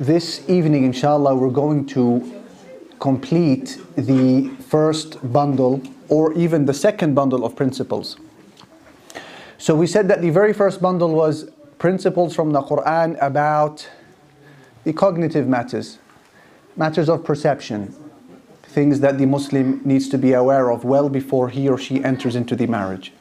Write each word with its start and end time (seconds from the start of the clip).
this 0.00 0.48
evening, 0.48 0.84
inshallah, 0.84 1.34
we're 1.36 1.50
going 1.50 1.86
to 1.86 2.42
complete 2.98 3.78
the 3.96 4.48
first 4.68 5.18
bundle 5.32 5.82
or 6.08 6.32
even 6.34 6.66
the 6.66 6.74
second 6.74 7.14
bundle 7.14 7.44
of 7.44 7.54
principles. 7.54 8.16
So 9.58 9.74
we 9.74 9.86
said 9.86 10.08
that 10.08 10.20
the 10.20 10.30
very 10.30 10.52
first 10.52 10.82
bundle 10.82 11.14
was 11.14 11.50
principles 11.78 12.34
from 12.34 12.52
the 12.52 12.62
Quran 12.62 13.16
about 13.20 13.88
the 14.84 14.92
cognitive 14.92 15.46
matters, 15.46 15.98
matters 16.76 17.08
of 17.08 17.24
perception, 17.24 17.94
things 18.64 19.00
that 19.00 19.18
the 19.18 19.26
Muslim 19.26 19.80
needs 19.84 20.08
to 20.08 20.18
be 20.18 20.32
aware 20.32 20.70
of 20.70 20.84
well 20.84 21.08
before 21.08 21.48
he 21.48 21.68
or 21.68 21.78
she 21.78 22.02
enters 22.02 22.36
into 22.36 22.56
the 22.56 22.66
marriage. 22.66 23.12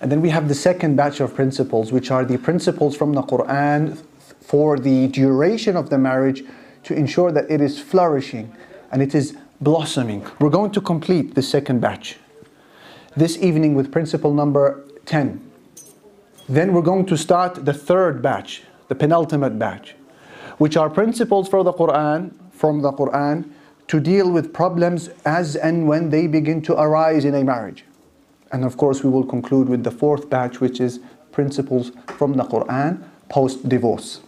And 0.00 0.12
then 0.12 0.20
we 0.20 0.28
have 0.30 0.48
the 0.48 0.54
second 0.54 0.96
batch 0.96 1.20
of 1.20 1.34
principles, 1.34 1.92
which 1.92 2.10
are 2.10 2.24
the 2.24 2.36
principles 2.36 2.96
from 2.96 3.14
the 3.14 3.22
Quran 3.22 3.96
for 4.44 4.78
the 4.78 5.08
duration 5.08 5.76
of 5.76 5.90
the 5.90 5.98
marriage 5.98 6.44
to 6.84 6.94
ensure 6.94 7.32
that 7.32 7.50
it 7.50 7.60
is 7.60 7.80
flourishing 7.80 8.54
and 8.92 9.02
it 9.02 9.14
is 9.14 9.36
blossoming. 9.60 10.24
We're 10.38 10.50
going 10.50 10.70
to 10.72 10.80
complete 10.80 11.34
the 11.34 11.42
second 11.42 11.80
batch 11.80 12.18
this 13.16 13.38
evening 13.38 13.74
with 13.74 13.90
principle 13.90 14.34
number 14.34 14.84
10. 15.06 15.40
Then 16.48 16.72
we're 16.74 16.82
going 16.82 17.06
to 17.06 17.16
start 17.16 17.64
the 17.64 17.72
third 17.72 18.20
batch, 18.20 18.62
the 18.88 18.94
penultimate 18.94 19.58
batch, 19.58 19.94
which 20.58 20.76
are 20.76 20.90
principles 20.90 21.48
for 21.48 21.64
the 21.64 21.72
Quran, 21.72 22.32
from 22.52 22.82
the 22.82 22.92
Quran, 22.92 23.50
to 23.88 24.00
deal 24.00 24.30
with 24.30 24.52
problems 24.52 25.08
as 25.24 25.56
and 25.56 25.88
when 25.88 26.10
they 26.10 26.26
begin 26.26 26.60
to 26.62 26.74
arise 26.78 27.24
in 27.24 27.34
a 27.34 27.44
marriage. 27.44 27.84
And 28.52 28.64
of 28.64 28.76
course, 28.76 29.02
we 29.02 29.10
will 29.10 29.24
conclude 29.24 29.68
with 29.68 29.84
the 29.84 29.90
fourth 29.90 30.28
batch, 30.28 30.60
which 30.60 30.80
is 30.80 31.00
principles 31.32 31.92
from 32.18 32.34
the 32.34 32.44
Quran 32.44 33.02
post 33.28 33.68
divorce. 33.68 34.20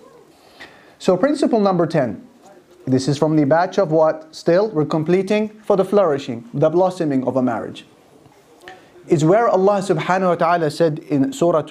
So, 1.00 1.18
principle 1.18 1.59
number 1.59 1.88
10. 1.88 2.27
This 2.88 3.08
is 3.08 3.18
from 3.18 3.36
the 3.36 3.45
batch 3.45 3.77
of 3.77 3.91
what? 3.91 4.34
Still, 4.36 4.70
we're 4.70 4.86
completing 4.86 5.50
for 5.50 5.78
the 5.78 5.86
flourishing, 5.86 6.50
the 6.53 6.70
blossoming 6.70 7.23
of 7.25 7.36
a 7.36 7.42
marriage. 7.42 7.86
Is 9.08 9.23
where 9.25 9.47
Allah 9.47 9.81
subhanahu 9.81 10.30
wa 10.30 10.36
ta'ala 10.36 10.72
said 10.72 11.00
in 11.00 11.34
Surah 11.34 11.64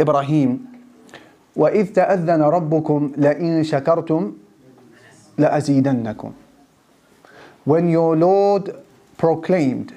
Ibrahim, 0.00 0.68
وَإِذْ 1.56 1.92
تَأَذَّنَ 1.94 2.40
رَبُّكُمْ 2.40 3.16
لَإِن 3.16 3.64
شَكَرْتُمْ 3.64 4.36
لَأَزِيدَنَّكُمْ 5.38 6.32
When 7.64 7.88
your 7.88 8.16
Lord 8.16 8.76
proclaimed 9.16 9.94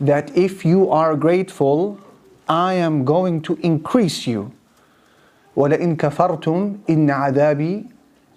that 0.00 0.36
if 0.36 0.64
you 0.64 0.90
are 0.90 1.16
grateful, 1.16 1.98
I 2.48 2.74
am 2.74 3.04
going 3.04 3.40
to 3.42 3.54
increase 3.62 4.26
you. 4.26 4.52
وَلَئِن 5.56 5.96
كَفَرْتُمْ 5.96 6.78
إِنَّ 6.88 7.10
عَذَابِي 7.10 7.86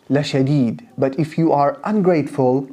لَشَدِيد 0.10 0.86
But 0.98 1.18
if 1.20 1.38
you 1.38 1.52
are 1.52 1.80
ungrateful, 1.84 2.68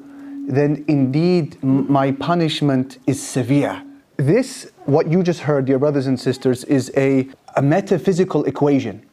then 0.49 0.85
indeed 0.89 1.63
my 1.63 2.13
punishment 2.13 2.99
is 3.07 3.23
severe. 3.23 3.83
This, 4.17 4.71
what 4.85 5.11
you 5.11 5.23
just 5.23 5.41
heard, 5.41 5.65
dear 5.65 5.79
brothers 5.79 6.07
and 6.07 6.19
sisters, 6.19 6.65
is 6.65 6.93
a, 6.97 7.29
a 7.57 7.63
metaphysical 7.63 8.45
equation. 8.45 9.05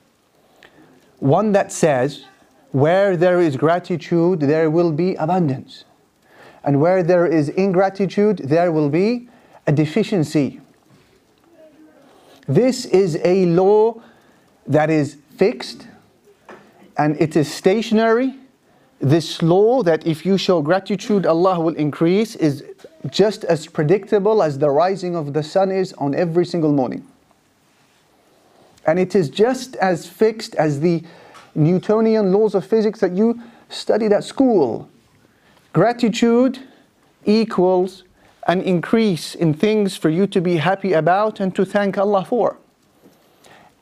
One 1.19 1.51
that 1.51 1.71
says, 1.71 2.25
where 2.71 3.17
there 3.17 3.39
is 3.39 3.57
gratitude, 3.57 4.41
there 4.41 4.69
will 4.69 4.91
be 4.91 5.15
abundance. 5.15 5.85
And 6.63 6.81
where 6.81 7.03
there 7.03 7.25
is 7.25 7.49
ingratitude, 7.49 8.39
there 8.39 8.71
will 8.71 8.89
be 8.89 9.29
a 9.65 9.71
deficiency. 9.71 10.59
This 12.47 12.85
is 12.85 13.19
a 13.23 13.45
law 13.45 14.01
that 14.67 14.89
is 14.89 15.17
fixed 15.36 15.86
and 16.96 17.20
it 17.20 17.36
is 17.36 17.52
stationary. 17.52 18.34
This 19.00 19.42
law 19.42 19.82
that 19.82 20.06
if 20.06 20.24
you 20.24 20.38
show 20.38 20.62
gratitude, 20.62 21.26
Allah 21.26 21.60
will 21.60 21.74
increase 21.74 22.36
is 22.36 22.64
just 23.10 23.44
as 23.44 23.66
predictable 23.66 24.42
as 24.42 24.58
the 24.58 24.70
rising 24.70 25.16
of 25.16 25.32
the 25.32 25.42
sun 25.42 25.70
is 25.70 25.92
on 25.94 26.14
every 26.14 26.46
single 26.46 26.72
morning. 26.72 27.06
And 28.86 28.98
it 28.98 29.14
is 29.14 29.28
just 29.28 29.76
as 29.76 30.08
fixed 30.08 30.54
as 30.54 30.80
the 30.80 31.02
Newtonian 31.54 32.32
laws 32.32 32.54
of 32.54 32.66
physics 32.66 33.00
that 33.00 33.12
you 33.12 33.40
studied 33.68 34.12
at 34.12 34.24
school. 34.24 34.88
Gratitude 35.72 36.60
equals 37.24 38.04
an 38.46 38.60
increase 38.60 39.34
in 39.34 39.54
things 39.54 39.96
for 39.96 40.10
you 40.10 40.26
to 40.26 40.40
be 40.40 40.56
happy 40.56 40.92
about 40.92 41.40
and 41.40 41.54
to 41.56 41.64
thank 41.64 41.96
Allah 41.98 42.24
for. 42.24 42.58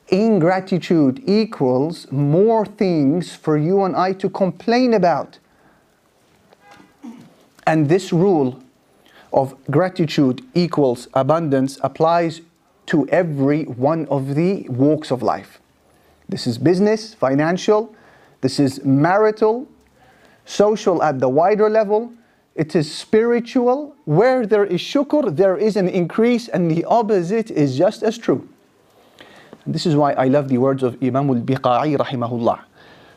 Ingratitude 0.09 1.23
equals 1.25 2.11
more 2.11 2.65
things 2.65 3.35
for 3.35 3.57
you 3.57 3.83
and 3.83 3.95
I 3.95 4.13
to 4.13 4.29
complain 4.29 4.93
about. 4.93 5.39
And 7.65 7.87
this 7.87 8.11
rule 8.11 8.61
of 9.31 9.55
gratitude 9.71 10.43
equals 10.53 11.07
abundance 11.13 11.79
applies 11.81 12.41
to 12.87 13.07
every 13.09 13.63
one 13.63 14.05
of 14.07 14.35
the 14.35 14.67
walks 14.69 15.09
of 15.09 15.23
life. 15.23 15.59
This 16.27 16.45
is 16.47 16.57
business, 16.57 17.13
financial, 17.13 17.95
this 18.41 18.59
is 18.59 18.83
marital, 18.83 19.67
social 20.45 21.01
at 21.01 21.19
the 21.19 21.29
wider 21.29 21.69
level, 21.69 22.11
it 22.55 22.75
is 22.75 22.93
spiritual. 22.93 23.95
Where 24.05 24.45
there 24.45 24.65
is 24.65 24.79
shukr, 24.79 25.35
there 25.35 25.57
is 25.57 25.75
an 25.75 25.87
increase, 25.87 26.47
and 26.49 26.69
the 26.69 26.85
opposite 26.85 27.49
is 27.49 27.77
just 27.77 28.03
as 28.03 28.17
true. 28.17 28.47
And 29.64 29.74
this 29.74 29.86
is 29.86 29.96
why 29.96 30.12
I 30.12 30.28
love 30.28 30.48
the 30.48 30.58
words 30.58 30.82
of 30.82 30.96
Imam 31.02 31.28
al-Biqa'i 31.30 31.96
rahimahullah, 31.96 32.60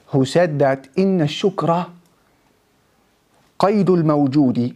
who 0.08 0.26
said 0.26 0.59
that 0.59 0.94
إن 0.96 1.22
الشكر 1.22 1.90
قيد 3.59 3.90
الموجود 3.90 4.76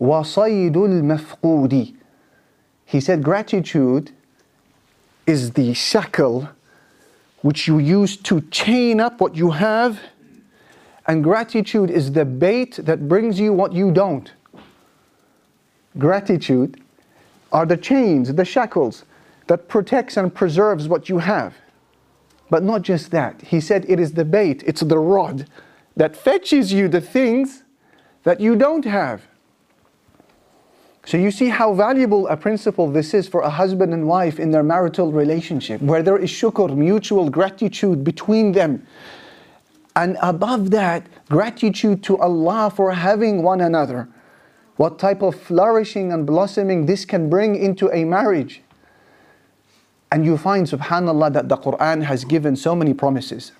وصيد 0.00 0.76
المفقود. 0.76 1.94
He 2.84 3.00
said 3.00 3.22
gratitude 3.22 4.12
is 5.26 5.52
the 5.52 5.74
shackle 5.74 6.48
which 7.42 7.66
you 7.66 7.78
use 7.78 8.16
to 8.16 8.40
chain 8.50 9.00
up 9.00 9.20
what 9.20 9.34
you 9.34 9.50
have 9.50 9.98
and 11.06 11.22
gratitude 11.22 11.90
is 11.90 12.12
the 12.12 12.24
bait 12.24 12.76
that 12.82 13.08
brings 13.08 13.38
you 13.38 13.52
what 13.52 13.72
you 13.72 13.90
don't. 13.92 14.32
Gratitude 15.98 16.80
are 17.52 17.64
the 17.64 17.76
chains, 17.76 18.34
the 18.34 18.44
shackles 18.44 19.04
that 19.51 19.67
protects 19.67 20.15
and 20.15 20.33
preserves 20.33 20.87
what 20.87 21.09
you 21.09 21.17
have. 21.17 21.53
But 22.49 22.63
not 22.63 22.83
just 22.83 23.11
that. 23.11 23.41
He 23.41 23.59
said 23.59 23.85
it 23.89 23.99
is 23.99 24.13
the 24.13 24.23
bait, 24.23 24.63
it's 24.65 24.79
the 24.79 24.97
rod 24.97 25.45
that 25.97 26.15
fetches 26.15 26.71
you 26.71 26.87
the 26.87 27.01
things 27.01 27.63
that 28.23 28.39
you 28.39 28.55
don't 28.55 28.85
have. 28.85 29.27
So 31.05 31.17
you 31.17 31.31
see 31.31 31.49
how 31.49 31.73
valuable 31.73 32.29
a 32.29 32.37
principle 32.37 32.89
this 32.89 33.13
is 33.13 33.27
for 33.27 33.41
a 33.41 33.49
husband 33.49 33.93
and 33.93 34.07
wife 34.07 34.39
in 34.39 34.51
their 34.51 34.63
marital 34.63 35.11
relationship, 35.11 35.81
where 35.81 36.01
there 36.01 36.17
is 36.17 36.29
shukr, 36.29 36.73
mutual 36.73 37.29
gratitude 37.29 38.05
between 38.05 38.53
them. 38.53 38.87
And 39.97 40.15
above 40.21 40.71
that, 40.71 41.07
gratitude 41.27 42.03
to 42.03 42.17
Allah 42.19 42.71
for 42.73 42.93
having 42.93 43.43
one 43.43 43.59
another. 43.59 44.07
What 44.77 44.97
type 44.97 45.21
of 45.21 45.35
flourishing 45.35 46.13
and 46.13 46.25
blossoming 46.25 46.85
this 46.85 47.03
can 47.03 47.29
bring 47.29 47.57
into 47.57 47.91
a 47.91 48.05
marriage. 48.05 48.61
And 50.11 50.25
you 50.25 50.37
find, 50.37 50.67
subhanAllah, 50.67 51.33
that 51.33 51.47
the 51.47 51.57
Quran 51.57 52.03
has 52.03 52.25
given 52.25 52.55
so 52.55 52.75
many 52.75 52.93
promises. 52.93 53.53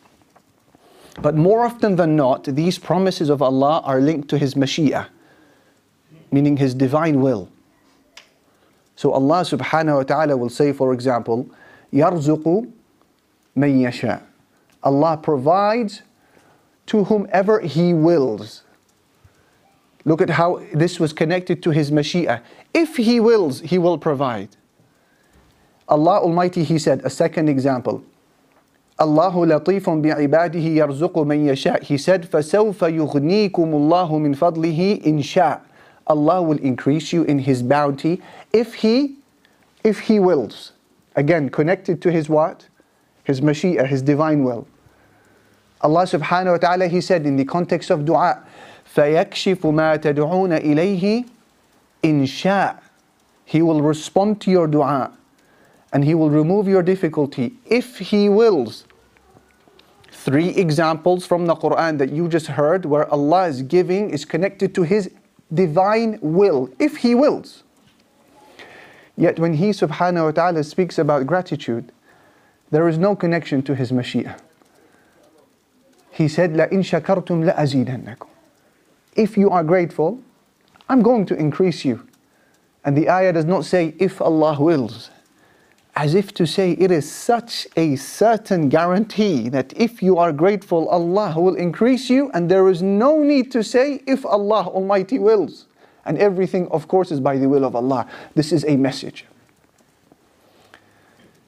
But 1.22 1.36
more 1.36 1.66
often 1.66 1.96
than 1.96 2.16
not, 2.16 2.44
these 2.44 2.78
promises 2.78 3.30
of 3.30 3.42
Allah 3.42 3.82
are 3.86 4.00
linked 4.02 4.28
to 4.30 4.38
His 4.38 4.56
Mashia, 4.56 5.08
meaning 6.32 6.58
His 6.58 6.74
divine 6.74 7.22
will. 7.22 7.50
So 8.96 9.14
Allah 9.14 9.42
subhanahu 9.42 9.98
wa 9.98 10.04
ta'ala 10.04 10.38
will 10.38 10.50
say, 10.50 10.74
for 10.74 10.94
example, 10.94 11.50
يَرْزُقُ 11.94 12.44
مَن 12.44 13.82
يَشَاءُ 13.82 14.22
Allah 14.84 15.18
provides 15.18 16.02
to 16.88 17.06
whomever 17.06 17.62
He 17.62 17.94
wills. 17.94 18.64
Look 20.04 20.22
at 20.22 20.32
how 20.32 20.62
this 20.74 21.00
was 21.00 21.14
connected 21.14 21.62
to 21.64 21.72
His 21.72 21.92
Mashia. 21.92 22.42
If 22.74 22.98
He 22.98 23.20
wills, 23.20 23.62
He 23.62 23.78
will 23.78 23.98
provide. 23.98 24.50
Allah 25.91 26.19
Almighty, 26.21 26.65
He 26.65 26.79
said, 26.79 27.01
a 27.05 27.11
second 27.11 27.49
example. 27.49 28.03
Allahu 28.99 29.41
latifun 29.47 30.03
bi'ibadihi 30.03 30.77
yarzuqu 30.77 31.27
man 31.27 31.45
yasha. 31.45 31.79
He 31.83 31.99
said, 31.99 32.31
فَسَوْفَ 32.31 32.77
يُغْنِيكُمُ 32.77 33.53
اللَّهُ 33.53 34.11
مِنْ 34.11 34.35
فَضْلِهِ 34.35 35.05
إِنْ 35.05 35.19
شَاء. 35.19 35.61
Allah 36.07 36.41
will 36.41 36.59
increase 36.59 37.13
you 37.13 37.23
in 37.25 37.41
His 37.41 37.63
bounty 37.63 38.23
if 38.53 38.75
He, 38.75 39.17
if 39.85 40.01
He 40.01 40.19
wills. 40.19 40.73
Again, 41.15 41.51
connected 41.51 42.01
to 42.03 42.11
His 42.11 42.29
what? 42.29 42.67
His 43.25 43.41
Mashiach, 43.41 43.87
His 43.87 44.03
divine 44.03 44.45
will. 44.45 44.67
Allah 45.83 46.05
subhanahu 46.05 46.53
wa 46.53 46.57
ta'ala, 46.57 46.89
He 46.89 47.01
said 47.01 47.27
in 47.27 47.37
the 47.37 47.45
context 47.45 47.91
of 47.91 48.05
dua, 48.05 48.43
فَيَكْشِفُ 48.95 49.59
مَا 49.59 49.99
تَدْعُونَ 49.99 50.59
إِلَيْهِ 50.65 51.29
إِنْ 52.03 52.23
شَاء 52.23 52.79
He 53.45 53.61
will 53.61 53.83
respond 53.83 54.41
to 54.41 54.51
your 54.51 54.67
dua 54.67 55.13
and 55.94 56.04
he 56.04 56.16
will 56.16 56.30
remove 56.30 56.68
your 56.68 56.84
difficulty 56.84 57.54
if 57.66 58.00
he 58.00 58.30
wills. 58.30 58.86
Three 60.12 60.50
examples 60.50 61.26
from 61.26 61.48
the 61.48 61.56
Quran 61.56 61.98
that 61.98 62.12
you 62.12 62.28
just 62.28 62.48
heard 62.48 62.86
where 62.86 63.12
Allah 63.12 63.48
is 63.48 63.64
giving 63.64 64.12
is 64.12 64.24
connected 64.24 64.76
to 64.76 64.84
his 64.84 65.10
divine 65.54 66.20
will, 66.22 66.70
if 66.80 66.98
he 66.98 67.16
wills. 67.16 67.64
Yet 69.18 69.40
when 69.40 69.54
he 69.54 69.70
subhanahu 69.70 70.26
wa 70.26 70.32
ta'ala 70.32 70.64
speaks 70.64 70.98
about 70.98 71.28
gratitude, 71.28 71.92
there 72.70 72.88
is 72.88 72.98
no 72.98 73.16
connection 73.16 73.62
to 73.64 73.76
his 73.76 73.92
mashia. 73.92 74.40
He 76.12 76.28
said, 76.28 76.56
La 76.56 76.66
in 76.66 76.82
shakartum 76.82 77.46
la 77.46 77.54
azidannakum. 77.54 78.28
If 79.16 79.38
you 79.38 79.50
are 79.50 79.64
grateful, 79.64 80.22
I'm 80.88 81.02
going 81.02 81.26
to 81.28 81.36
increase 81.36 81.84
you. 81.84 82.08
And 82.84 82.98
the 82.98 83.10
ayah 83.10 83.34
does 83.34 83.46
not 83.46 83.66
say, 83.66 83.94
if 84.00 84.22
Allah 84.22 84.60
wills 84.60 85.10
as 85.96 86.16
if 86.16 86.34
to 86.34 86.48
say 86.48 86.72
it 86.72 86.90
is 86.90 87.12
such 87.12 87.68
a 87.76 87.96
certain 87.96 88.70
guarantee 88.70 89.50
that 89.50 89.74
if 89.76 90.02
you 90.02 90.18
are 90.18 90.32
grateful, 90.32 90.88
Allah 90.90 91.34
will 91.38 91.56
increase 91.56 92.10
you, 92.10 92.32
and 92.34 92.50
there 92.50 92.70
is 92.70 92.82
no 92.82 93.22
need 93.22 93.52
to 93.52 93.64
say 93.64 94.02
if 94.08 94.26
Allah 94.26 94.68
Almighty 94.68 95.20
wills. 95.20 95.66
And 96.06 96.18
everything, 96.18 96.68
of 96.70 96.88
course, 96.88 97.12
is 97.12 97.20
by 97.20 97.38
the 97.38 97.48
will 97.48 97.66
of 97.66 97.76
Allah. 97.76 98.08
This 98.36 98.52
is 98.52 98.64
a 98.66 98.78
message. 98.78 99.26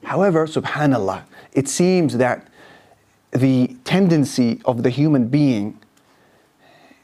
However, 0.04 0.46
subhanAllah, 0.46 1.22
it 1.54 1.66
seems 1.66 2.18
that 2.18 2.46
the 3.32 3.76
tendency 3.84 4.60
of 4.64 4.82
the 4.82 4.90
human 4.90 5.28
being 5.28 5.80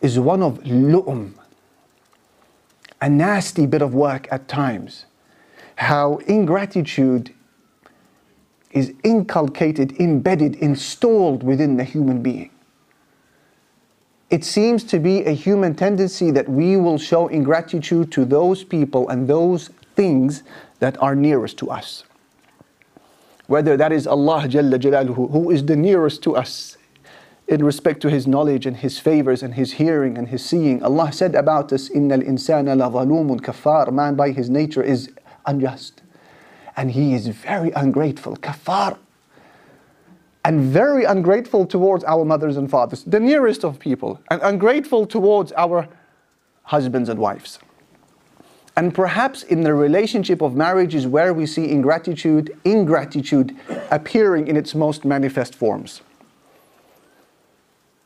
is 0.02 0.18
one 0.18 0.42
of 0.42 0.58
lu'um, 0.64 1.32
a 3.00 3.08
nasty 3.08 3.66
bit 3.66 3.82
of 3.82 3.94
work 3.94 4.28
at 4.30 4.46
times 4.46 5.06
how 5.79 6.17
ingratitude 6.27 7.33
is 8.71 8.93
inculcated, 9.03 9.99
embedded, 9.99 10.55
installed 10.55 11.43
within 11.43 11.77
the 11.77 11.83
human 11.83 12.21
being. 12.21 12.49
It 14.29 14.43
seems 14.43 14.83
to 14.85 14.99
be 14.99 15.23
a 15.23 15.31
human 15.31 15.75
tendency 15.75 16.31
that 16.31 16.49
we 16.49 16.75
will 16.75 16.97
show 16.97 17.27
ingratitude 17.27 18.11
to 18.13 18.25
those 18.25 18.63
people 18.63 19.07
and 19.07 19.27
those 19.27 19.69
things 19.95 20.43
that 20.79 21.01
are 21.01 21.15
nearest 21.15 21.57
to 21.59 21.69
us. 21.69 22.03
Whether 23.47 23.77
that 23.77 23.91
is 23.91 24.07
Allah 24.07 24.43
Jalla 24.47 24.79
Jalaluhu, 24.79 25.31
who 25.31 25.51
is 25.51 25.65
the 25.65 25.75
nearest 25.75 26.23
to 26.23 26.35
us 26.35 26.77
in 27.47 27.63
respect 27.63 28.01
to 28.01 28.09
His 28.09 28.25
knowledge 28.25 28.65
and 28.65 28.77
His 28.77 28.99
favors 28.99 29.43
and 29.43 29.53
His 29.53 29.73
hearing 29.73 30.17
and 30.17 30.27
His 30.27 30.43
seeing. 30.43 30.83
Allah 30.83 31.11
said 31.13 31.35
about 31.35 31.71
us, 31.71 31.89
إِنَّ 31.89 32.11
الْإِنسَانَ 32.11 32.65
لَظَلُومٌ 32.65 33.39
كَفَّارٌ 33.39 33.93
Man 33.93 34.15
by 34.15 34.31
his 34.31 34.49
nature 34.49 34.81
is 34.81 35.11
unjust. 35.46 36.02
And 36.76 36.90
he 36.90 37.14
is 37.14 37.28
very 37.28 37.70
ungrateful, 37.72 38.36
kafar. 38.36 38.98
And 40.44 40.60
very 40.60 41.04
ungrateful 41.04 41.66
towards 41.66 42.02
our 42.04 42.24
mothers 42.24 42.56
and 42.56 42.70
fathers, 42.70 43.04
the 43.04 43.20
nearest 43.20 43.64
of 43.64 43.78
people, 43.78 44.20
and 44.30 44.40
ungrateful 44.42 45.06
towards 45.06 45.52
our 45.52 45.86
husbands 46.62 47.08
and 47.08 47.18
wives. 47.18 47.58
And 48.76 48.94
perhaps 48.94 49.42
in 49.42 49.62
the 49.62 49.74
relationship 49.74 50.40
of 50.40 50.54
marriage 50.54 50.94
is 50.94 51.06
where 51.06 51.34
we 51.34 51.44
see 51.44 51.70
ingratitude, 51.70 52.56
ingratitude 52.64 53.54
appearing 53.90 54.46
in 54.48 54.56
its 54.56 54.74
most 54.74 55.04
manifest 55.04 55.54
forms. 55.54 56.00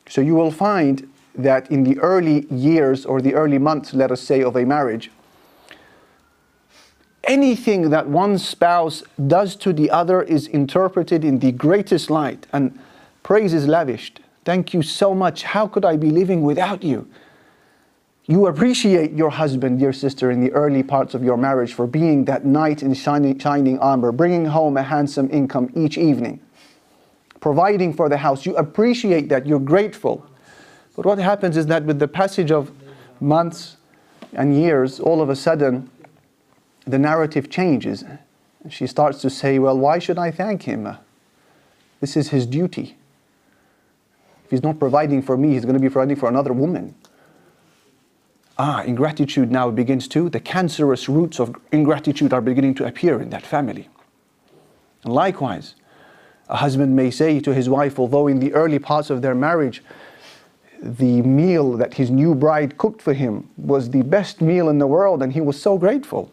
So 0.09 0.21
you 0.21 0.35
will 0.35 0.51
find 0.51 1.09
that 1.35 1.69
in 1.71 1.83
the 1.83 1.97
early 1.99 2.45
years 2.47 3.05
or 3.05 3.21
the 3.21 3.33
early 3.33 3.57
months, 3.57 3.93
let 3.93 4.11
us 4.11 4.21
say, 4.21 4.41
of 4.41 4.55
a 4.55 4.65
marriage, 4.65 5.11
anything 7.27 7.89
that 7.89 8.07
one 8.07 8.37
spouse 8.37 9.03
does 9.27 9.55
to 9.57 9.73
the 9.73 9.89
other 9.91 10.21
is 10.21 10.47
interpreted 10.47 11.23
in 11.23 11.39
the 11.39 11.51
greatest 11.51 12.09
light 12.09 12.47
and 12.53 12.77
praise 13.23 13.53
is 13.53 13.67
lavished. 13.67 14.21
Thank 14.43 14.73
you 14.73 14.81
so 14.81 15.15
much. 15.15 15.43
How 15.43 15.67
could 15.67 15.85
I 15.85 15.97
be 15.97 16.11
living 16.11 16.43
without 16.43 16.83
you? 16.83 17.07
You 18.27 18.47
appreciate 18.47 19.13
your 19.13 19.29
husband, 19.29 19.79
dear 19.79 19.93
sister, 19.93 20.31
in 20.31 20.41
the 20.43 20.51
early 20.53 20.81
parts 20.81 21.13
of 21.13 21.23
your 21.23 21.37
marriage 21.37 21.73
for 21.73 21.85
being 21.85 22.25
that 22.25 22.43
knight 22.43 22.81
in 22.81 22.93
shining, 22.95 23.37
shining 23.37 23.77
armor, 23.79 24.11
bringing 24.11 24.45
home 24.45 24.77
a 24.77 24.83
handsome 24.83 25.29
income 25.31 25.71
each 25.75 25.97
evening, 25.97 26.39
providing 27.39 27.93
for 27.93 28.09
the 28.09 28.17
house. 28.17 28.45
You 28.45 28.55
appreciate 28.57 29.29
that, 29.29 29.45
you're 29.45 29.59
grateful. 29.59 30.25
But 30.95 31.05
what 31.05 31.19
happens 31.19 31.55
is 31.55 31.67
that 31.67 31.83
with 31.83 31.99
the 31.99 32.07
passage 32.07 32.51
of 32.51 32.71
months 33.19 33.77
and 34.33 34.59
years, 34.59 34.99
all 34.99 35.21
of 35.21 35.29
a 35.29 35.35
sudden, 35.35 35.89
the 36.85 36.99
narrative 36.99 37.49
changes. 37.49 38.03
She 38.69 38.87
starts 38.87 39.21
to 39.21 39.29
say, 39.29 39.59
Well, 39.59 39.77
why 39.77 39.99
should 39.99 40.17
I 40.17 40.31
thank 40.31 40.63
him? 40.63 40.97
This 42.01 42.15
is 42.17 42.29
his 42.29 42.45
duty. 42.45 42.97
If 44.45 44.51
he's 44.51 44.63
not 44.63 44.79
providing 44.79 45.21
for 45.21 45.37
me, 45.37 45.53
he's 45.53 45.65
going 45.65 45.75
to 45.75 45.79
be 45.79 45.89
providing 45.89 46.15
for 46.15 46.29
another 46.29 46.53
woman. 46.53 46.93
Ah, 48.57 48.83
ingratitude 48.83 49.51
now 49.51 49.69
begins 49.69 50.07
to, 50.09 50.29
the 50.29 50.39
cancerous 50.39 51.09
roots 51.09 51.39
of 51.39 51.55
ingratitude 51.71 52.31
are 52.31 52.41
beginning 52.41 52.75
to 52.75 52.85
appear 52.85 53.21
in 53.21 53.29
that 53.31 53.45
family. 53.45 53.89
And 55.03 55.13
likewise, 55.13 55.75
a 56.47 56.57
husband 56.57 56.95
may 56.95 57.11
say 57.11 57.39
to 57.41 57.53
his 57.53 57.67
wife, 57.67 57.99
although 57.99 58.27
in 58.27 58.39
the 58.39 58.53
early 58.53 58.79
parts 58.79 59.09
of 59.09 59.21
their 59.21 59.35
marriage, 59.35 59.83
the 60.81 61.21
meal 61.23 61.73
that 61.73 61.95
his 61.95 62.11
new 62.11 62.35
bride 62.35 62.77
cooked 62.77 63.01
for 63.01 63.13
him 63.13 63.49
was 63.57 63.89
the 63.89 64.03
best 64.03 64.41
meal 64.41 64.69
in 64.69 64.77
the 64.77 64.87
world, 64.87 65.23
and 65.23 65.33
he 65.33 65.41
was 65.41 65.59
so 65.61 65.77
grateful. 65.77 66.31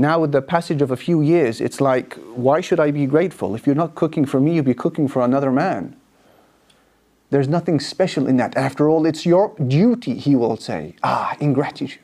Now, 0.00 0.18
with 0.18 0.32
the 0.32 0.40
passage 0.40 0.80
of 0.80 0.90
a 0.90 0.96
few 0.96 1.20
years, 1.20 1.60
it's 1.60 1.78
like, 1.78 2.14
why 2.34 2.62
should 2.62 2.80
I 2.80 2.90
be 2.90 3.04
grateful? 3.04 3.54
If 3.54 3.66
you're 3.66 3.76
not 3.76 3.94
cooking 3.94 4.24
for 4.24 4.40
me, 4.40 4.54
you'll 4.54 4.64
be 4.64 4.72
cooking 4.72 5.08
for 5.08 5.20
another 5.20 5.52
man. 5.52 5.94
There's 7.28 7.48
nothing 7.48 7.78
special 7.80 8.26
in 8.26 8.38
that. 8.38 8.56
After 8.56 8.88
all, 8.88 9.04
it's 9.04 9.26
your 9.26 9.54
duty, 9.56 10.14
he 10.14 10.34
will 10.34 10.56
say. 10.56 10.94
Ah, 11.02 11.36
ingratitude. 11.38 12.00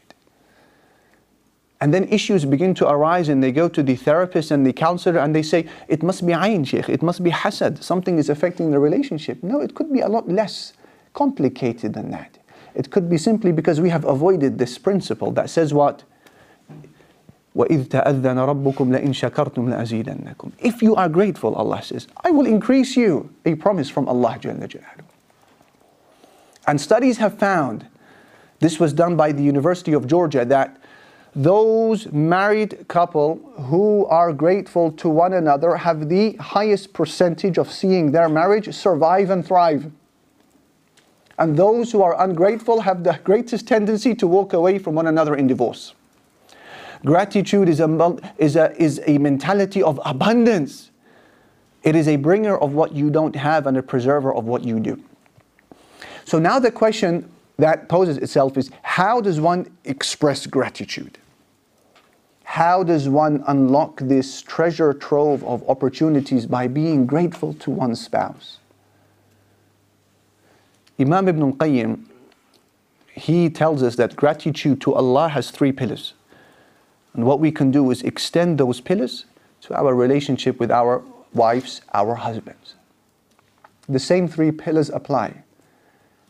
And 1.81 1.95
then 1.95 2.05
issues 2.09 2.45
begin 2.45 2.75
to 2.75 2.87
arise, 2.87 3.31
and 3.31 3.43
they 3.43 3.51
go 3.51 3.67
to 3.67 3.83
the 3.83 3.97
therapist 3.97 4.51
and 4.51 4.67
the 4.67 4.75
counselor, 4.75 5.21
and 5.21 5.35
they 5.35 5.43
say, 5.43 5.67
It 5.89 6.03
must 6.03 6.27
be 6.27 6.35
ayn, 6.35 6.67
Sheikh, 6.67 6.91
it 6.91 7.03
must 7.03 7.25
be 7.25 7.31
hasad, 7.31 7.83
something 7.83 8.19
is 8.19 8.29
affecting 8.29 8.73
the 8.73 8.79
relationship. 8.79 9.43
No, 9.43 9.63
it 9.63 9.75
could 9.75 9.91
be 9.91 10.01
a 10.01 10.09
lot 10.09 10.29
less 10.29 10.75
complicated 11.15 11.95
than 11.95 12.11
that. 12.11 12.37
It 12.75 12.91
could 12.91 13.09
be 13.09 13.17
simply 13.17 13.53
because 13.53 13.81
we 13.81 13.89
have 13.89 14.05
avoided 14.05 14.59
this 14.59 14.77
principle 14.77 15.31
that 15.31 15.49
says 15.49 15.73
what? 15.73 16.05
وَإِذْ 17.56 17.90
تَأَذَّنَ 17.90 18.38
رَبُّكُمْ 18.38 18.92
لَإِن 18.92 19.13
شَكَرْتُمْ 19.13 19.69
لَأَزِيدَنَّكُمْ 19.69 20.52
If 20.60 20.81
you 20.81 20.96
are 20.96 21.10
grateful, 21.10 21.54
Allah 21.56 21.81
says, 21.84 22.08
I 22.24 22.31
will 22.31 22.46
increase 22.46 22.96
you. 22.96 23.30
A 23.46 23.56
promise 23.56 23.90
from 23.90 24.08
Allah 24.08 24.38
Jalla 24.40 24.68
Jalaluhu. 24.68 25.04
And 26.66 26.80
studies 26.80 27.18
have 27.18 27.38
found, 27.38 27.88
this 28.60 28.80
was 28.80 28.94
done 28.94 29.18
by 29.18 29.34
the 29.34 29.44
University 29.44 29.91
of 29.91 30.08
Georgia, 30.08 30.46
that 30.46 30.77
those 31.36 32.12
married 32.12 32.88
couple 32.88 33.36
who 33.70 34.06
are 34.08 34.32
grateful 34.32 34.91
to 34.94 35.10
one 35.10 35.34
another 35.34 35.75
have 35.75 36.10
the 36.10 36.34
highest 36.34 36.94
percentage 36.94 37.58
of 37.58 37.72
seeing 37.72 38.12
their 38.12 38.30
marriage 38.30 38.74
survive 38.74 39.30
and 39.30 39.46
thrive. 39.46 39.91
And 41.38 41.58
those 41.58 41.91
who 41.91 42.03
are 42.03 42.22
ungrateful 42.22 42.82
have 42.82 43.03
the 43.03 43.20
greatest 43.24 43.68
tendency 43.68 44.13
to 44.15 44.27
walk 44.27 44.53
away 44.53 44.77
from 44.77 44.94
one 44.94 45.08
another 45.08 45.36
in 45.36 45.48
divorce. 45.48 45.96
Gratitude 47.07 47.69
is 47.69 47.79
a, 47.79 48.19
is, 48.37 48.57
a, 48.57 48.83
is 48.83 49.01
a 49.07 49.17
mentality 49.19 49.81
of 49.81 50.01
abundance. 50.05 50.91
It 51.85 51.95
is 51.95 52.09
a 52.09 52.17
bringer 52.17 52.59
of 52.59 52.73
what 52.73 52.93
you 52.93 53.11
don't 53.11 53.37
have 53.37 53.69
and 53.69 53.77
a 53.77 53.83
preserver 53.83 54.35
of 54.35 54.47
what 54.47 54.65
you 54.65 54.81
do. 54.81 55.01
So 56.25 56.41
now 56.41 56.59
the 56.59 56.73
question 56.73 57.31
that 57.59 57.89
poses 57.89 58.19
itself 58.19 58.57
is 58.59 58.73
how 58.83 59.21
does 59.21 59.41
one 59.41 59.71
express 59.85 60.49
gratitude? 60.49 61.17
How 62.43 62.83
does 62.83 63.09
one 63.09 63.45
unlock 63.47 64.01
this 64.01 64.43
treasure 64.43 64.93
trove 64.93 65.45
of 65.45 65.63
opportunities 65.69 66.45
by 66.45 66.67
being 66.67 67.07
grateful 67.07 67.55
to 67.55 67.71
one's 67.71 68.05
spouse? 68.05 68.59
Imam 70.99 71.29
Ibn 71.29 71.53
Qayyim, 71.53 72.05
he 73.13 73.49
tells 73.49 73.85
us 73.85 73.95
that 73.95 74.17
gratitude 74.17 74.81
to 74.81 74.95
Allah 74.95 75.29
has 75.29 75.53
three 75.53 75.71
pillars. 75.71 76.15
And 77.15 77.25
what 77.25 77.39
we 77.39 77.51
can 77.51 77.72
do 77.72 77.91
is 77.91 78.01
extend 78.03 78.58
those 78.58 78.80
pillars 78.80 79.25
to 79.62 79.75
our 79.75 79.94
relationship 79.94 80.60
with 80.60 80.72
our 80.72 81.03
wives, 81.34 81.82
our 81.94 82.15
husbands. 82.15 82.75
The 83.88 84.00
same 84.00 84.27
three 84.27 84.51
pillars 84.51 84.89
apply. 84.89 85.44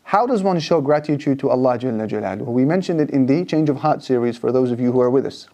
How 0.04 0.26
does 0.26 0.42
one 0.42 0.58
show 0.58 0.80
gratitude 0.80 1.38
to 1.40 1.50
Allah 1.50 1.78
Jalla 1.78 2.08
Jalaluhu? 2.08 2.46
We 2.46 2.64
mentioned 2.64 3.00
it 3.00 3.10
in 3.10 3.26
the 3.26 3.44
Change 3.44 3.70
of 3.70 3.76
Heart 3.78 4.02
series 4.02 4.36
for 4.36 4.50
those 4.52 4.70
of 4.70 4.80
you 4.80 4.92
who 4.92 5.00
are 5.00 5.10
with 5.10 5.26
us. 5.26 5.46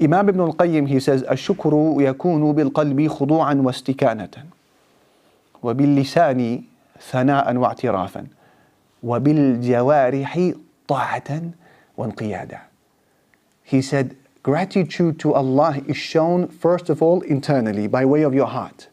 Imam 0.00 0.28
Ibn 0.28 0.40
al-Qayyim, 0.40 0.88
he 0.88 1.00
says, 1.00 1.22
الشكر 1.22 2.00
يكون 2.00 2.52
بالقلب 2.52 3.08
خضوعا 3.08 3.54
واستكانة 3.54 4.44
وباللسان 5.62 6.62
ثناء 7.00 7.56
واعترافا 7.56 8.26
وبالجوارح 9.02 10.52
طاعة 10.88 11.40
وانقيادا 11.96 12.58
he 13.73 13.81
said, 13.81 14.15
gratitude 14.43 15.19
to 15.21 15.33
Allah 15.33 15.81
is 15.87 15.97
shown 15.97 16.47
first 16.47 16.89
of 16.91 17.01
all 17.01 17.21
internally 17.21 17.87
by 17.87 18.05
way 18.05 18.21
of 18.21 18.31
your 18.31 18.45
heart. 18.45 18.87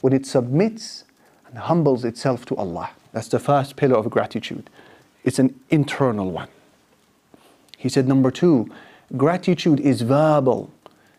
When 0.00 0.14
it 0.14 0.24
submits 0.24 1.04
and 1.46 1.58
humbles 1.58 2.02
itself 2.06 2.46
to 2.46 2.56
Allah. 2.56 2.92
That's 3.12 3.28
the 3.28 3.38
first 3.38 3.76
pillar 3.76 3.98
of 3.98 4.08
gratitude. 4.08 4.70
It's 5.22 5.38
an 5.38 5.60
internal 5.68 6.30
one. 6.30 6.48
He 7.76 7.90
said, 7.90 8.08
number 8.08 8.30
two, 8.30 8.70
gratitude 9.18 9.80
is 9.80 10.00
verbal 10.00 10.70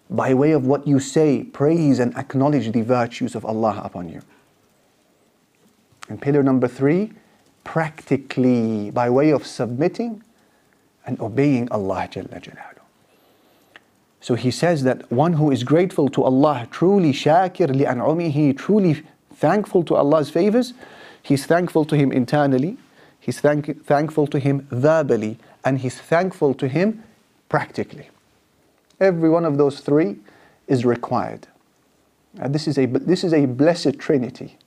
by 0.10 0.34
way 0.34 0.52
of 0.52 0.66
what 0.66 0.88
you 0.88 1.00
say, 1.00 1.44
praise 1.44 2.00
and 2.00 2.18
acknowledge 2.18 2.72
the 2.72 2.82
virtues 2.82 3.36
of 3.36 3.46
Allah 3.46 3.80
upon 3.84 4.10
you. 4.10 4.24
And 6.10 6.20
pillar 6.20 6.42
number 6.42 6.68
three, 6.68 7.14
practically 7.64 8.90
by 8.90 9.08
way 9.08 9.30
of 9.30 9.46
submitting 9.46 10.24
and 11.12 11.20
obeying 11.20 11.70
Allah 11.72 12.08
Jalla. 12.10 12.64
So 14.22 14.36
he 14.36 14.50
says 14.50 14.84
that 14.84 15.12
one 15.12 15.34
who 15.34 15.52
is 15.52 15.64
grateful 15.64 16.08
to 16.10 16.24
Allah, 16.24 16.68
truly 16.72 17.12
shakir 17.12 17.68
li'an'umihi, 17.68 18.58
truly 18.58 19.04
thankful 19.34 19.84
to 19.84 19.96
Allah's 19.96 20.30
favors, 20.30 20.74
he's 21.22 21.46
thankful 21.46 21.84
to 21.86 21.98
Him 21.98 22.12
internally, 22.14 22.78
he's 23.20 23.42
thank, 23.42 23.84
thankful 23.84 24.26
to 24.28 24.40
Him 24.40 24.68
verbally, 24.72 25.38
and 25.66 25.80
he's 25.80 26.00
thankful 26.00 26.54
to 26.54 26.68
Him 26.70 27.04
practically. 27.50 28.10
Every 29.00 29.30
one 29.30 29.44
of 29.44 29.58
those 29.58 29.82
three 29.82 30.18
is 30.68 30.86
required. 30.86 31.48
This 32.36 32.68
is 32.68 32.78
a, 32.78 32.86
this 32.86 33.26
is 33.26 33.34
a 33.34 33.48
blessed 33.48 34.00
trinity, 34.00 34.58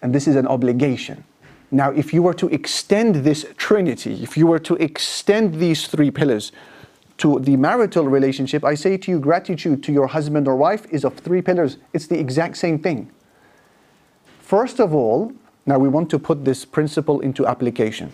and 0.00 0.12
this 0.12 0.26
is 0.26 0.34
an 0.34 0.48
obligation. 0.48 1.22
Now, 1.71 1.91
if 1.91 2.13
you 2.13 2.23
were 2.23 2.33
to 2.35 2.47
extend 2.47 3.15
this 3.15 3.45
trinity, 3.57 4.23
if 4.23 4.37
you 4.37 4.47
were 4.47 4.59
to 4.59 4.75
extend 4.75 5.55
these 5.55 5.87
three 5.87 6.11
pillars 6.11 6.51
to 7.17 7.39
the 7.39 7.57
marital 7.57 8.05
relationship, 8.05 8.63
I 8.63 8.75
say 8.75 8.95
to 8.97 9.11
you, 9.11 9.19
gratitude 9.19 9.83
to 9.83 9.91
your 9.91 10.07
husband 10.07 10.47
or 10.47 10.55
wife 10.55 10.85
is 10.91 11.03
of 11.03 11.15
three 11.15 11.41
pillars. 11.41 11.77
It's 11.93 12.07
the 12.07 12.19
exact 12.19 12.57
same 12.57 12.79
thing. 12.79 13.11
First 14.39 14.79
of 14.79 14.93
all, 14.93 15.33
now 15.65 15.77
we 15.77 15.89
want 15.89 16.09
to 16.11 16.19
put 16.19 16.45
this 16.45 16.63
principle 16.63 17.19
into 17.19 17.45
application. 17.45 18.13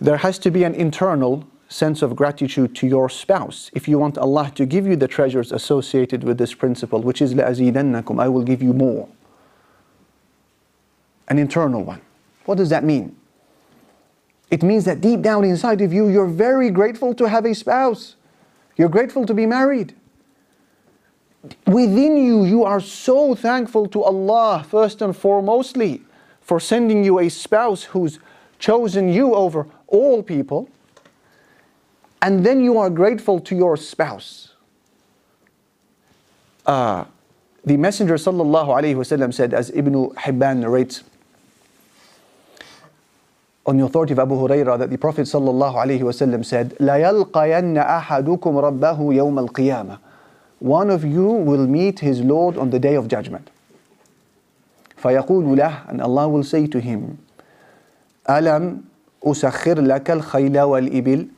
There 0.00 0.18
has 0.18 0.38
to 0.40 0.50
be 0.50 0.64
an 0.64 0.74
internal 0.74 1.46
sense 1.68 2.02
of 2.02 2.14
gratitude 2.14 2.76
to 2.76 2.86
your 2.86 3.08
spouse. 3.08 3.70
If 3.72 3.88
you 3.88 3.98
want 3.98 4.18
Allah 4.18 4.52
to 4.56 4.66
give 4.66 4.86
you 4.86 4.96
the 4.96 5.08
treasures 5.08 5.50
associated 5.50 6.22
with 6.22 6.36
this 6.36 6.52
principle, 6.52 7.00
which 7.00 7.22
is 7.22 7.32
لَأَزِيدَنَّكُمْ 7.32 8.20
I 8.20 8.28
will 8.28 8.42
give 8.42 8.62
you 8.62 8.74
more. 8.74 9.08
An 11.29 11.37
internal 11.37 11.83
one. 11.83 12.01
What 12.45 12.57
does 12.57 12.69
that 12.69 12.83
mean? 12.83 13.15
It 14.49 14.63
means 14.63 14.85
that 14.85 14.99
deep 15.01 15.21
down 15.21 15.43
inside 15.43 15.81
of 15.81 15.93
you, 15.93 16.07
you're 16.09 16.27
very 16.27 16.71
grateful 16.71 17.13
to 17.13 17.29
have 17.29 17.45
a 17.45 17.53
spouse. 17.53 18.15
You're 18.75 18.89
grateful 18.89 19.25
to 19.25 19.33
be 19.33 19.45
married. 19.45 19.93
Within 21.67 22.17
you, 22.17 22.43
you 22.45 22.63
are 22.63 22.79
so 22.79 23.35
thankful 23.35 23.87
to 23.87 24.03
Allah, 24.03 24.65
first 24.67 25.01
and 25.01 25.13
foremostly, 25.13 26.01
for 26.41 26.59
sending 26.59 27.03
you 27.03 27.19
a 27.19 27.29
spouse 27.29 27.83
who's 27.83 28.19
chosen 28.57 29.07
you 29.09 29.35
over 29.35 29.67
all 29.87 30.23
people. 30.23 30.69
And 32.21 32.45
then 32.45 32.63
you 32.63 32.77
are 32.77 32.89
grateful 32.89 33.39
to 33.41 33.55
your 33.55 33.77
spouse. 33.77 34.53
Uh, 36.65 37.05
the 37.63 37.77
Messenger 37.77 38.15
wasallam 38.15 39.33
said, 39.33 39.53
as 39.53 39.69
Ibn 39.69 40.09
Hibban 40.11 40.57
narrates, 40.57 41.03
on 43.66 43.78
the 43.78 43.84
authority 43.84 44.12
of 44.12 44.18
Abu 44.18 44.34
Hurairah 44.34 44.78
that 44.78 44.90
the 44.90 44.98
Prophet 44.98 45.22
sallallahu 45.22 45.74
alaihi 45.74 46.00
wasallam 46.00 46.44
said, 46.44 46.76
"La 46.80 46.94
yalqayanna 46.94 48.02
ahadukum 48.02 48.60
rabbahu 48.60 49.14
yawm 49.14 49.38
al-qiyamah." 49.38 49.98
One 50.58 50.90
of 50.90 51.04
you 51.04 51.24
will 51.24 51.66
meet 51.66 52.00
his 52.00 52.20
Lord 52.20 52.56
on 52.56 52.70
the 52.70 52.78
day 52.78 52.94
of 52.94 53.08
judgment. 53.08 53.50
فيقول 55.02 55.56
له, 55.56 55.88
and 55.88 56.00
Allah 56.00 56.28
will 56.28 56.44
say 56.44 56.66
to 56.66 56.80
him, 56.80 57.18
ألم 58.28 58.80
أسخر 59.24 59.80
لك 59.80 60.10
الخيل 60.10 60.60
والإبل 60.60 61.28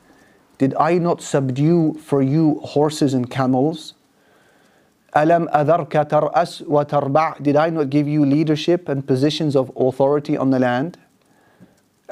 Did 0.57 0.73
I 0.79 0.97
not 0.97 1.21
subdue 1.21 1.93
for 2.01 2.21
you 2.21 2.59
horses 2.63 3.13
and 3.13 3.29
camels? 3.29 3.93
ألم 5.15 5.47
أذرك 5.49 6.07
ترأس 6.09 6.63
وتربع 6.67 7.41
Did 7.41 7.55
I 7.55 7.69
not 7.69 7.89
give 7.89 8.07
you 8.07 8.25
leadership 8.25 8.89
and 8.89 9.05
positions 9.05 9.55
of 9.55 9.71
authority 9.77 10.37
on 10.37 10.51
the 10.51 10.59
land? 10.59 10.97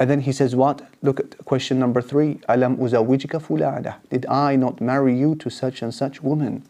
And 0.00 0.10
then 0.10 0.20
he 0.20 0.32
says, 0.32 0.54
What? 0.54 0.82
Look 1.02 1.20
at 1.20 1.38
question 1.44 1.78
number 1.78 2.02
three. 2.02 2.40
Alam 2.48 2.76
uzawijka 2.76 3.40
fulada. 3.40 3.96
Did 4.10 4.26
I 4.26 4.56
not 4.56 4.80
marry 4.80 5.18
you 5.18 5.34
to 5.36 5.50
such 5.50 5.82
and 5.82 5.94
such 5.94 6.22
woman? 6.22 6.62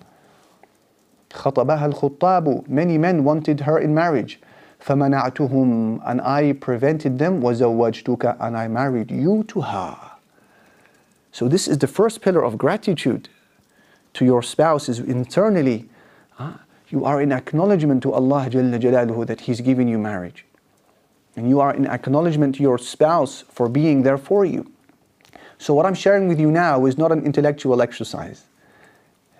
خطبها 1.30 1.92
الخطاب. 1.92 2.68
Many 2.68 2.99
men 2.99 3.25
wanted 3.25 3.61
her 3.61 3.78
in 3.78 3.94
marriage. 3.94 4.40
فمنعتهم 4.80 6.00
and 6.06 6.20
I 6.20 6.52
prevented 6.52 7.18
them 7.18 7.42
وزوجتك 7.42 8.37
and 8.40 8.56
I 8.56 8.68
married 8.68 9.11
you 9.11 9.42
to 9.49 9.62
her. 9.62 9.99
So 11.32 11.49
this 11.49 11.66
is 11.66 11.78
the 11.78 11.88
first 11.88 12.23
pillar 12.23 12.44
of 12.44 12.56
gratitude 12.56 13.28
to 14.14 14.25
your 14.25 14.42
spouse 14.42 14.88
is 14.88 15.00
internally. 15.00 15.88
Uh, 16.38 16.52
you 16.88 17.04
are 17.04 17.20
in 17.20 17.32
acknowledgement 17.32 18.02
to 18.04 18.12
Allah 18.12 18.49
Jalla 18.49 18.80
Jalaluhu 18.80 19.26
that 19.26 19.42
He's 19.42 19.61
given 19.61 19.88
you 19.88 19.99
marriage 19.99 20.46
and 21.35 21.47
you 21.50 21.59
are 21.59 21.73
in 21.73 21.88
acknowledgement 21.88 22.55
to 22.55 22.61
your 22.61 22.77
spouse 22.77 23.43
for 23.50 23.69
being 23.69 24.03
there 24.03 24.17
for 24.17 24.45
you. 24.45 24.71
So, 25.57 25.73
what 25.73 25.85
I'm 25.85 25.93
sharing 25.93 26.27
with 26.27 26.39
you 26.39 26.51
now 26.51 26.85
is 26.85 26.97
not 26.97 27.11
an 27.11 27.23
intellectual 27.25 27.81
exercise. 27.81 28.45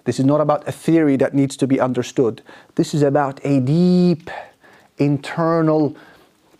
This 0.03 0.19
is 0.19 0.25
not 0.25 0.41
about 0.41 0.67
a 0.67 0.71
theory 0.71 1.15
that 1.17 1.33
needs 1.33 1.55
to 1.57 1.67
be 1.67 1.79
understood. 1.79 2.41
This 2.75 2.93
is 2.93 3.01
about 3.01 3.39
a 3.43 3.60
deep, 3.60 4.29
internal, 4.98 5.95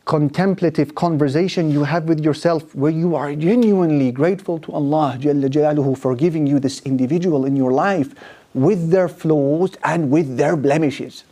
contemplative 0.06 0.96
conversation 0.96 1.72
you 1.72 1.84
have 1.84 2.06
with 2.06 2.20
yourself 2.20 2.76
where 2.76 2.92
you 2.92 3.16
are 3.16 3.34
genuinely 3.36 4.12
grateful 4.12 4.60
to 4.60 4.72
Allah 4.72 5.18
Jalla 5.20 5.50
Jalaluhu 5.50 5.98
for 5.98 6.16
giving 6.16 6.46
you 6.48 6.60
this 6.60 6.82
individual 6.82 7.46
in 7.46 7.56
your 7.56 7.72
life 7.72 8.14
with 8.54 8.90
their 8.90 9.08
flaws 9.08 9.78
and 9.84 10.12
with 10.12 10.38
their 10.38 10.56
blemishes. 10.56 11.24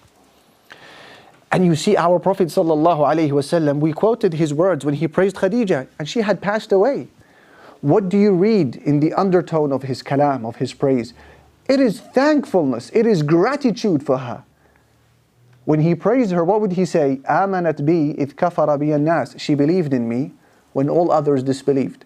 And 1.52 1.64
you 1.64 1.76
see 1.76 1.96
our 1.96 2.18
Prophet 2.18 2.48
wasallam, 2.48 3.78
we 3.78 3.92
quoted 3.92 4.34
his 4.34 4.52
words 4.52 4.84
when 4.84 4.94
he 4.94 5.06
praised 5.06 5.36
Khadija 5.36 5.86
and 5.98 6.08
she 6.08 6.20
had 6.20 6.40
passed 6.40 6.72
away. 6.72 7.06
What 7.80 8.08
do 8.08 8.18
you 8.18 8.34
read 8.34 8.76
in 8.76 9.00
the 9.00 9.12
undertone 9.12 9.70
of 9.70 9.82
his 9.82 10.02
kalam, 10.02 10.44
of 10.46 10.56
his 10.56 10.72
praise? 10.72 11.14
It 11.68 11.80
is 11.80 12.00
thankfulness, 12.00 12.90
it 12.92 13.06
is 13.06 13.22
gratitude 13.22 14.04
for 14.04 14.18
her. 14.18 14.42
When 15.64 15.80
he 15.80 15.94
praised 15.94 16.32
her, 16.32 16.44
what 16.44 16.60
would 16.60 16.72
he 16.72 16.84
say? 16.84 17.20
Amanat 17.28 17.86
bi 17.86 18.20
id 18.20 18.36
kafara 18.36 18.78
bi 18.78 18.96
nas. 18.96 19.34
She 19.38 19.54
believed 19.54 19.94
in 19.94 20.08
me 20.08 20.32
when 20.72 20.88
all 20.88 21.12
others 21.12 21.42
disbelieved. 21.42 22.04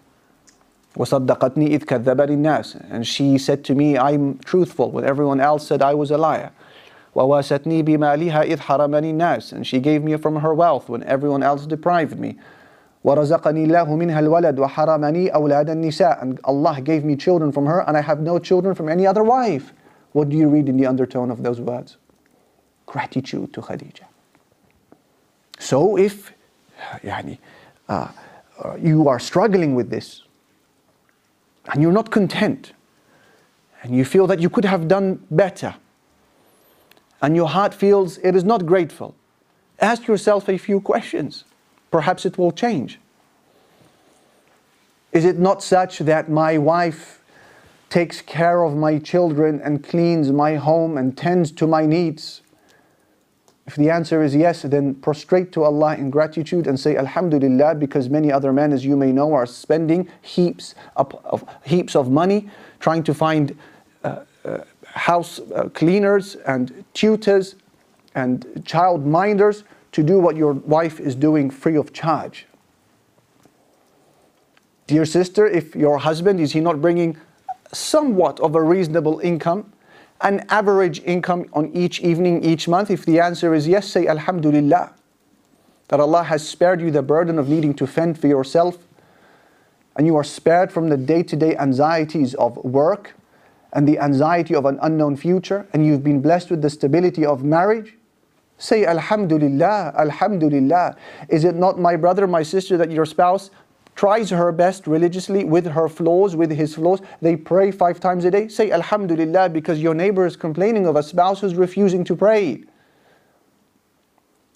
وصدقتني 0.95 1.69
إذ 1.69 1.85
كذبني 1.85 2.35
الناس. 2.35 2.89
And 2.89 3.05
she 3.07 3.37
said 3.37 3.63
to 3.65 3.75
me, 3.75 3.97
I'm 3.97 4.37
truthful 4.39 4.91
when 4.91 5.05
everyone 5.05 5.39
else 5.39 5.67
said 5.67 5.81
I 5.81 5.93
was 5.93 6.11
a 6.11 6.17
liar. 6.17 6.51
وَوَاسَتْنِي 7.15 7.83
بِمَالِهَا 7.83 8.43
إِذْ 8.45 8.59
حَرَمَنِي 8.59 9.13
النَّاسِ 9.13 9.53
And 9.53 9.65
she 9.65 9.79
gave 9.79 10.03
me 10.03 10.15
from 10.17 10.37
her 10.37 10.53
wealth 10.53 10.89
when 10.89 11.03
everyone 11.03 11.43
else 11.43 11.65
deprived 11.65 12.19
me. 12.19 12.37
وَرَزَقَنِي 13.03 13.67
اللَّهُ 13.67 13.87
مِنْهَا 13.87 14.19
الْوَلَدْ 14.19 14.55
وَحَرَمَنِي 14.57 15.31
أَوْلَادَ 15.33 15.69
النِّسَاءِ 15.69 16.21
And 16.21 16.39
Allah 16.43 16.79
gave 16.81 17.03
me 17.03 17.15
children 17.15 17.51
from 17.51 17.65
her 17.65 17.81
and 17.87 17.97
I 17.97 18.01
have 18.01 18.19
no 18.21 18.39
children 18.39 18.75
from 18.75 18.89
any 18.89 19.07
other 19.07 19.23
wife. 19.23 19.73
What 20.11 20.29
do 20.29 20.37
you 20.37 20.49
read 20.49 20.69
in 20.69 20.77
the 20.77 20.85
undertone 20.85 21.31
of 21.31 21.43
those 21.43 21.59
words? 21.59 21.97
Gratitude 22.85 23.53
to 23.53 23.61
Khadija. 23.61 24.03
So 25.59 25.97
if 25.97 26.31
يعني, 27.03 27.37
uh, 27.87 28.07
uh, 28.63 28.75
you 28.79 29.07
are 29.07 29.19
struggling 29.19 29.75
with 29.75 29.89
this 29.89 30.23
and 31.71 31.81
you're 31.81 31.91
not 31.91 32.11
content 32.11 32.73
and 33.83 33.95
you 33.95 34.03
feel 34.05 34.27
that 34.27 34.39
you 34.39 34.49
could 34.49 34.65
have 34.65 34.87
done 34.87 35.23
better 35.31 35.75
and 37.22 37.36
your 37.36 37.48
heart 37.48 37.74
feels 37.74 38.18
it 38.18 38.34
is 38.34 38.44
not 38.44 38.66
grateful, 38.66 39.14
ask 39.80 40.06
yourself 40.06 40.48
a 40.48 40.58
few 40.58 40.80
questions. 40.80 41.44
Perhaps 41.90 42.26
it 42.26 42.38
will 42.38 42.52
change. 42.52 42.98
Is 45.12 45.24
it 45.24 45.38
not 45.38 45.62
such 45.62 46.00
that 46.00 46.28
my 46.28 46.58
wife 46.58 47.22
takes 47.88 48.20
care 48.20 48.64
of 48.64 48.74
my 48.74 48.98
children 48.98 49.60
and 49.62 49.84
cleans 49.84 50.32
my 50.32 50.56
home 50.56 50.98
and 50.98 51.16
tends 51.16 51.52
to 51.52 51.66
my 51.66 51.86
needs? 51.86 52.42
If 53.66 53.76
the 53.76 53.88
answer 53.90 54.22
is 54.22 54.34
yes, 54.34 54.62
then 54.62 54.96
prostrate 54.96 55.52
to 55.52 55.62
Allah 55.62 55.96
in 55.96 56.10
gratitude 56.10 56.66
and 56.66 56.78
say 56.78 56.96
Alhamdulillah 56.96 57.76
because 57.76 58.10
many 58.10 58.30
other 58.30 58.52
men, 58.52 58.72
as 58.72 58.84
you 58.84 58.96
may 58.96 59.10
know, 59.10 59.32
are 59.32 59.46
spending 59.46 60.08
heaps 60.20 60.74
of, 60.96 61.44
heaps 61.64 61.96
of 61.96 62.10
money 62.10 62.50
trying 62.80 63.04
to 63.04 63.14
find 63.14 63.56
uh, 64.02 64.24
uh, 64.44 64.58
house 64.94 65.40
uh, 65.40 65.68
cleaners 65.74 66.36
and 66.46 66.84
tutors 66.94 67.56
and 68.14 68.62
child 68.64 69.04
minders 69.04 69.64
to 69.92 70.02
do 70.02 70.18
what 70.18 70.36
your 70.36 70.52
wife 70.52 71.00
is 71.00 71.14
doing 71.14 71.50
free 71.50 71.76
of 71.76 71.92
charge. 71.92 72.46
Dear 74.86 75.04
sister, 75.04 75.46
if 75.46 75.74
your 75.74 75.98
husband 75.98 76.40
is 76.40 76.52
he 76.52 76.60
not 76.60 76.80
bringing 76.80 77.16
somewhat 77.72 78.38
of 78.40 78.54
a 78.54 78.62
reasonable 78.62 79.18
income, 79.20 79.72
an 80.20 80.44
average 80.48 81.02
income 81.04 81.46
on 81.52 81.70
each 81.72 82.00
evening, 82.00 82.44
each 82.44 82.68
month, 82.68 82.90
if 82.90 83.04
the 83.04 83.18
answer 83.18 83.54
is 83.54 83.66
yes, 83.66 83.88
say 83.88 84.06
Alhamdulillah. 84.06 84.92
that 85.88 86.00
Allah 86.00 86.22
has 86.22 86.46
spared 86.46 86.80
you 86.80 86.90
the 86.90 87.02
burden 87.02 87.38
of 87.38 87.48
needing 87.48 87.74
to 87.74 87.86
fend 87.86 88.18
for 88.18 88.26
yourself, 88.26 88.78
and 89.96 90.06
you 90.06 90.16
are 90.16 90.24
spared 90.24 90.72
from 90.72 90.88
the 90.88 90.96
day 90.96 91.22
to 91.22 91.36
day 91.36 91.56
anxieties 91.56 92.34
of 92.34 92.56
work 92.58 93.14
and 93.74 93.86
the 93.86 93.98
anxiety 93.98 94.54
of 94.54 94.64
an 94.64 94.78
unknown 94.82 95.16
future, 95.16 95.66
and 95.72 95.84
you've 95.84 96.04
been 96.04 96.22
blessed 96.22 96.50
with 96.50 96.62
the 96.62 96.70
stability 96.70 97.26
of 97.26 97.42
marriage, 97.42 97.96
say 98.56 98.86
Alhamdulillah, 98.86 99.94
Alhamdulillah. 99.98 100.96
Is 101.28 101.44
it 101.44 101.56
not 101.56 101.78
my 101.78 101.96
brother, 101.96 102.26
my 102.26 102.42
sister, 102.42 102.76
that 102.76 102.90
your 102.90 103.04
spouse 103.04 103.50
tries 103.96 104.30
her 104.30 104.52
best 104.52 104.86
religiously 104.86 105.44
with 105.44 105.66
her 105.66 105.88
flaws, 105.88 106.36
with 106.36 106.52
his 106.52 106.76
flaws? 106.76 107.00
They 107.20 107.36
pray 107.36 107.72
five 107.72 107.98
times 107.98 108.24
a 108.24 108.30
day. 108.30 108.48
Say 108.48 108.70
Alhamdulillah 108.70 109.48
because 109.50 109.80
your 109.80 109.94
neighbor 109.94 110.24
is 110.24 110.36
complaining 110.36 110.86
of 110.86 110.96
a 110.96 111.02
spouse 111.02 111.40
who's 111.40 111.56
refusing 111.56 112.04
to 112.04 112.16
pray. 112.16 112.62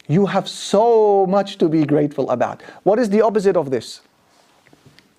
You 0.07 0.27
have 0.27 0.49
so 0.49 1.27
much 1.27 1.59
to 1.59 1.69
be 1.69 1.85
grateful 1.85 2.31
about. 2.31 2.63
What 2.85 2.99
is 2.99 3.11
the 3.11 3.21
opposite 3.21 3.57
of 3.57 3.71
this? 3.71 4.01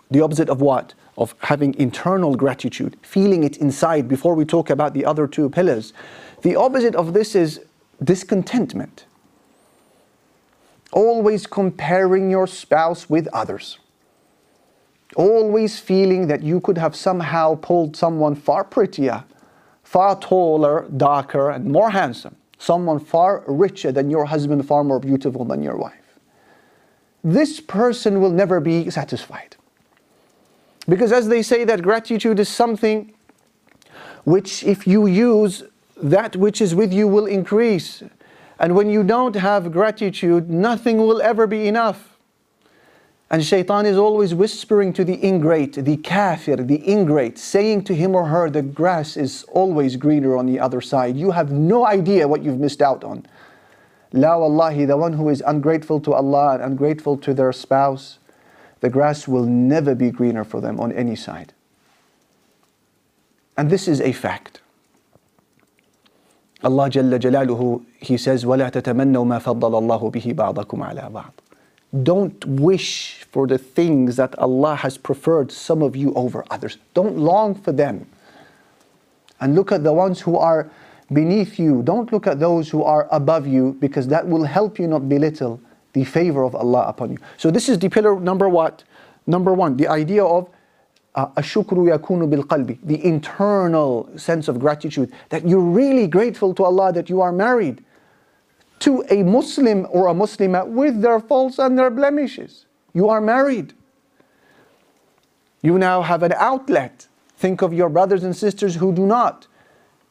The 0.09 0.21
opposite 0.21 0.49
of 0.49 0.61
what? 0.61 0.95
Of 1.19 1.35
having 1.39 1.75
internal 1.75 2.33
gratitude, 2.35 2.97
feeling 3.03 3.43
it 3.43 3.57
inside 3.57 4.07
before 4.07 4.33
we 4.33 4.45
talk 4.45 4.69
about 4.69 4.93
the 4.93 5.05
other 5.05 5.27
two 5.27 5.49
pillars. 5.49 5.93
The 6.43 6.55
opposite 6.55 6.95
of 6.95 7.13
this 7.13 7.35
is 7.35 7.59
discontentment. 8.01 9.05
Always 10.93 11.45
comparing 11.45 12.31
your 12.31 12.47
spouse 12.47 13.09
with 13.09 13.27
others. 13.33 13.79
Always 15.15 15.77
feeling 15.77 16.27
that 16.27 16.41
you 16.41 16.61
could 16.61 16.77
have 16.77 16.95
somehow 16.95 17.55
pulled 17.55 17.97
someone 17.97 18.33
far 18.33 18.63
prettier, 18.63 19.25
far 19.83 20.17
taller, 20.17 20.87
darker, 20.95 21.49
and 21.49 21.65
more 21.65 21.91
handsome. 21.91 22.37
Someone 22.59 22.99
far 22.99 23.43
richer 23.47 23.91
than 23.91 24.09
your 24.09 24.25
husband, 24.25 24.65
far 24.65 24.83
more 24.83 24.99
beautiful 24.99 25.43
than 25.45 25.63
your 25.63 25.75
wife. 25.75 25.93
This 27.23 27.59
person 27.59 28.21
will 28.21 28.31
never 28.31 28.59
be 28.61 28.89
satisfied. 28.89 29.57
Because 30.89 31.11
as 31.11 31.27
they 31.27 31.43
say 31.43 31.63
that 31.65 31.83
gratitude 31.83 32.39
is 32.39 32.49
something 32.49 33.13
which 34.23 34.63
if 34.63 34.87
you 34.87 35.05
use 35.05 35.63
that 36.01 36.35
which 36.35 36.61
is 36.61 36.75
with 36.75 36.91
you 36.91 37.07
will 37.07 37.25
increase. 37.25 38.03
And 38.59 38.75
when 38.75 38.89
you 38.89 39.03
don't 39.03 39.35
have 39.35 39.71
gratitude, 39.71 40.49
nothing 40.49 40.97
will 40.97 41.21
ever 41.21 41.47
be 41.47 41.67
enough. 41.67 42.17
And 43.31 43.45
shaitan 43.45 43.85
is 43.85 43.97
always 43.97 44.33
whispering 44.33 44.91
to 44.93 45.03
the 45.03 45.15
ingrate, 45.25 45.73
the 45.73 45.97
kafir, 45.97 46.55
the 46.57 46.81
ingrate, 46.89 47.37
saying 47.37 47.83
to 47.83 47.95
him 47.95 48.15
or 48.15 48.25
her, 48.25 48.49
the 48.49 48.63
grass 48.63 49.15
is 49.15 49.43
always 49.49 49.95
greener 49.97 50.35
on 50.35 50.47
the 50.47 50.59
other 50.59 50.81
side. 50.81 51.15
You 51.15 51.31
have 51.31 51.51
no 51.51 51.85
idea 51.85 52.27
what 52.27 52.41
you've 52.43 52.59
missed 52.59 52.81
out 52.81 53.03
on. 53.03 53.25
La 54.13 54.37
wallahi, 54.37 54.85
the 54.85 54.97
one 54.97 55.13
who 55.13 55.29
is 55.29 55.43
ungrateful 55.45 55.99
to 56.01 56.13
Allah 56.13 56.55
and 56.55 56.63
ungrateful 56.63 57.17
to 57.17 57.33
their 57.33 57.53
spouse, 57.53 58.18
the 58.80 58.90
grass 58.90 59.26
will 59.26 59.46
never 59.46 59.94
be 59.94 60.10
greener 60.10 60.44
for 60.44 60.60
them 60.60 60.78
on 60.78 60.92
any 60.92 61.16
side. 61.16 61.52
And 63.56 63.70
this 63.70 63.88
is 63.88 64.00
a 64.00 64.12
fact. 64.12 64.60
Allah 66.62 66.88
Jalla 66.90 67.18
Jalaluhu, 67.18 67.84
He 67.98 68.16
says, 68.16 68.44
وَلَا 68.44 68.70
تَتَمَنَّوْا 68.70 69.24
مَا 69.24 69.40
فَضَّلَ 69.40 69.60
اللَّهُ 69.60 70.12
بِهِ 70.12 70.34
بَعْضَكُمْ 70.34 70.94
عَلَى 70.94 71.12
بَعْضٍ 71.12 71.32
Don't 72.04 72.44
wish 72.46 73.24
for 73.30 73.46
the 73.46 73.58
things 73.58 74.16
that 74.16 74.36
Allah 74.38 74.74
has 74.76 74.98
preferred 74.98 75.52
some 75.52 75.82
of 75.82 75.94
you 75.94 76.12
over 76.14 76.44
others. 76.50 76.78
Don't 76.94 77.18
long 77.18 77.54
for 77.54 77.72
them. 77.72 78.06
And 79.40 79.54
look 79.54 79.72
at 79.72 79.84
the 79.84 79.92
ones 79.92 80.20
who 80.20 80.36
are 80.38 80.70
beneath 81.12 81.58
you. 81.58 81.82
Don't 81.82 82.10
look 82.12 82.26
at 82.26 82.40
those 82.40 82.70
who 82.70 82.82
are 82.82 83.08
above 83.10 83.46
you 83.46 83.76
because 83.78 84.08
that 84.08 84.26
will 84.26 84.44
help 84.44 84.78
you 84.78 84.86
not 84.86 85.08
belittle 85.08 85.60
the 85.93 86.03
favor 86.03 86.43
of 86.43 86.55
Allah 86.55 86.85
upon 86.87 87.11
you. 87.11 87.17
So 87.37 87.51
this 87.51 87.69
is 87.69 87.79
the 87.79 87.89
pillar 87.89 88.19
number 88.19 88.47
what? 88.47 88.83
Number 89.25 89.53
one, 89.53 89.77
the 89.77 89.87
idea 89.87 90.23
of 90.23 90.49
uh, 91.15 91.27
ashukru 91.27 91.97
yakunu 91.97 92.29
bil 92.29 92.43
qalbi, 92.43 92.77
the 92.83 93.03
internal 93.03 94.09
sense 94.17 94.47
of 94.47 94.59
gratitude 94.59 95.11
that 95.29 95.47
you're 95.47 95.59
really 95.59 96.07
grateful 96.07 96.53
to 96.55 96.63
Allah 96.63 96.93
that 96.93 97.09
you 97.09 97.21
are 97.21 97.31
married 97.31 97.83
to 98.79 99.03
a 99.09 99.23
Muslim 99.23 99.85
or 99.89 100.07
a 100.07 100.13
Muslima 100.13 100.67
with 100.67 101.01
their 101.01 101.19
faults 101.19 101.59
and 101.59 101.77
their 101.77 101.89
blemishes. 101.89 102.65
You 102.93 103.09
are 103.09 103.21
married. 103.21 103.73
You 105.61 105.77
now 105.77 106.01
have 106.01 106.23
an 106.23 106.33
outlet. 106.37 107.07
Think 107.37 107.61
of 107.61 107.73
your 107.73 107.89
brothers 107.89 108.23
and 108.23 108.35
sisters 108.35 108.75
who 108.75 108.93
do 108.93 109.05
not. 109.05 109.47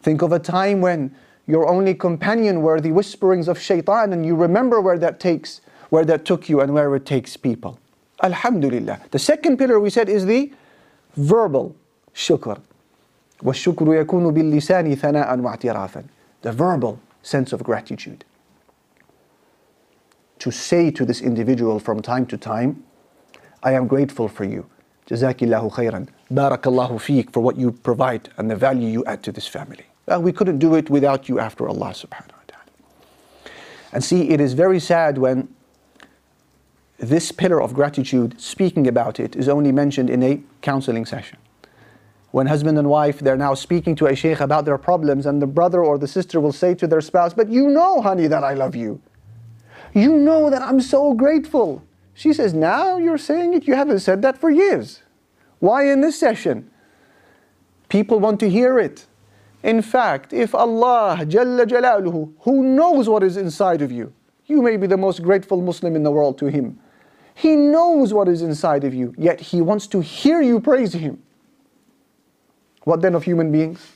Think 0.02 0.22
of 0.22 0.32
a 0.32 0.38
time 0.38 0.80
when 0.80 1.14
your 1.46 1.66
only 1.68 1.94
companion 1.94 2.60
were 2.60 2.80
the 2.80 2.92
whisperings 2.92 3.48
of 3.48 3.58
shaitan 3.58 4.12
and 4.12 4.24
you 4.24 4.36
remember 4.36 4.80
where 4.80 4.98
that 4.98 5.18
takes 5.18 5.62
where 5.90 6.04
that 6.04 6.24
took 6.24 6.48
you 6.48 6.60
and 6.60 6.74
where 6.74 6.94
it 6.94 7.06
takes 7.06 7.36
people. 7.36 7.78
Alhamdulillah. 8.22 9.00
The 9.10 9.18
second 9.18 9.58
pillar 9.58 9.78
we 9.80 9.90
said 9.90 10.08
is 10.08 10.26
the 10.26 10.52
verbal 11.16 11.74
shukr. 12.14 12.60
وَالشُّكْرُ 13.42 14.04
يَكُونُ 14.04 14.32
بِاللِّسَانِ 14.34 14.96
ثَنَاءً 14.96 15.40
وَاعْتِرَافًا 15.40 16.04
The 16.42 16.52
verbal 16.52 17.00
sense 17.22 17.52
of 17.52 17.62
gratitude. 17.62 18.24
To 20.40 20.50
say 20.50 20.90
to 20.90 21.04
this 21.04 21.20
individual 21.20 21.78
from 21.78 22.02
time 22.02 22.26
to 22.26 22.36
time, 22.36 22.84
I 23.62 23.72
am 23.72 23.86
grateful 23.86 24.28
for 24.28 24.44
you. 24.44 24.66
Jazakillahu 25.08 25.72
khairan. 25.72 26.08
Barakallahu 26.32 27.00
feek 27.00 27.32
for 27.32 27.40
what 27.40 27.56
you 27.56 27.72
provide 27.72 28.28
and 28.36 28.50
the 28.50 28.56
value 28.56 28.88
you 28.88 29.04
add 29.04 29.22
to 29.22 29.32
this 29.32 29.46
family. 29.46 29.84
We 30.20 30.32
couldn't 30.32 30.58
do 30.58 30.74
it 30.74 30.90
without 30.90 31.28
you 31.28 31.38
after 31.38 31.68
Allah 31.68 31.90
subhanahu 31.90 32.32
wa 32.32 32.46
ta'ala. 32.46 32.64
And 33.92 34.02
see, 34.02 34.30
it 34.30 34.40
is 34.40 34.54
very 34.54 34.80
sad 34.80 35.18
when 35.18 35.48
this 36.98 37.30
pillar 37.30 37.62
of 37.62 37.74
gratitude, 37.74 38.40
speaking 38.40 38.86
about 38.86 39.20
it, 39.20 39.36
is 39.36 39.48
only 39.48 39.72
mentioned 39.72 40.10
in 40.10 40.22
a 40.22 40.40
counseling 40.62 41.06
session. 41.06 41.38
When 42.30 42.46
husband 42.46 42.76
and 42.76 42.90
wife, 42.90 43.20
they're 43.20 43.36
now 43.36 43.54
speaking 43.54 43.94
to 43.96 44.06
a 44.06 44.14
sheikh 44.14 44.40
about 44.40 44.64
their 44.64 44.78
problems, 44.78 45.24
and 45.24 45.40
the 45.40 45.46
brother 45.46 45.82
or 45.82 45.96
the 45.96 46.08
sister 46.08 46.40
will 46.40 46.52
say 46.52 46.74
to 46.74 46.86
their 46.86 47.00
spouse, 47.00 47.32
But 47.32 47.48
you 47.48 47.68
know, 47.68 48.02
honey, 48.02 48.26
that 48.26 48.44
I 48.44 48.54
love 48.54 48.74
you. 48.74 49.00
You 49.94 50.16
know 50.18 50.50
that 50.50 50.60
I'm 50.60 50.80
so 50.80 51.14
grateful. 51.14 51.82
She 52.14 52.32
says, 52.32 52.52
Now 52.52 52.98
you're 52.98 53.16
saying 53.16 53.54
it? 53.54 53.66
You 53.66 53.74
haven't 53.74 54.00
said 54.00 54.20
that 54.22 54.36
for 54.36 54.50
years. 54.50 55.02
Why 55.60 55.90
in 55.90 56.00
this 56.00 56.18
session? 56.18 56.70
People 57.88 58.20
want 58.20 58.40
to 58.40 58.50
hear 58.50 58.78
it. 58.78 59.06
In 59.62 59.82
fact, 59.82 60.32
if 60.32 60.54
Allah, 60.54 61.18
Jalla 61.22 61.64
Jalaluhu, 61.64 62.32
who 62.40 62.62
knows 62.62 63.08
what 63.08 63.22
is 63.22 63.36
inside 63.36 63.82
of 63.82 63.90
you, 63.90 64.12
you 64.46 64.62
may 64.62 64.76
be 64.76 64.86
the 64.86 64.96
most 64.96 65.22
grateful 65.22 65.62
Muslim 65.62 65.96
in 65.96 66.02
the 66.02 66.10
world 66.10 66.38
to 66.38 66.46
Him. 66.46 66.78
He 67.37 67.55
knows 67.55 68.13
what 68.13 68.27
is 68.27 68.41
inside 68.41 68.83
of 68.83 68.93
you, 68.93 69.13
yet 69.17 69.39
He 69.39 69.61
wants 69.61 69.87
to 69.87 70.01
hear 70.01 70.41
you 70.41 70.59
praise 70.59 70.93
Him. 70.93 71.21
What 72.83 73.01
then 73.01 73.15
of 73.15 73.23
human 73.23 73.51
beings? 73.51 73.93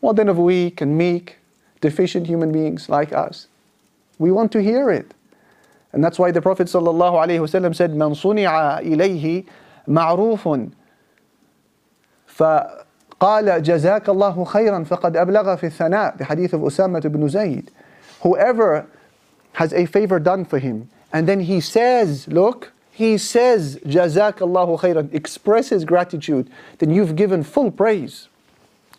What 0.00 0.16
then 0.16 0.28
of 0.28 0.38
weak 0.38 0.80
and 0.80 0.98
meek, 0.98 1.38
deficient 1.80 2.26
human 2.26 2.52
beings 2.52 2.88
like 2.88 3.12
us? 3.12 3.46
We 4.18 4.30
want 4.30 4.52
to 4.52 4.62
hear 4.62 4.90
it. 4.90 5.14
And 5.92 6.02
that's 6.02 6.18
why 6.18 6.30
the 6.30 6.42
Prophet 6.42 6.66
ﷺ 6.66 7.76
said, 7.76 7.90
من 7.92 8.14
صنع 8.14 8.80
إليه 8.80 9.44
معروف 9.88 10.48
فقال 12.26 13.62
جزاك 13.62 14.08
الله 14.08 14.44
خيرا 14.44 14.84
فقد 14.84 15.16
أبلغ 15.16 15.56
في 15.56 15.66
الثناء 15.66 16.18
the 16.18 16.24
hadith 16.24 16.52
of 16.52 16.60
Usama 16.60 17.04
ibn 17.04 17.28
Zayd 17.28 17.70
whoever 18.22 18.86
has 19.52 19.72
a 19.72 19.86
favor 19.86 20.18
done 20.18 20.44
for 20.44 20.58
him 20.58 20.88
and 21.11 21.27
then 21.27 21.41
he 21.41 21.59
says, 21.59 22.27
look, 22.27 22.71
he 22.91 23.17
says, 23.17 23.77
Jazakallahu 23.77 24.79
khairan, 24.79 25.13
expresses 25.13 25.85
gratitude, 25.85 26.49
then 26.79 26.91
you've 26.91 27.15
given 27.15 27.43
full 27.43 27.71
praise. 27.71 28.27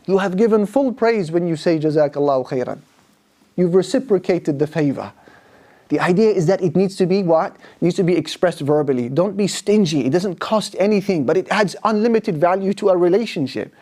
You 0.07 0.19
have 0.19 0.37
given 0.37 0.67
full 0.67 0.93
praise 0.93 1.31
when 1.31 1.47
you 1.47 1.57
say 1.57 1.79
Jazakallahu 1.79 2.49
khairan. 2.49 2.81
You've 3.57 3.75
reciprocated 3.75 4.59
the 4.59 4.67
favor. 4.67 5.13
The 5.89 6.01
idea 6.01 6.31
is 6.31 6.47
that 6.47 6.63
it 6.63 6.77
needs 6.77 6.97
to 6.97 7.07
be 7.07 7.23
what? 7.23 7.55
It 7.57 7.83
needs 7.83 7.97
to 7.97 8.05
be 8.05 8.17
expressed 8.17 8.61
verbally. 8.61 9.09
Don't 9.09 9.37
be 9.37 9.47
stingy. 9.47 10.07
It 10.07 10.11
doesn't 10.11 10.39
cost 10.39 10.77
anything, 10.79 11.27
but 11.27 11.37
it 11.37 11.49
adds 11.51 11.77
unlimited 11.85 12.39
value 12.39 12.73
to 12.75 12.91
a 12.91 12.97
relationship. 12.97 13.75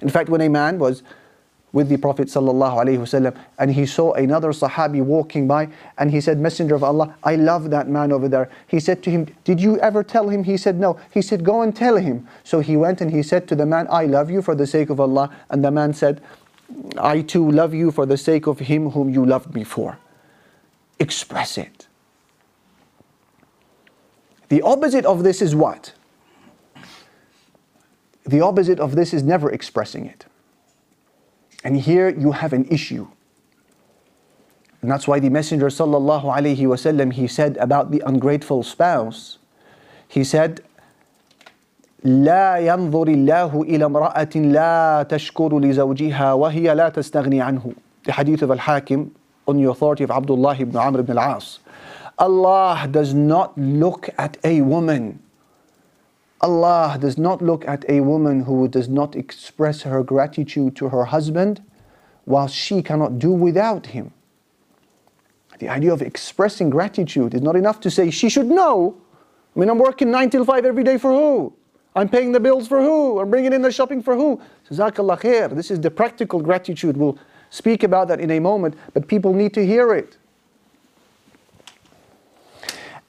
In 0.00 0.08
fact, 0.08 0.28
when 0.28 0.40
a 0.40 0.48
man 0.48 0.78
was 0.78 1.02
with 1.76 1.90
the 1.90 1.98
Prophet 1.98 2.28
ﷺ 2.28 3.36
and 3.58 3.70
he 3.70 3.84
saw 3.84 4.14
another 4.14 4.48
Sahabi 4.48 5.02
walking 5.02 5.46
by 5.46 5.68
and 5.98 6.10
he 6.10 6.22
said, 6.22 6.40
Messenger 6.40 6.74
of 6.74 6.82
Allah, 6.82 7.14
I 7.22 7.36
love 7.36 7.68
that 7.68 7.86
man 7.86 8.12
over 8.12 8.30
there. 8.30 8.48
He 8.66 8.80
said 8.80 9.02
to 9.02 9.10
him, 9.10 9.26
Did 9.44 9.60
you 9.60 9.78
ever 9.80 10.02
tell 10.02 10.30
him? 10.30 10.44
He 10.44 10.56
said, 10.56 10.80
No. 10.80 10.98
He 11.12 11.20
said, 11.20 11.44
Go 11.44 11.60
and 11.60 11.76
tell 11.76 11.96
him. 11.96 12.26
So 12.44 12.60
he 12.60 12.78
went 12.78 13.02
and 13.02 13.10
he 13.10 13.22
said 13.22 13.46
to 13.48 13.54
the 13.54 13.66
man, 13.66 13.86
I 13.90 14.06
love 14.06 14.30
you 14.30 14.40
for 14.40 14.54
the 14.54 14.66
sake 14.66 14.88
of 14.88 15.00
Allah. 15.00 15.30
And 15.50 15.62
the 15.62 15.70
man 15.70 15.92
said, 15.92 16.22
I 16.96 17.20
too 17.20 17.50
love 17.50 17.74
you 17.74 17.90
for 17.90 18.06
the 18.06 18.16
sake 18.16 18.46
of 18.46 18.58
him 18.58 18.92
whom 18.92 19.10
you 19.10 19.26
loved 19.26 19.54
me 19.54 19.62
for. 19.62 19.98
Express 20.98 21.58
it. 21.58 21.88
The 24.48 24.62
opposite 24.62 25.04
of 25.04 25.24
this 25.24 25.42
is 25.42 25.54
what? 25.54 25.92
The 28.24 28.40
opposite 28.40 28.80
of 28.80 28.96
this 28.96 29.12
is 29.12 29.22
never 29.22 29.50
expressing 29.50 30.06
it. 30.06 30.24
And 31.63 31.77
here 31.77 32.09
you 32.09 32.31
have 32.31 32.53
an 32.53 32.65
issue. 32.65 33.07
And 34.81 34.89
that's 34.89 35.07
why 35.07 35.19
the 35.19 35.29
Messenger 35.29 35.67
sallallahu 35.67 36.23
alayhi 36.23 36.65
wasallam 36.65 37.13
he 37.13 37.27
said 37.27 37.57
about 37.57 37.91
the 37.91 38.01
ungrateful 38.05 38.63
spouse, 38.63 39.37
he 40.07 40.23
said, 40.23 40.61
لا 42.03 42.57
ينظر 42.57 43.07
الله 43.07 43.61
إلى 43.61 43.85
امرأة 43.85 44.35
لا 44.35 45.03
تشكر 45.03 45.59
لزوجها 45.59 46.33
وهي 46.33 46.73
لا 46.73 46.89
تستغني 46.89 47.41
عنه. 47.41 47.75
The 48.05 48.11
hadith 48.13 48.41
of 48.41 48.49
Al-Hakim 48.49 49.13
on 49.47 49.57
the 49.57 49.69
authority 49.69 50.03
of 50.03 50.09
Abdullah 50.09 50.57
ibn 50.57 50.75
Amr 50.75 51.01
ibn 51.01 51.15
al-As. 51.15 51.59
Allah 52.17 52.87
does 52.89 53.13
not 53.13 53.55
look 53.55 54.09
at 54.17 54.37
a 54.43 54.61
woman. 54.61 55.19
Allah 56.40 56.98
does 57.00 57.16
not 57.16 57.40
look 57.40 57.66
at 57.66 57.84
a 57.88 58.00
woman 58.00 58.42
who 58.44 58.68
does 58.68 58.88
not 58.88 59.16
express 59.16 59.82
her 59.82 60.02
gratitude 60.02 60.76
to 60.76 60.88
her 60.90 61.04
husband 61.04 61.62
while 62.24 62.48
she 62.48 62.82
cannot 62.82 63.18
do 63.18 63.30
without 63.30 63.86
him. 63.86 64.12
The 65.58 65.68
idea 65.68 65.92
of 65.92 66.02
expressing 66.02 66.68
gratitude 66.68 67.34
is 67.34 67.40
not 67.40 67.56
enough 67.56 67.80
to 67.80 67.90
say, 67.90 68.10
she 68.10 68.28
should 68.28 68.46
know. 68.46 69.00
I 69.54 69.60
mean, 69.60 69.70
I'm 69.70 69.78
working 69.78 70.10
9 70.10 70.28
till 70.28 70.44
5 70.44 70.64
every 70.66 70.84
day 70.84 70.98
for 70.98 71.10
who? 71.10 71.54
I'm 71.94 72.10
paying 72.10 72.32
the 72.32 72.40
bills 72.40 72.68
for 72.68 72.82
who? 72.82 73.18
I'm 73.20 73.30
bringing 73.30 73.54
in 73.54 73.62
the 73.62 73.72
shopping 73.72 74.02
for 74.02 74.14
who? 74.14 74.40
Khair. 74.70 75.56
This 75.56 75.70
is 75.70 75.80
the 75.80 75.90
practical 75.90 76.40
gratitude. 76.40 76.98
We'll 76.98 77.18
speak 77.48 77.84
about 77.84 78.08
that 78.08 78.20
in 78.20 78.32
a 78.32 78.40
moment, 78.40 78.74
but 78.92 79.08
people 79.08 79.32
need 79.32 79.54
to 79.54 79.64
hear 79.64 79.94
it. 79.94 80.18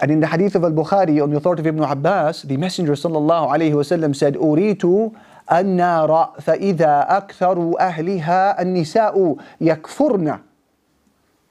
And 0.00 0.10
in 0.10 0.20
the 0.20 0.26
hadith 0.26 0.54
of 0.54 0.64
Al-Bukhari 0.64 1.22
on 1.22 1.30
the 1.30 1.36
authority 1.36 1.60
of 1.60 1.66
Ibn 1.66 1.82
Abbas, 1.82 2.42
the 2.42 2.56
Messenger 2.56 2.92
sallallahu 2.92 3.48
alayhi 3.48 3.72
wasallam 3.72 4.14
said, 4.14 4.34
أريت 4.34 5.12
النار 5.50 6.40
فإذا 6.40 7.06
أكثر 7.10 7.74
أهلها 7.80 8.62
النساء 8.62 9.36
يكفرن 9.60 10.40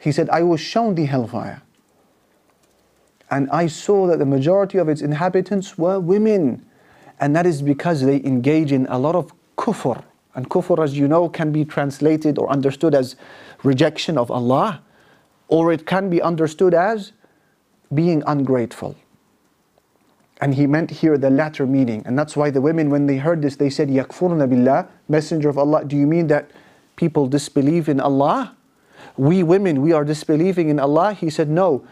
he 0.02 0.12
said, 0.12 0.30
I 0.32 0.42
was 0.42 0.60
shown 0.60 0.96
the 0.96 1.06
hellfire. 1.06 1.62
And 3.30 3.50
I 3.52 3.68
saw 3.68 4.08
that 4.08 4.18
the 4.18 4.26
majority 4.26 4.80
of 4.80 4.90
its 4.90 5.00
inhabitants 5.00 5.78
were 5.78 6.00
women. 6.00 6.66
And 7.20 7.36
that 7.36 7.46
is 7.46 7.62
because 7.62 8.02
they 8.02 8.16
engage 8.24 8.72
in 8.72 8.88
a 8.88 8.98
lot 8.98 9.16
of 9.16 9.32
kufr. 9.58 10.04
And 10.34 10.50
kufr, 10.50 10.84
as 10.84 10.98
you 10.98 11.08
know, 11.08 11.30
can 11.30 11.52
be 11.52 11.64
translated 11.66 12.40
or 12.40 12.50
understood 12.50 12.96
as 12.96 13.16
rejection 13.62 14.18
of 14.18 14.32
Allah, 14.32 14.82
or 15.50 15.72
it 15.72 15.86
can 15.86 16.10
be 16.10 16.20
understood 16.20 16.74
as 16.74 17.12
being 17.94 18.24
ungrateful. 18.26 18.96
And 20.40 20.56
he 20.56 20.66
meant 20.66 20.90
here 20.90 21.18
the 21.18 21.30
latter 21.30 21.68
meaning. 21.68 22.02
And 22.06 22.18
that's 22.18 22.36
why 22.36 22.50
the 22.50 22.62
women, 22.62 22.90
when 22.90 23.06
they 23.06 23.18
heard 23.18 23.42
this, 23.42 23.58
they 23.58 23.70
said, 23.70 23.90
Yakfurna 23.90 24.50
billah, 24.50 24.88
Messenger 25.08 25.50
of 25.50 25.58
Allah, 25.58 25.86
do 25.86 25.96
you 25.96 26.08
mean 26.08 26.28
that 26.28 26.50
people 26.96 27.28
disbelieve 27.28 27.88
in 27.90 28.00
Allah? 28.00 28.56
we 29.18 29.44
women, 29.44 29.82
we 29.82 29.92
are 29.92 30.04
disbelieving 30.04 30.70
in 30.70 30.80
Allah? 30.80 31.14
He 31.14 31.30
said, 31.30 31.50
no. 31.50 31.84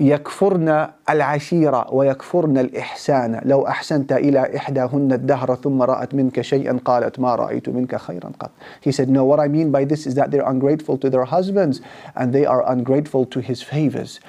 يكفرن 0.00 0.88
العشيرة 1.10 1.94
ويكفرن 1.94 2.58
الإحسان 2.58 3.40
لو 3.44 3.66
أحسنت 3.66 4.12
إلى 4.12 4.56
إحداهن 4.56 5.12
الدهر 5.12 5.54
ثم 5.54 5.82
رأت 5.82 6.14
منك 6.14 6.40
شيئا 6.40 6.78
قالت 6.84 7.20
ما 7.20 7.34
رأيت 7.34 7.68
منك 7.68 7.96
خيرا 7.96 8.32
قط 8.40 8.50
He 8.82 8.92
said 8.92 9.08
no 9.08 9.24
what 9.24 9.40
I 9.40 9.48
mean 9.48 9.70
by 9.70 9.86
this 9.86 10.06
is 10.06 10.14
that 10.14 10.30
they're 10.30 10.46
ungrateful 10.46 10.98
to 10.98 11.08
their 11.08 11.24
husbands 11.24 11.80
and 12.14 12.34
they 12.34 12.44
are 12.44 12.70
ungrateful 12.70 13.24
to 13.24 13.40
his 13.40 13.62
favors 13.62 14.20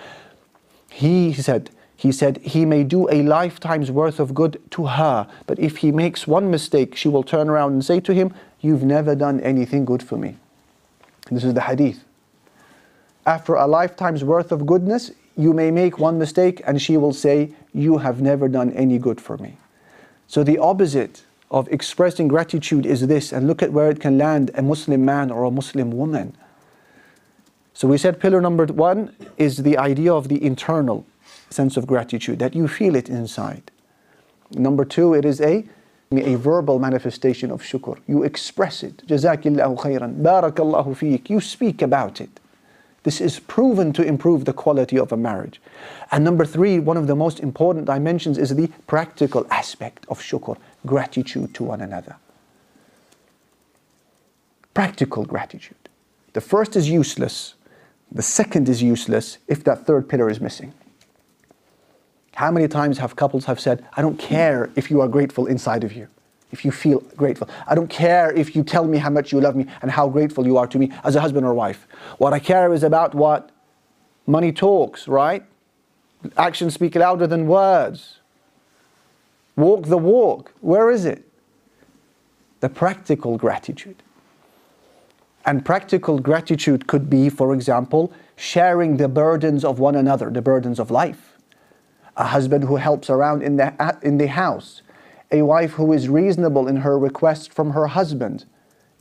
he 0.92 1.33
said 1.33 1.70
he 1.96 2.11
said 2.11 2.38
he 2.38 2.64
may 2.64 2.83
do 2.83 3.09
a 3.11 3.22
lifetime's 3.22 3.90
worth 3.90 4.18
of 4.18 4.35
good 4.35 4.61
to 4.72 4.87
her 4.87 5.28
but 5.46 5.59
if 5.59 5.78
he 5.78 5.92
makes 5.92 6.26
one 6.26 6.50
mistake 6.50 6.96
she 6.96 7.09
will 7.09 7.22
turn 7.22 7.48
around 7.48 7.72
and 7.72 7.85
say 7.85 8.00
to 8.00 8.12
him 8.12 8.35
you've 8.61 8.83
never 8.83 9.14
done 9.14 9.38
anything 9.40 9.85
good 9.85 10.02
for 10.02 10.18
me 10.18 10.37
this 11.31 11.44
is 11.44 11.55
the 11.55 11.62
hadith. 11.62 12.05
After 13.24 13.55
a 13.55 13.66
lifetime's 13.66 14.24
worth 14.24 14.52
of 14.52 14.66
goodness, 14.66 15.12
you 15.37 15.52
may 15.52 15.70
make 15.70 15.98
one 15.98 16.18
mistake 16.18 16.61
and 16.66 16.83
she 16.83 16.96
will 16.96 17.12
say, 17.12 17.52
You 17.72 17.98
have 17.98 18.20
never 18.20 18.48
done 18.48 18.72
any 18.72 18.98
good 18.98 19.20
for 19.20 19.38
me. 19.38 19.57
So 20.26 20.42
the 20.42 20.59
opposite 20.59 21.24
of 21.50 21.68
expressing 21.68 22.28
gratitude 22.28 22.87
is 22.87 23.07
this, 23.07 23.33
and 23.33 23.46
look 23.46 23.62
at 23.62 23.72
where 23.72 23.90
it 23.90 24.00
can 24.00 24.18
land 24.18 24.50
a 24.55 24.62
Muslim 24.62 25.05
man 25.05 25.31
or 25.31 25.44
a 25.44 25.50
Muslim 25.50 25.90
woman. 25.90 26.37
So 27.74 27.88
we 27.88 27.98
said 27.98 28.20
pillar 28.20 28.40
number 28.40 28.66
one 28.66 29.14
is 29.37 29.58
the 29.58 29.78
idea 29.78 30.12
of 30.12 30.28
the 30.28 30.44
internal 30.44 31.06
sense 31.50 31.76
of 31.76 31.87
gratitude, 31.87 32.38
that 32.38 32.54
you 32.54 32.68
feel 32.68 32.94
it 32.96 33.08
inside. 33.08 33.70
Number 34.52 34.85
two, 34.85 35.14
it 35.14 35.24
is 35.24 35.40
a 35.40 35.64
a 36.12 36.35
verbal 36.35 36.78
manifestation 36.78 37.50
of 37.50 37.62
shukr. 37.62 37.98
You 38.06 38.22
express 38.22 38.82
it. 38.82 39.06
Jazakillahu 39.06 39.78
khairan. 39.78 40.20
Barakallahu 40.20 40.94
feek. 40.94 41.30
You 41.30 41.40
speak 41.40 41.80
about 41.80 42.20
it. 42.20 42.38
This 43.04 43.20
is 43.20 43.40
proven 43.40 43.92
to 43.94 44.02
improve 44.02 44.44
the 44.44 44.52
quality 44.52 44.98
of 44.98 45.11
a 45.11 45.16
marriage. 45.16 45.61
And 46.12 46.22
number 46.22 46.44
three, 46.44 46.78
one 46.78 46.96
of 46.96 47.06
the 47.06 47.16
most 47.16 47.40
important 47.40 47.87
dimensions 47.87 48.38
is 48.38 48.54
the 48.54 48.68
practical 48.87 49.46
aspect 49.50 50.06
of 50.08 50.20
shukr, 50.20 50.56
gratitude 50.87 51.54
to 51.54 51.64
one 51.64 51.80
another. 51.80 52.16
Practical 54.74 55.24
gratitude. 55.24 55.76
The 56.32 56.40
first 56.40 56.76
is 56.76 56.88
useless, 56.88 57.54
the 58.14 58.22
second 58.22 58.68
is 58.68 58.83
useless 58.83 59.38
if 59.48 59.64
that 59.64 59.87
third 59.87 60.09
pillar 60.09 60.29
is 60.29 60.40
missing. 60.40 60.72
How 62.35 62.51
many 62.51 62.68
times 62.68 62.98
have 62.98 63.16
couples 63.16 63.44
have 63.46 63.61
said, 63.61 63.87
I 63.94 64.03
don't 64.03 64.18
care 64.18 64.70
if 64.77 64.90
you 64.90 65.01
are 65.01 65.09
grateful 65.09 65.46
inside 65.46 65.85
of 65.85 65.92
you, 65.92 66.09
if 66.51 66.64
you 66.64 66.70
feel 66.70 67.01
grateful. 67.16 67.48
I 67.66 67.75
don't 67.75 67.88
care 67.88 68.33
if 68.33 68.55
you 68.57 68.62
tell 68.62 68.85
me 68.85 68.98
how 68.98 69.11
much 69.11 69.33
you 69.33 69.40
love 69.40 69.57
me 69.57 69.66
and 69.81 69.90
how 69.90 70.09
grateful 70.09 70.46
you 70.46 70.57
are 70.57 70.66
to 70.66 70.79
me 70.79 70.92
as 71.05 71.14
a 71.14 71.20
husband 71.20 71.46
or 71.46 71.55
wife. 71.55 71.87
What 72.18 72.33
I 72.33 72.38
care 72.38 72.72
is 72.72 72.83
about 72.83 73.14
what 73.14 73.51
money 74.27 74.53
talks, 74.53 75.09
right? 75.09 75.44
Actions 76.37 76.75
speak 76.75 76.94
louder 76.94 77.27
than 77.27 77.46
words. 77.46 78.18
Walk 79.57 79.87
the 79.87 79.98
walk. 79.98 80.53
Where 80.61 80.90
is 80.90 81.05
it? 81.05 81.27
The 82.61 82.68
practical 82.68 83.37
gratitude. 83.37 84.03
And 85.44 85.64
practical 85.64 86.18
gratitude 86.18 86.87
could 86.87 87.11
be, 87.11 87.28
for 87.28 87.52
example, 87.52 88.12
sharing 88.37 88.96
the 88.96 89.09
burdens 89.09 89.64
of 89.64 89.78
one 89.78 89.96
another, 89.96 90.31
the 90.31 90.42
burdens 90.42 90.78
of 90.78 90.90
life 90.90 91.33
a 92.16 92.24
husband 92.24 92.64
who 92.64 92.76
helps 92.76 93.09
around 93.09 93.42
in 93.42 93.57
the, 93.57 93.98
in 94.02 94.18
the 94.18 94.28
house, 94.28 94.83
a 95.31 95.42
wife 95.42 95.72
who 95.72 95.92
is 95.92 96.09
reasonable 96.09 96.68
in 96.68 96.76
her 96.76 96.98
requests 96.98 97.46
from 97.46 97.70
her 97.70 97.87
husband, 97.87 98.44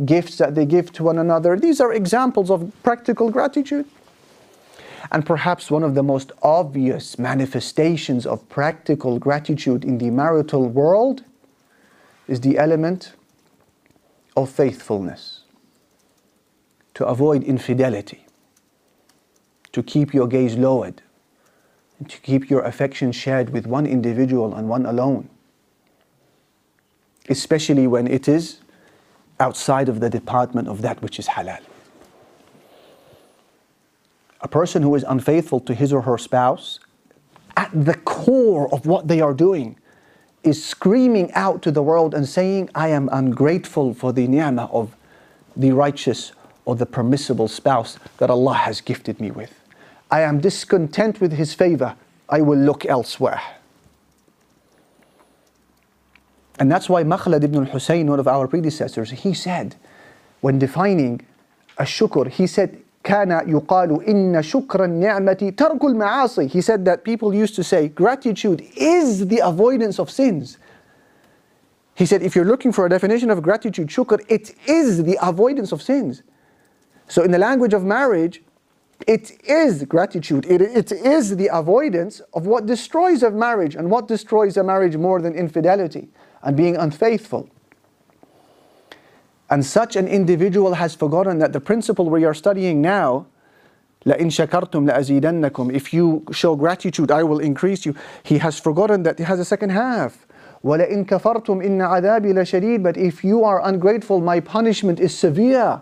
gifts 0.05 0.37
that 0.37 0.55
they 0.55 0.65
give 0.65 0.91
to 0.93 1.03
one 1.03 1.17
another. 1.17 1.57
These 1.57 1.81
are 1.81 1.93
examples 1.93 2.49
of 2.49 2.71
practical 2.83 3.29
gratitude. 3.29 3.85
And 5.11 5.25
perhaps 5.25 5.69
one 5.69 5.83
of 5.83 5.93
the 5.93 6.03
most 6.03 6.31
obvious 6.41 7.19
manifestations 7.19 8.25
of 8.25 8.47
practical 8.47 9.19
gratitude 9.19 9.83
in 9.83 9.97
the 9.97 10.09
marital 10.09 10.69
world 10.69 11.23
is 12.27 12.39
the 12.39 12.57
element 12.57 13.13
of 14.37 14.49
faithfulness. 14.49 15.40
To 17.01 17.07
avoid 17.07 17.43
infidelity, 17.43 18.27
to 19.71 19.81
keep 19.81 20.13
your 20.13 20.27
gaze 20.27 20.55
lowered, 20.55 21.01
to 22.07 22.17
keep 22.19 22.47
your 22.47 22.61
affection 22.61 23.11
shared 23.11 23.49
with 23.49 23.65
one 23.65 23.87
individual 23.87 24.53
and 24.53 24.69
one 24.69 24.85
alone. 24.85 25.27
Especially 27.27 27.87
when 27.87 28.05
it 28.05 28.27
is 28.27 28.59
outside 29.39 29.89
of 29.89 29.99
the 29.99 30.11
department 30.11 30.67
of 30.67 30.83
that 30.83 31.01
which 31.01 31.17
is 31.17 31.27
halal. 31.27 31.57
A 34.41 34.47
person 34.47 34.83
who 34.83 34.93
is 34.93 35.03
unfaithful 35.07 35.59
to 35.61 35.73
his 35.73 35.91
or 35.91 36.03
her 36.03 36.19
spouse, 36.19 36.79
at 37.57 37.71
the 37.73 37.95
core 37.95 38.71
of 38.71 38.85
what 38.85 39.07
they 39.07 39.21
are 39.21 39.33
doing, 39.33 39.75
is 40.43 40.63
screaming 40.63 41.33
out 41.33 41.63
to 41.63 41.71
the 41.71 41.81
world 41.81 42.13
and 42.13 42.29
saying, 42.29 42.69
I 42.75 42.89
am 42.89 43.09
ungrateful 43.11 43.95
for 43.95 44.13
the 44.13 44.27
ni'mah 44.27 44.69
of 44.71 44.95
the 45.55 45.71
righteous 45.71 46.33
or 46.70 46.76
the 46.76 46.86
permissible 46.86 47.48
spouse 47.48 47.98
that 48.18 48.30
Allah 48.30 48.54
has 48.54 48.80
gifted 48.80 49.20
me 49.20 49.30
with. 49.30 49.60
I 50.10 50.22
am 50.22 50.40
discontent 50.40 51.20
with 51.20 51.32
his 51.32 51.54
favor, 51.54 51.96
I 52.28 52.40
will 52.40 52.58
look 52.58 52.84
elsewhere. 52.86 53.40
And 56.58 56.70
that's 56.70 56.88
why 56.88 57.04
Makhlad 57.04 57.44
ibn 57.44 57.66
al-Husayn, 57.66 58.06
one 58.06 58.18
of 58.18 58.26
our 58.26 58.48
predecessors, 58.48 59.10
he 59.10 59.34
said, 59.34 59.76
when 60.40 60.58
defining 60.58 61.26
a 61.78 61.84
shukr, 61.84 62.28
he 62.28 62.46
said, 62.46 62.82
كان 63.04 63.30
يقال 63.48 64.04
إن 64.08 64.42
شكر 64.42 64.84
النعمة 64.84 65.54
ترك 65.56 65.84
المعاصي. 65.84 66.50
He 66.50 66.60
said 66.60 66.84
that 66.84 67.04
people 67.04 67.32
used 67.32 67.54
to 67.54 67.62
say 67.62 67.88
gratitude 67.88 68.66
is 68.76 69.28
the 69.28 69.38
avoidance 69.38 70.00
of 70.00 70.10
sins. 70.10 70.58
He 71.94 72.04
said 72.04 72.22
if 72.22 72.34
you're 72.34 72.44
looking 72.44 72.72
for 72.72 72.84
a 72.84 72.88
definition 72.88 73.30
of 73.30 73.42
gratitude, 73.42 73.88
shukr, 73.88 74.24
it 74.28 74.54
is 74.66 75.04
the 75.04 75.18
avoidance 75.22 75.70
of 75.72 75.82
sins. 75.82 76.22
So 77.10 77.22
in 77.22 77.30
the 77.30 77.38
language 77.38 77.72
of 77.72 77.84
marriage, 77.84 78.42
it 79.06 79.32
is 79.44 79.84
gratitude. 79.84 80.46
It, 80.46 80.60
it 80.60 80.90
is 80.92 81.36
the 81.36 81.48
avoidance 81.52 82.20
of 82.34 82.46
what 82.46 82.66
destroys 82.66 83.22
a 83.22 83.30
marriage. 83.30 83.74
And 83.74 83.90
what 83.90 84.08
destroys 84.08 84.56
a 84.56 84.64
marriage 84.64 84.96
more 84.96 85.20
than 85.20 85.34
infidelity 85.34 86.08
and 86.42 86.56
being 86.56 86.76
unfaithful? 86.76 87.48
And 89.48 89.64
such 89.64 89.94
an 89.94 90.08
individual 90.08 90.74
has 90.74 90.94
forgotten 90.94 91.38
that 91.38 91.52
the 91.52 91.60
principle 91.60 92.10
we 92.10 92.24
are 92.24 92.34
studying 92.34 92.80
now 92.80 93.26
لَإِن 94.06 94.30
شَكَرْتُمْ 94.30 94.88
لَأَزِيدَنَّكُمْ 94.88 95.74
If 95.74 95.92
you 95.92 96.24
show 96.30 96.54
gratitude, 96.54 97.10
I 97.10 97.24
will 97.24 97.40
increase 97.40 97.84
you. 97.84 97.94
He 98.22 98.38
has 98.38 98.58
forgotten 98.58 99.02
that 99.02 99.18
he 99.18 99.24
has 99.24 99.40
a 99.40 99.44
second 99.44 99.70
half. 99.70 100.26
وَلَإِن 100.64 101.06
كَفَرْتُمْ 101.06 101.64
إِنَّ 101.64 101.80
عَذَابِي 101.80 102.32
لَشَدِيدٌ 102.32 102.84
But 102.84 102.96
if 102.96 103.24
you 103.24 103.42
are 103.42 103.66
ungrateful, 103.66 104.20
my 104.20 104.38
punishment 104.38 105.00
is 105.00 105.16
severe. 105.16 105.80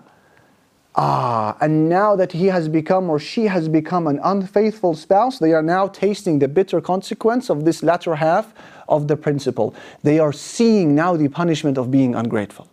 Ah, 0.95 1.56
and 1.62 1.88
now 1.88 2.15
that 2.15 2.32
he 2.32 2.47
has 2.47 2.67
become 2.67 3.10
or 3.10 3.19
she 3.19 3.45
has 3.45 3.69
become 3.69 4.08
an 4.08 4.19
unfaithful 4.23 4.95
spouse, 4.95 5.39
they 5.39 5.54
are 5.54 5.62
now 5.62 5.88
tasting 5.88 6.39
the 6.39 6.47
bitter 6.47 6.82
consequence 6.82 7.49
of 7.49 7.63
this 7.63 7.84
latter 7.84 8.15
half 8.15 8.54
of 8.88 9.08
the 9.08 9.15
principle. 9.15 9.73
They 10.04 10.19
are 10.19 10.34
seeing 10.34 10.95
now 10.95 11.15
the 11.15 11.30
punishment 11.30 11.78
of 11.78 11.91
being 11.91 12.15
ungrateful. 12.15 12.67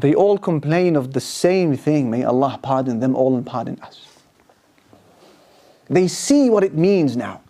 They 0.00 0.14
all 0.14 0.38
complain 0.38 0.96
of 0.96 1.12
the 1.12 1.20
same 1.20 1.76
thing. 1.76 2.10
May 2.10 2.24
Allah 2.24 2.58
pardon 2.62 3.00
them 3.00 3.14
all 3.14 3.36
and 3.36 3.44
pardon 3.44 3.78
us. 3.80 4.06
They 5.88 6.08
see 6.08 6.48
what 6.48 6.64
it 6.64 6.74
means 6.74 7.16
now 7.16 7.42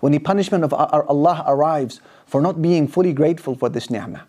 when 0.00 0.12
the 0.12 0.18
punishment 0.18 0.64
of 0.64 0.72
Allah 0.72 1.44
arrives 1.46 2.00
for 2.26 2.40
not 2.40 2.60
being 2.60 2.86
fully 2.88 3.12
grateful 3.12 3.54
for 3.54 3.68
this 3.68 3.90
ni'mah. 3.90 4.26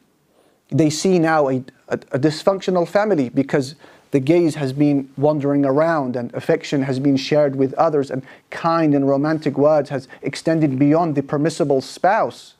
They 0.69 0.89
see 0.89 1.19
now 1.19 1.49
a, 1.49 1.63
a, 1.87 1.99
a 2.11 2.19
dysfunctional 2.19 2.87
family 2.87 3.29
because 3.29 3.75
the 4.11 4.19
gaze 4.19 4.55
has 4.55 4.71
been 4.73 5.09
wandering 5.17 5.65
around 5.65 6.15
and 6.15 6.33
affection 6.33 6.83
has 6.83 6.99
been 6.99 7.17
shared 7.17 7.55
with 7.55 7.73
others 7.73 8.09
and 8.09 8.23
kind 8.49 8.95
and 8.95 9.07
romantic 9.07 9.57
words 9.57 9.89
has 9.89 10.07
extended 10.21 10.79
beyond 10.79 11.15
the 11.15 11.23
permissible 11.23 11.81
spouse. 11.81 12.55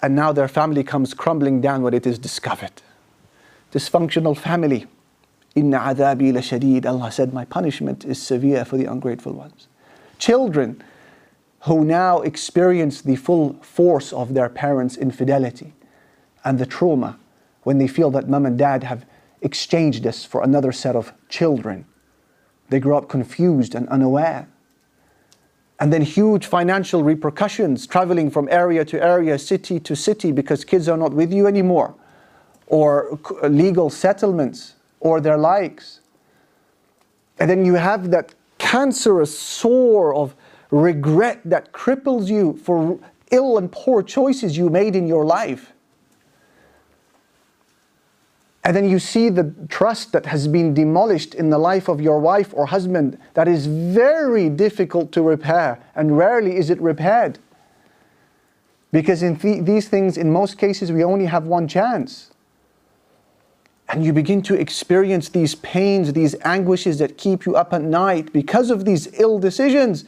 And 0.00 0.14
now 0.14 0.32
their 0.32 0.48
family 0.48 0.84
comes 0.84 1.14
crumbling 1.14 1.60
down 1.60 1.82
when 1.82 1.94
it 1.94 2.06
is 2.06 2.18
discovered 2.18 2.82
dysfunctional 3.72 4.36
family. 4.36 4.86
Inna 5.54 5.78
adabi 5.78 6.32
la 6.32 6.40
shadid. 6.40 6.86
Allah 6.86 7.10
said, 7.10 7.34
My 7.34 7.44
punishment 7.44 8.04
is 8.04 8.22
severe 8.22 8.64
for 8.64 8.76
the 8.76 8.86
ungrateful 8.86 9.32
ones. 9.32 9.68
Children 10.18 10.82
who 11.62 11.84
now 11.84 12.20
experience 12.20 13.02
the 13.02 13.16
full 13.16 13.54
force 13.62 14.12
of 14.12 14.34
their 14.34 14.48
parents' 14.48 14.96
infidelity 14.96 15.72
and 16.46 16.58
the 16.58 16.64
trauma 16.64 17.18
when 17.64 17.76
they 17.76 17.88
feel 17.88 18.10
that 18.12 18.28
mom 18.28 18.46
and 18.46 18.56
dad 18.56 18.84
have 18.84 19.04
exchanged 19.42 20.06
us 20.06 20.24
for 20.24 20.42
another 20.42 20.70
set 20.72 20.94
of 20.94 21.12
children. 21.28 21.84
They 22.70 22.78
grow 22.78 22.96
up 22.96 23.08
confused 23.08 23.74
and 23.74 23.88
unaware. 23.88 24.48
And 25.78 25.92
then 25.92 26.02
huge 26.02 26.46
financial 26.46 27.02
repercussions, 27.02 27.86
traveling 27.86 28.30
from 28.30 28.48
area 28.48 28.84
to 28.86 29.02
area, 29.02 29.38
city 29.38 29.78
to 29.80 29.94
city, 29.96 30.32
because 30.32 30.64
kids 30.64 30.88
are 30.88 30.96
not 30.96 31.12
with 31.12 31.32
you 31.32 31.46
anymore 31.46 31.94
or 32.68 33.18
legal 33.42 33.90
settlements 33.90 34.74
or 35.00 35.20
their 35.20 35.36
likes. 35.36 36.00
And 37.38 37.50
then 37.50 37.64
you 37.64 37.74
have 37.74 38.10
that 38.12 38.34
cancerous 38.58 39.36
sore 39.36 40.14
of 40.14 40.34
regret 40.70 41.40
that 41.44 41.72
cripples 41.72 42.28
you 42.28 42.56
for 42.62 42.98
ill 43.32 43.58
and 43.58 43.70
poor 43.70 44.02
choices 44.02 44.56
you 44.56 44.70
made 44.70 44.96
in 44.96 45.06
your 45.06 45.24
life. 45.24 45.72
And 48.66 48.74
then 48.74 48.90
you 48.90 48.98
see 48.98 49.28
the 49.28 49.54
trust 49.68 50.10
that 50.10 50.26
has 50.26 50.48
been 50.48 50.74
demolished 50.74 51.36
in 51.36 51.50
the 51.50 51.56
life 51.56 51.86
of 51.86 52.00
your 52.00 52.18
wife 52.18 52.52
or 52.52 52.66
husband 52.66 53.16
that 53.34 53.46
is 53.46 53.66
very 53.66 54.48
difficult 54.48 55.12
to 55.12 55.22
repair, 55.22 55.78
and 55.94 56.18
rarely 56.18 56.56
is 56.56 56.68
it 56.68 56.80
repaired. 56.80 57.38
Because 58.90 59.22
in 59.22 59.36
th- 59.36 59.64
these 59.64 59.86
things, 59.86 60.18
in 60.18 60.32
most 60.32 60.58
cases, 60.58 60.90
we 60.90 61.04
only 61.04 61.26
have 61.26 61.46
one 61.46 61.68
chance. 61.68 62.32
And 63.88 64.04
you 64.04 64.12
begin 64.12 64.42
to 64.42 64.54
experience 64.54 65.28
these 65.28 65.54
pains, 65.54 66.12
these 66.12 66.34
anguishes 66.42 66.98
that 66.98 67.16
keep 67.16 67.46
you 67.46 67.54
up 67.54 67.72
at 67.72 67.82
night 67.82 68.32
because 68.32 68.70
of 68.70 68.84
these 68.84 69.06
ill 69.20 69.38
decisions. 69.38 70.06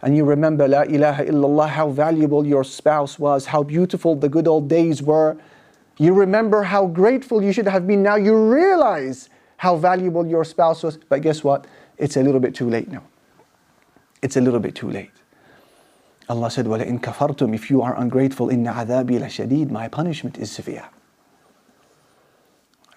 And 0.00 0.16
you 0.16 0.24
remember, 0.24 0.66
La 0.66 0.84
ilaha 0.84 1.26
illallah, 1.26 1.68
how 1.68 1.90
valuable 1.90 2.46
your 2.46 2.64
spouse 2.64 3.18
was, 3.18 3.44
how 3.44 3.62
beautiful 3.64 4.16
the 4.16 4.30
good 4.30 4.48
old 4.48 4.66
days 4.66 5.02
were. 5.02 5.36
You 5.97 6.13
remember 6.13 6.63
how 6.63 6.87
grateful 6.87 7.43
you 7.43 7.53
should 7.53 7.67
have 7.67 7.85
been. 7.85 8.01
Now 8.01 8.15
you 8.15 8.35
realize 8.35 9.29
how 9.57 9.75
valuable 9.75 10.25
your 10.25 10.43
spouse 10.43 10.83
was. 10.83 10.97
But 10.97 11.21
guess 11.21 11.43
what? 11.43 11.67
It's 11.97 12.17
a 12.17 12.23
little 12.23 12.39
bit 12.39 12.55
too 12.55 12.69
late 12.69 12.89
now. 12.89 13.03
It's 14.21 14.37
a 14.37 14.41
little 14.41 14.59
bit 14.59 14.75
too 14.75 14.89
late. 14.89 15.11
Allah 16.29 16.49
said, 16.49 16.65
وَلَئِن 16.65 17.01
كَفَرْتُمْ 17.01 17.53
If 17.53 17.69
you 17.69 17.81
are 17.81 17.99
ungrateful, 17.99 18.47
إِنَّ 18.47 18.71
عَذَابِي 18.73 19.19
لَشَدِيدٌ 19.19 19.69
My 19.69 19.87
punishment 19.87 20.37
is 20.37 20.51
severe. 20.51 20.85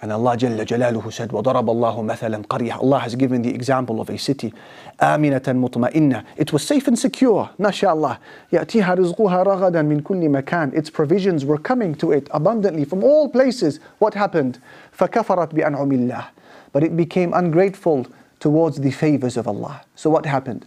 And 0.02 0.12
Allah 0.12 0.36
Jalla 0.36 0.66
Jalaluhu 0.66 1.10
said, 1.10 1.30
وَضَرَبَ 1.30 1.64
اللَّهُ 1.64 1.96
مَثَلًا 2.04 2.46
قَرْيَةً 2.46 2.82
Allah 2.82 2.98
has 2.98 3.14
given 3.14 3.40
the 3.40 3.54
example 3.54 3.98
of 3.98 4.10
a 4.10 4.18
city, 4.18 4.52
آمِنَةً 5.00 5.40
مُطْمَئِنَّةً 5.40 6.24
It 6.36 6.52
was 6.52 6.66
safe 6.66 6.86
and 6.86 6.98
secure, 6.98 7.48
mashallah. 7.58 8.20
يَأْتِيهَا 8.52 8.94
رِزْقُهَا 8.94 9.46
رَغَدًا 9.46 9.82
مِنْ 9.82 10.02
كُلِّ 10.02 10.28
مَكَانٍ 10.28 10.74
Its 10.74 10.90
provisions 10.90 11.46
were 11.46 11.56
coming 11.56 11.94
to 11.94 12.12
it 12.12 12.28
abundantly 12.30 12.84
from 12.84 13.02
all 13.02 13.30
places. 13.30 13.80
What 13.98 14.12
happened? 14.12 14.58
فَكَفَرَتْ 14.96 15.54
بِأَنْعُمِ 15.54 15.90
اللَّهِ 15.90 16.26
But 16.72 16.84
it 16.84 16.94
became 16.94 17.32
ungrateful 17.32 18.06
towards 18.38 18.78
the 18.80 18.90
favors 18.90 19.38
of 19.38 19.48
Allah. 19.48 19.80
So 19.94 20.10
what 20.10 20.26
happened? 20.26 20.66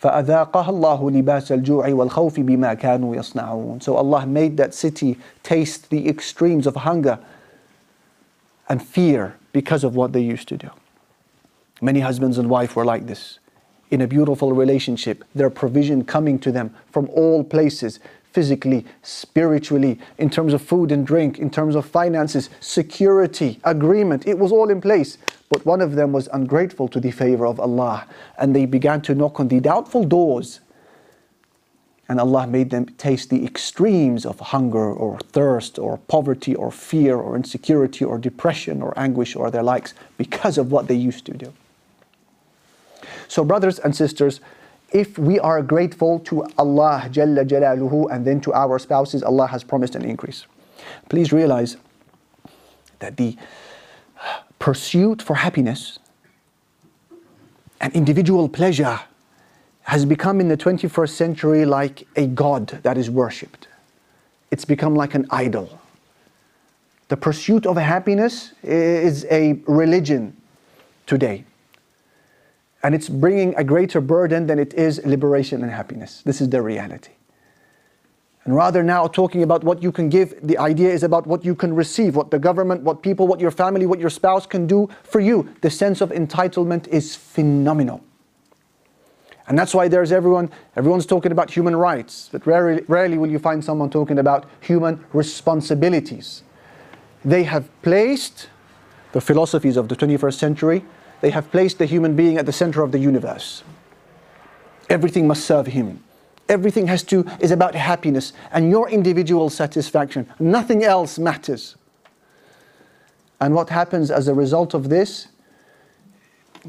فأذاقها 0.00 0.70
الله 0.70 1.10
لباس 1.10 1.52
الجوع 1.52 1.88
والخوف 1.88 2.40
بما 2.40 2.74
كانوا 2.74 3.16
يصنعون. 3.16 3.82
So 3.82 3.96
Allah 3.96 4.26
made 4.26 4.58
that 4.58 4.74
city 4.74 5.16
taste 5.42 5.88
the 5.88 6.06
extremes 6.06 6.66
of 6.66 6.76
hunger 6.76 7.18
and 8.71 8.81
fear 8.81 9.35
because 9.51 9.83
of 9.83 9.97
what 9.97 10.13
they 10.13 10.21
used 10.21 10.47
to 10.47 10.55
do. 10.55 10.69
Many 11.81 11.99
husbands 11.99 12.37
and 12.37 12.49
wives 12.49 12.73
were 12.73 12.85
like 12.85 13.05
this. 13.05 13.37
In 13.89 13.99
a 13.99 14.07
beautiful 14.07 14.53
relationship, 14.53 15.25
their 15.35 15.49
provision 15.49 16.05
coming 16.05 16.39
to 16.39 16.53
them 16.53 16.73
from 16.89 17.09
all 17.09 17.43
places, 17.43 17.99
physically, 18.31 18.85
spiritually, 19.01 19.99
in 20.17 20.29
terms 20.29 20.53
of 20.53 20.61
food 20.61 20.93
and 20.93 21.05
drink, 21.05 21.37
in 21.37 21.49
terms 21.49 21.75
of 21.75 21.85
finances, 21.85 22.49
security, 22.61 23.59
agreement, 23.65 24.25
it 24.25 24.39
was 24.39 24.53
all 24.53 24.69
in 24.69 24.79
place. 24.79 25.17
But 25.49 25.65
one 25.65 25.81
of 25.81 25.95
them 25.95 26.13
was 26.13 26.29
ungrateful 26.31 26.87
to 26.89 27.01
the 27.01 27.11
favor 27.11 27.45
of 27.45 27.59
Allah, 27.59 28.07
and 28.37 28.55
they 28.55 28.65
began 28.65 29.01
to 29.01 29.13
knock 29.13 29.41
on 29.41 29.49
the 29.49 29.59
doubtful 29.59 30.05
doors 30.05 30.61
and 32.11 32.19
Allah 32.19 32.45
made 32.45 32.71
them 32.71 32.87
taste 32.97 33.29
the 33.29 33.45
extremes 33.45 34.25
of 34.25 34.37
hunger 34.37 34.91
or 34.91 35.17
thirst 35.31 35.79
or 35.79 35.95
poverty 35.95 36.53
or 36.53 36.69
fear 36.69 37.15
or 37.15 37.37
insecurity 37.37 38.03
or 38.03 38.17
depression 38.17 38.81
or 38.81 38.93
anguish 38.99 39.33
or 39.33 39.49
their 39.49 39.63
likes 39.63 39.93
because 40.17 40.57
of 40.57 40.73
what 40.73 40.89
they 40.89 40.93
used 40.93 41.25
to 41.27 41.33
do. 41.33 41.53
So, 43.29 43.45
brothers 43.45 43.79
and 43.79 43.95
sisters, 43.95 44.41
if 44.91 45.17
we 45.17 45.39
are 45.39 45.61
grateful 45.61 46.19
to 46.27 46.43
Allah 46.57 47.07
Jalla 47.09 47.47
Jalaluhu 47.47 48.11
and 48.11 48.27
then 48.27 48.41
to 48.41 48.51
our 48.51 48.77
spouses, 48.77 49.23
Allah 49.23 49.47
has 49.47 49.63
promised 49.63 49.95
an 49.95 50.03
increase. 50.03 50.45
Please 51.07 51.31
realize 51.31 51.77
that 52.99 53.15
the 53.15 53.37
pursuit 54.59 55.21
for 55.21 55.35
happiness 55.35 55.97
and 57.79 57.93
individual 57.95 58.49
pleasure 58.49 58.99
has 59.83 60.05
become 60.05 60.39
in 60.39 60.47
the 60.47 60.57
21st 60.57 61.09
century 61.09 61.65
like 61.65 62.07
a 62.15 62.27
god 62.27 62.67
that 62.83 62.97
is 62.97 63.09
worshipped. 63.09 63.67
It's 64.51 64.65
become 64.65 64.95
like 64.95 65.15
an 65.15 65.25
idol. 65.29 65.79
The 67.07 67.17
pursuit 67.17 67.65
of 67.65 67.77
happiness 67.77 68.53
is 68.63 69.25
a 69.29 69.59
religion 69.67 70.35
today. 71.07 71.43
And 72.83 72.95
it's 72.95 73.09
bringing 73.09 73.53
a 73.55 73.63
greater 73.63 74.01
burden 74.01 74.47
than 74.47 74.59
it 74.59 74.73
is 74.73 75.03
liberation 75.05 75.61
and 75.61 75.71
happiness. 75.71 76.21
This 76.23 76.41
is 76.41 76.49
the 76.49 76.61
reality. 76.61 77.11
And 78.43 78.55
rather 78.55 78.81
now 78.81 79.05
talking 79.07 79.43
about 79.43 79.63
what 79.63 79.83
you 79.83 79.91
can 79.91 80.09
give, 80.09 80.35
the 80.41 80.57
idea 80.57 80.89
is 80.89 81.03
about 81.03 81.27
what 81.27 81.45
you 81.45 81.53
can 81.53 81.75
receive, 81.75 82.15
what 82.15 82.31
the 82.31 82.39
government, 82.39 82.81
what 82.81 83.03
people, 83.03 83.27
what 83.27 83.39
your 83.39 83.51
family, 83.51 83.85
what 83.85 83.99
your 83.99 84.09
spouse 84.09 84.47
can 84.47 84.65
do 84.65 84.89
for 85.03 85.19
you. 85.19 85.53
The 85.61 85.69
sense 85.69 86.01
of 86.01 86.09
entitlement 86.09 86.87
is 86.87 87.15
phenomenal. 87.15 88.01
And 89.51 89.59
that's 89.59 89.75
why 89.75 89.89
there's 89.89 90.13
everyone, 90.13 90.49
everyone's 90.77 91.05
talking 91.05 91.33
about 91.33 91.51
human 91.51 91.75
rights, 91.75 92.29
but 92.31 92.47
rarely, 92.47 92.85
rarely 92.87 93.17
will 93.17 93.29
you 93.29 93.37
find 93.37 93.61
someone 93.61 93.89
talking 93.89 94.17
about 94.17 94.45
human 94.61 95.03
responsibilities. 95.11 96.43
They 97.25 97.43
have 97.43 97.69
placed 97.81 98.47
the 99.11 99.19
philosophies 99.19 99.75
of 99.75 99.89
the 99.89 99.95
21st 99.97 100.35
century, 100.35 100.85
they 101.19 101.31
have 101.31 101.51
placed 101.51 101.79
the 101.79 101.85
human 101.85 102.15
being 102.15 102.37
at 102.37 102.45
the 102.45 102.53
center 102.53 102.81
of 102.81 102.93
the 102.93 102.99
universe. 102.99 103.61
Everything 104.89 105.27
must 105.27 105.45
serve 105.45 105.67
him. 105.67 106.01
Everything 106.47 106.87
has 106.87 107.03
to 107.03 107.25
is 107.41 107.51
about 107.51 107.75
happiness 107.75 108.31
and 108.53 108.69
your 108.69 108.87
individual 108.87 109.49
satisfaction. 109.49 110.29
Nothing 110.39 110.85
else 110.85 111.19
matters. 111.19 111.75
And 113.41 113.53
what 113.53 113.67
happens 113.67 114.11
as 114.11 114.29
a 114.29 114.33
result 114.33 114.73
of 114.73 114.87
this? 114.87 115.27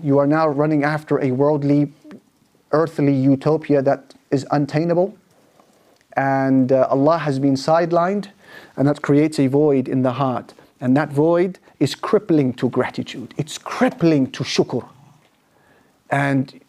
You 0.02 0.18
are 0.18 0.26
now 0.26 0.48
running 0.48 0.82
after 0.82 1.22
a 1.22 1.30
worldly 1.30 1.92
earthly 2.72 3.12
utopia 3.12 3.82
that 3.82 4.14
is 4.30 4.46
untainable. 4.50 5.16
And 6.16 6.72
uh, 6.72 6.88
Allah 6.90 7.18
has 7.18 7.38
been 7.38 7.54
sidelined, 7.54 8.28
and 8.76 8.86
that 8.88 9.00
creates 9.00 9.38
a 9.38 9.46
void 9.46 9.88
in 9.88 10.02
the 10.02 10.12
heart. 10.12 10.52
And 10.80 10.96
that 10.96 11.10
void 11.10 11.58
is 11.80 11.94
crippling 11.94 12.52
to 12.54 12.68
gratitude. 12.68 13.34
It's 13.36 13.56
crippling 13.56 14.30
to 14.32 14.44
shukr. 14.44 14.86
And 16.10 16.60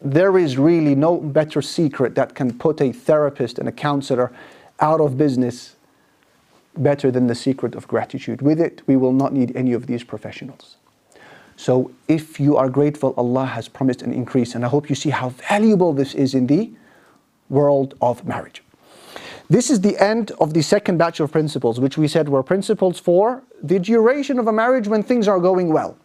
there 0.00 0.36
is 0.36 0.58
really 0.58 0.94
no 0.94 1.16
better 1.18 1.62
secret 1.62 2.14
that 2.16 2.34
can 2.34 2.58
put 2.58 2.80
a 2.80 2.92
therapist 2.92 3.58
and 3.58 3.68
a 3.68 3.72
counselor 3.72 4.32
out 4.80 5.00
of 5.00 5.16
business 5.16 5.76
better 6.76 7.10
than 7.10 7.26
the 7.28 7.34
secret 7.34 7.74
of 7.74 7.86
gratitude. 7.86 8.42
With 8.42 8.60
it, 8.60 8.82
we 8.86 8.96
will 8.96 9.12
not 9.12 9.32
need 9.32 9.54
any 9.56 9.72
of 9.72 9.86
these 9.86 10.02
professionals. 10.02 10.76
So 11.62 11.92
if 12.08 12.40
you 12.40 12.56
are 12.56 12.68
grateful, 12.68 13.14
Allah 13.16 13.46
has 13.46 13.68
promised 13.68 14.02
an 14.02 14.12
increase. 14.12 14.56
And 14.56 14.64
I 14.64 14.68
hope 14.68 14.90
you 14.90 14.96
see 14.96 15.10
how 15.10 15.28
valuable 15.28 15.92
this 15.92 16.12
is 16.12 16.34
in 16.34 16.48
the 16.48 16.72
world 17.48 17.94
of 18.00 18.26
marriage. 18.26 18.64
This 19.48 19.70
is 19.70 19.80
the 19.80 19.96
end 20.02 20.32
of 20.40 20.54
the 20.54 20.62
second 20.62 20.98
batch 20.98 21.20
of 21.20 21.30
principles, 21.30 21.78
which 21.78 21.96
we 21.96 22.08
said 22.08 22.28
were 22.28 22.42
principles 22.42 22.98
for 22.98 23.44
the 23.62 23.78
duration 23.78 24.40
of 24.40 24.48
a 24.48 24.52
marriage 24.52 24.88
when 24.88 25.04
things 25.04 25.28
are 25.28 25.38
going 25.38 25.72
well. 25.72 25.96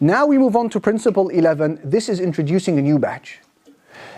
Now 0.00 0.24
we 0.24 0.38
move 0.38 0.56
on 0.56 0.70
to 0.70 0.80
principle 0.80 1.28
11. 1.28 1.78
This 1.84 2.08
is 2.08 2.18
introducing 2.18 2.78
a 2.78 2.82
new 2.82 2.98
batch. 2.98 3.40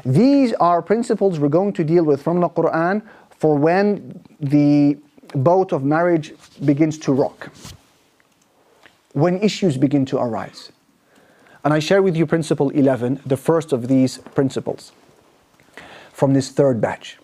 These 0.05 0.53
are 0.61 0.83
principles 0.83 1.41
we're 1.41 1.49
going 1.49 1.73
to 1.73 1.83
deal 1.83 2.05
with 2.05 2.23
from 2.23 2.39
the 2.39 2.49
Quran 2.49 3.03
for 3.41 3.59
when 3.59 4.23
the 4.39 4.99
boat 5.35 5.73
of 5.73 5.83
marriage 5.83 6.33
begins 6.65 6.97
to 6.99 7.13
rock 7.13 7.51
when 9.14 9.38
issues 9.42 9.78
begin 9.78 10.06
to 10.06 10.18
arise. 10.18 10.72
And 11.64 11.74
I 11.74 11.80
share 11.80 12.02
with 12.02 12.16
you 12.16 12.26
principle 12.26 12.70
11, 12.70 13.22
the 13.26 13.38
first 13.38 13.74
of 13.74 13.88
these 13.88 14.20
principles 14.36 14.92
from 16.14 16.34
this 16.34 16.50
third 16.50 16.80
batch. 16.80 17.18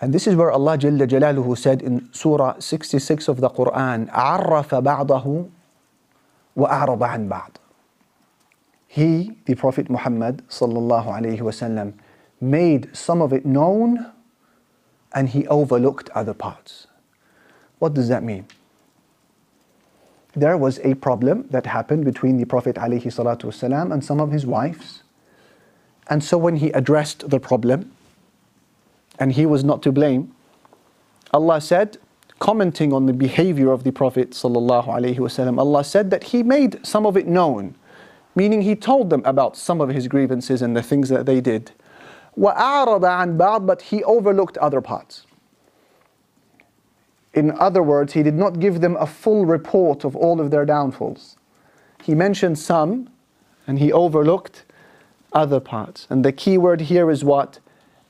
And 0.00 0.14
this 0.14 0.26
is 0.26 0.36
where 0.36 0.50
Allah 0.50 0.78
Jalla 0.78 1.06
Jalaluhu 1.06 1.58
said 1.58 1.82
in 1.82 2.08
Surah 2.12 2.60
66 2.60 3.28
of 3.28 3.40
the 3.40 3.50
Quran, 3.50 4.10
عَرَّفَ 4.10 4.68
بَعْضَهُ 4.82 5.50
وَأَعْرَضَ 6.56 6.98
عَنْ 6.98 7.28
بَعْض. 7.28 7.50
He, 8.86 9.36
the 9.44 9.54
Prophet 9.54 9.90
Muhammad 9.90 10.46
sallallahu 10.48 11.06
alayhi 11.06 11.40
wasallam, 11.40 11.94
made 12.40 12.96
some 12.96 13.20
of 13.20 13.32
it 13.32 13.44
known 13.44 14.12
and 15.12 15.28
he 15.28 15.46
overlooked 15.48 16.10
other 16.10 16.34
parts. 16.34 16.86
What 17.78 17.94
does 17.94 18.08
that 18.08 18.22
mean? 18.22 18.46
there 20.34 20.56
was 20.56 20.78
a 20.80 20.94
problem 20.94 21.46
that 21.50 21.66
happened 21.66 22.04
between 22.04 22.36
the 22.36 22.44
Prophet 22.44 22.76
ﷺ 22.76 23.92
and 23.92 24.04
some 24.04 24.20
of 24.20 24.30
his 24.30 24.46
wives. 24.46 25.02
And 26.08 26.22
so 26.22 26.38
when 26.38 26.56
he 26.56 26.70
addressed 26.70 27.28
the 27.30 27.40
problem, 27.40 27.92
and 29.18 29.32
he 29.32 29.46
was 29.46 29.64
not 29.64 29.82
to 29.82 29.92
blame, 29.92 30.34
Allah 31.32 31.60
said, 31.60 31.98
commenting 32.38 32.92
on 32.92 33.06
the 33.06 33.12
behavior 33.12 33.72
of 33.72 33.84
the 33.84 33.90
Prophet 33.90 34.30
ﷺ, 34.30 35.58
Allah 35.58 35.84
said 35.84 36.10
that 36.10 36.24
he 36.24 36.42
made 36.42 36.84
some 36.86 37.04
of 37.04 37.16
it 37.16 37.26
known, 37.26 37.74
meaning 38.34 38.62
he 38.62 38.76
told 38.76 39.10
them 39.10 39.22
about 39.24 39.56
some 39.56 39.80
of 39.80 39.88
his 39.88 40.08
grievances 40.08 40.62
and 40.62 40.76
the 40.76 40.82
things 40.82 41.08
that 41.08 41.26
they 41.26 41.40
did. 41.40 41.72
وَأَعْرَضَ 42.38 43.00
عَنْ 43.00 43.36
بَعْض 43.36 43.66
But 43.66 43.82
he 43.82 44.04
overlooked 44.04 44.56
other 44.58 44.80
parts. 44.80 45.26
In 47.34 47.52
other 47.52 47.82
words, 47.82 48.14
he 48.14 48.22
did 48.22 48.34
not 48.34 48.58
give 48.58 48.80
them 48.80 48.96
a 48.96 49.06
full 49.06 49.46
report 49.46 50.04
of 50.04 50.16
all 50.16 50.40
of 50.40 50.50
their 50.50 50.64
downfalls. 50.64 51.36
He 52.02 52.14
mentioned 52.14 52.58
some 52.58 53.10
and 53.66 53.78
he 53.78 53.92
overlooked 53.92 54.64
other 55.32 55.60
parts. 55.60 56.06
And 56.10 56.24
the 56.24 56.32
key 56.32 56.58
word 56.58 56.80
here 56.82 57.10
is 57.10 57.22
what? 57.22 57.60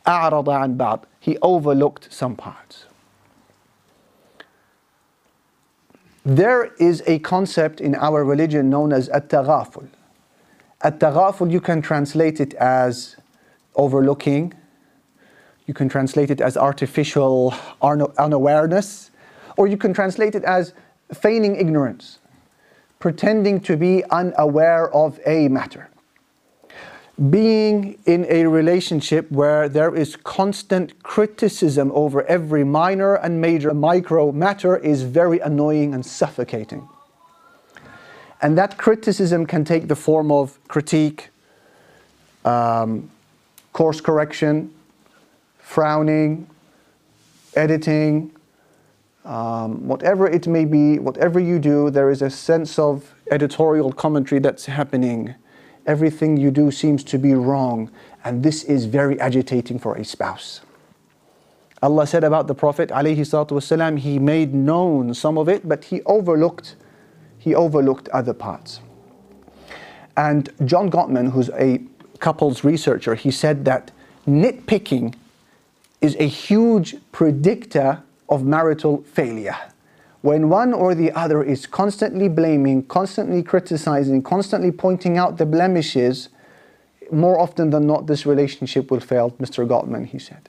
أعرض 0.06 0.44
عن 0.44 0.76
بعض. 0.76 1.02
He 1.20 1.36
overlooked 1.42 2.12
some 2.12 2.36
parts. 2.36 2.86
There 6.24 6.72
is 6.78 7.02
a 7.06 7.18
concept 7.18 7.80
in 7.80 7.94
our 7.94 8.24
religion 8.24 8.70
known 8.70 8.92
as 8.92 9.08
at-taghaful. 9.08 9.88
At-taghaful 10.82 11.50
you 11.50 11.60
can 11.60 11.82
translate 11.82 12.38
it 12.40 12.54
as 12.54 13.16
overlooking. 13.74 14.54
You 15.66 15.74
can 15.74 15.88
translate 15.88 16.30
it 16.30 16.40
as 16.40 16.56
artificial 16.56 17.52
unawareness. 17.82 19.10
Or 19.57 19.67
you 19.67 19.77
can 19.77 19.93
translate 19.93 20.35
it 20.35 20.43
as 20.43 20.73
feigning 21.13 21.55
ignorance, 21.55 22.19
pretending 22.99 23.59
to 23.61 23.77
be 23.77 24.03
unaware 24.09 24.93
of 24.93 25.19
a 25.25 25.47
matter. 25.47 25.89
Being 27.29 27.99
in 28.05 28.25
a 28.27 28.47
relationship 28.47 29.31
where 29.31 29.69
there 29.69 29.93
is 29.95 30.15
constant 30.15 31.03
criticism 31.03 31.91
over 31.93 32.23
every 32.23 32.63
minor 32.63 33.15
and 33.15 33.39
major 33.39 33.73
micro 33.73 34.31
matter 34.31 34.77
is 34.77 35.03
very 35.03 35.39
annoying 35.39 35.93
and 35.93 36.03
suffocating. 36.03 36.89
And 38.41 38.57
that 38.57 38.77
criticism 38.77 39.45
can 39.45 39.63
take 39.63 39.87
the 39.87 39.95
form 39.95 40.31
of 40.31 40.59
critique, 40.67 41.29
um, 42.43 43.09
course 43.71 44.01
correction, 44.01 44.73
frowning, 45.59 46.47
editing, 47.55 48.32
um, 49.24 49.86
whatever 49.86 50.26
it 50.26 50.46
may 50.46 50.64
be, 50.64 50.98
whatever 50.98 51.38
you 51.38 51.58
do, 51.58 51.90
there 51.90 52.10
is 52.10 52.22
a 52.22 52.30
sense 52.30 52.78
of 52.78 53.14
editorial 53.30 53.92
commentary 53.92 54.40
that's 54.40 54.66
happening. 54.66 55.34
Everything 55.86 56.36
you 56.36 56.50
do 56.50 56.70
seems 56.70 57.04
to 57.04 57.18
be 57.18 57.34
wrong, 57.34 57.90
and 58.24 58.42
this 58.42 58.64
is 58.64 58.86
very 58.86 59.20
agitating 59.20 59.78
for 59.78 59.96
a 59.96 60.04
spouse. 60.04 60.62
Allah 61.82 62.06
said 62.06 62.24
about 62.24 62.46
the 62.46 62.54
Prophet 62.54 62.88
والسلام, 62.88 63.98
he 63.98 64.18
made 64.18 64.54
known 64.54 65.14
some 65.14 65.38
of 65.38 65.48
it, 65.48 65.68
but 65.68 65.84
he 65.84 66.02
overlooked, 66.02 66.76
he 67.38 67.54
overlooked 67.54 68.08
other 68.08 68.34
parts. 68.34 68.80
And 70.16 70.50
John 70.64 70.90
Gottman, 70.90 71.30
who's 71.30 71.50
a 71.50 71.80
couples 72.18 72.64
researcher, 72.64 73.14
he 73.14 73.30
said 73.30 73.64
that 73.66 73.92
nitpicking 74.26 75.14
is 76.00 76.16
a 76.18 76.26
huge 76.26 76.96
predictor 77.12 78.02
of 78.28 78.44
marital 78.44 79.02
failure. 79.02 79.56
When 80.22 80.48
one 80.48 80.72
or 80.72 80.94
the 80.94 81.12
other 81.12 81.42
is 81.42 81.66
constantly 81.66 82.28
blaming, 82.28 82.84
constantly 82.84 83.42
criticizing, 83.42 84.22
constantly 84.22 84.72
pointing 84.72 85.16
out 85.16 85.38
the 85.38 85.46
blemishes, 85.46 86.28
more 87.12 87.38
often 87.38 87.70
than 87.70 87.86
not, 87.86 88.06
this 88.06 88.26
relationship 88.26 88.90
will 88.90 89.00
fail, 89.00 89.30
Mr. 89.32 89.66
Gottman, 89.66 90.06
he 90.06 90.18
said. 90.18 90.48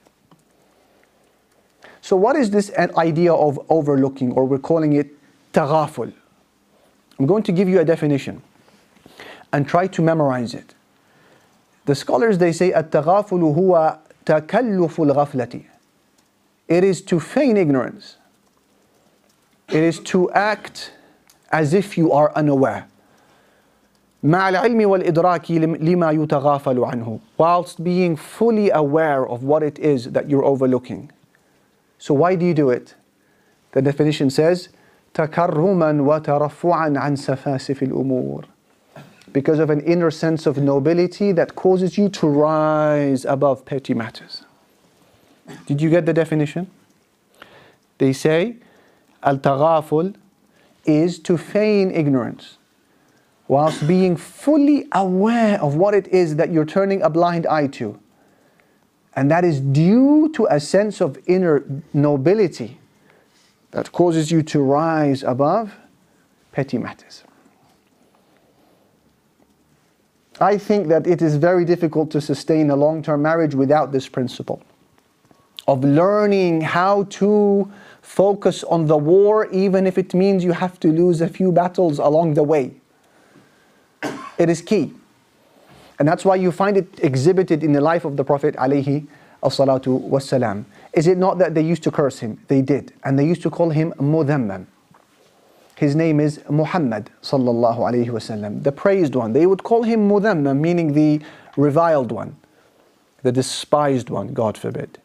So, 2.02 2.16
what 2.16 2.36
is 2.36 2.50
this 2.50 2.70
idea 2.76 3.32
of 3.32 3.60
overlooking, 3.68 4.32
or 4.32 4.44
we're 4.44 4.58
calling 4.58 4.94
it 4.94 5.10
taghaful? 5.52 6.12
I'm 7.18 7.26
going 7.26 7.42
to 7.44 7.52
give 7.52 7.68
you 7.68 7.80
a 7.80 7.84
definition 7.84 8.42
and 9.52 9.68
try 9.68 9.86
to 9.88 10.02
memorize 10.02 10.54
it. 10.54 10.74
The 11.84 11.94
scholars 11.94 12.38
they 12.38 12.52
say 12.52 12.72
التغافل 12.72 13.42
هو 13.42 13.98
تكلف 14.26 15.00
الغفلة 15.00 15.60
it 16.68 16.84
is 16.84 17.02
to 17.02 17.18
feign 17.20 17.56
ignorance. 17.56 18.16
It 19.68 19.82
is 19.82 19.98
to 20.00 20.30
act 20.32 20.92
as 21.52 21.74
if 21.74 21.98
you 21.98 22.12
are 22.12 22.32
unaware. 22.34 22.86
مع 24.22 24.48
العلم 24.48 24.90
والإدراك 24.90 25.50
لما 25.50 26.10
يتغافل 26.10 26.84
عنه 26.84 27.20
whilst 27.38 27.82
being 27.82 28.16
fully 28.16 28.70
aware 28.70 29.26
of 29.26 29.42
what 29.42 29.62
it 29.62 29.78
is 29.78 30.10
that 30.12 30.28
you're 30.28 30.44
overlooking. 30.44 31.10
So 31.98 32.14
why 32.14 32.34
do 32.34 32.44
you 32.44 32.54
do 32.54 32.70
it? 32.70 32.94
The 33.72 33.82
definition 33.82 34.28
says 34.30 34.68
تكرما 35.14 36.02
وترفعا 36.02 36.98
عن 36.98 37.16
سفاسف 37.16 37.82
الأمور 37.82 38.44
because 39.32 39.58
of 39.58 39.70
an 39.70 39.80
inner 39.80 40.10
sense 40.10 40.46
of 40.46 40.58
nobility 40.58 41.32
that 41.32 41.54
causes 41.54 41.96
you 41.96 42.08
to 42.08 42.26
rise 42.26 43.24
above 43.24 43.64
petty 43.64 43.94
matters. 43.94 44.43
Did 45.65 45.81
you 45.81 45.89
get 45.89 46.05
the 46.05 46.13
definition? 46.13 46.69
They 47.97 48.13
say 48.13 48.57
al-taghaful 49.23 50.15
is 50.85 51.19
to 51.19 51.37
feign 51.37 51.91
ignorance 51.91 52.57
whilst 53.47 53.87
being 53.87 54.15
fully 54.15 54.87
aware 54.91 55.61
of 55.61 55.75
what 55.75 55.93
it 55.93 56.07
is 56.07 56.35
that 56.35 56.51
you're 56.51 56.65
turning 56.65 57.01
a 57.01 57.09
blind 57.09 57.45
eye 57.47 57.67
to. 57.67 57.99
And 59.15 59.29
that 59.31 59.45
is 59.45 59.59
due 59.59 60.29
to 60.33 60.47
a 60.49 60.59
sense 60.59 60.99
of 60.99 61.17
inner 61.27 61.63
nobility 61.93 62.79
that 63.71 63.91
causes 63.91 64.31
you 64.31 64.41
to 64.43 64.61
rise 64.61 65.23
above 65.23 65.73
petty 66.51 66.77
matters. 66.77 67.23
I 70.39 70.57
think 70.57 70.87
that 70.87 71.07
it 71.07 71.21
is 71.21 71.37
very 71.37 71.63
difficult 71.63 72.11
to 72.11 72.19
sustain 72.19 72.69
a 72.69 72.75
long 72.75 73.01
term 73.01 73.21
marriage 73.21 73.55
without 73.55 73.91
this 73.91 74.09
principle 74.09 74.61
of 75.67 75.83
learning 75.83 76.61
how 76.61 77.03
to 77.03 77.71
focus 78.01 78.63
on 78.65 78.85
the 78.85 78.97
war, 78.97 79.47
even 79.51 79.87
if 79.87 79.97
it 79.97 80.13
means 80.13 80.43
you 80.43 80.51
have 80.51 80.79
to 80.79 80.91
lose 80.91 81.21
a 81.21 81.27
few 81.27 81.51
battles 81.51 81.99
along 81.99 82.35
the 82.35 82.43
way. 82.43 82.71
It 84.37 84.49
is 84.49 84.61
key. 84.61 84.93
And 85.97 86.07
that's 86.07 86.25
why 86.25 86.35
you 86.35 86.51
find 86.51 86.77
it 86.77 86.99
exhibited 87.01 87.63
in 87.63 87.73
the 87.73 87.81
life 87.81 88.05
of 88.05 88.17
the 88.17 88.23
Prophet 88.23 88.55
alayhi 88.55 89.07
salatu 89.43 90.07
wasalam. 90.09 90.65
Is 90.93 91.07
it 91.07 91.17
not 91.17 91.37
that 91.39 91.53
they 91.53 91.61
used 91.61 91.83
to 91.83 91.91
curse 91.91 92.19
him? 92.19 92.43
They 92.47 92.61
did. 92.61 92.93
And 93.03 93.17
they 93.17 93.25
used 93.25 93.41
to 93.43 93.49
call 93.49 93.69
him 93.69 93.93
mudhammam. 93.99 94.65
his 95.75 95.95
name 95.95 96.19
is 96.19 96.41
Muhammad 96.49 97.09
sallallahu 97.21 97.77
wasallam, 98.07 98.63
the 98.63 98.71
praised 98.71 99.15
one. 99.15 99.33
They 99.33 99.45
would 99.45 99.63
call 99.63 99.83
him 99.83 100.09
Mudhammam, 100.09 100.59
meaning 100.59 100.93
the 100.93 101.21
reviled 101.57 102.11
one, 102.11 102.35
the 103.23 103.31
despised 103.31 104.09
one, 104.09 104.33
God 104.33 104.57
forbid. 104.57 104.99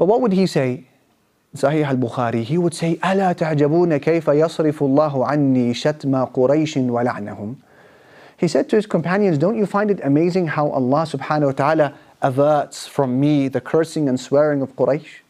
But 0.00 0.06
what 0.06 0.20
would 0.20 0.32
he 0.32 0.46
say? 0.46 0.86
Sahih 1.56 1.86
al-Bukhari, 1.86 2.42
he 2.42 2.58
would 2.58 2.74
say, 2.74 2.96
ألا 2.96 3.32
تعجبون 3.32 3.96
كيف 3.96 4.28
يصرف 4.28 4.82
الله 4.82 5.26
عني 5.26 5.74
شتم 5.74 6.24
قريش 6.24 6.76
ولعنهم 6.76 7.56
He 8.38 8.48
said 8.48 8.68
to 8.68 8.76
his 8.76 8.84
companions, 8.84 9.38
don't 9.38 9.56
you 9.56 9.64
find 9.64 9.90
it 9.90 10.00
amazing 10.04 10.48
how 10.48 10.68
Allah 10.68 11.06
subhanahu 11.06 11.46
wa 11.46 11.52
ta'ala 11.52 11.94
averts 12.20 12.86
from 12.86 13.18
me 13.18 13.48
the 13.48 13.62
cursing 13.62 14.08
and 14.08 14.20
swearing 14.20 14.60
of 14.60 14.76
Quraysh? 14.76 15.22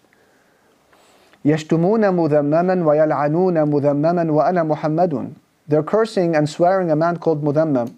يشتمون 1.45 2.11
مذمما 2.11 2.87
ويلعنون 2.87 3.71
مذمما 3.71 4.33
وأنا 4.33 4.63
محمد 4.63 5.35
They're 5.69 5.83
cursing 5.83 6.35
and 6.35 6.49
swearing 6.49 6.91
a 6.91 6.97
man 6.97 7.17
called 7.19 7.43
Mudhammam, 7.45 7.95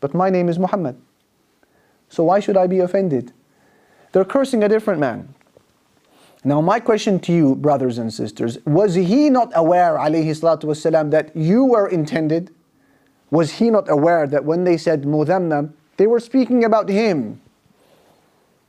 but 0.00 0.14
my 0.14 0.30
name 0.30 0.48
is 0.48 0.58
Muhammad. 0.58 0.96
So 2.08 2.24
why 2.24 2.40
should 2.40 2.56
I 2.56 2.66
be 2.66 2.80
offended? 2.80 3.32
They're 4.12 4.24
cursing 4.24 4.64
a 4.64 4.68
different 4.68 5.00
man. 5.00 5.34
Now 6.47 6.61
my 6.61 6.79
question 6.79 7.19
to 7.21 7.33
you, 7.33 7.55
brothers 7.55 7.97
and 7.97 8.13
sisters, 8.13 8.59
was 8.65 8.93
he 8.93 9.31
not 9.31 9.51
aware, 9.55 9.97
alayhi 9.97 10.29
salatu 10.29 10.65
wasalam, 10.65 11.09
that 11.09 11.35
you 11.35 11.65
were 11.65 11.87
intended? 11.87 12.53
Was 13.31 13.53
he 13.53 13.71
not 13.71 13.89
aware 13.89 14.27
that 14.27 14.45
when 14.45 14.63
they 14.63 14.77
said 14.77 15.05
Mudhammam, 15.05 15.73
they 15.97 16.05
were 16.05 16.19
speaking 16.19 16.63
about 16.63 16.87
him? 16.87 17.41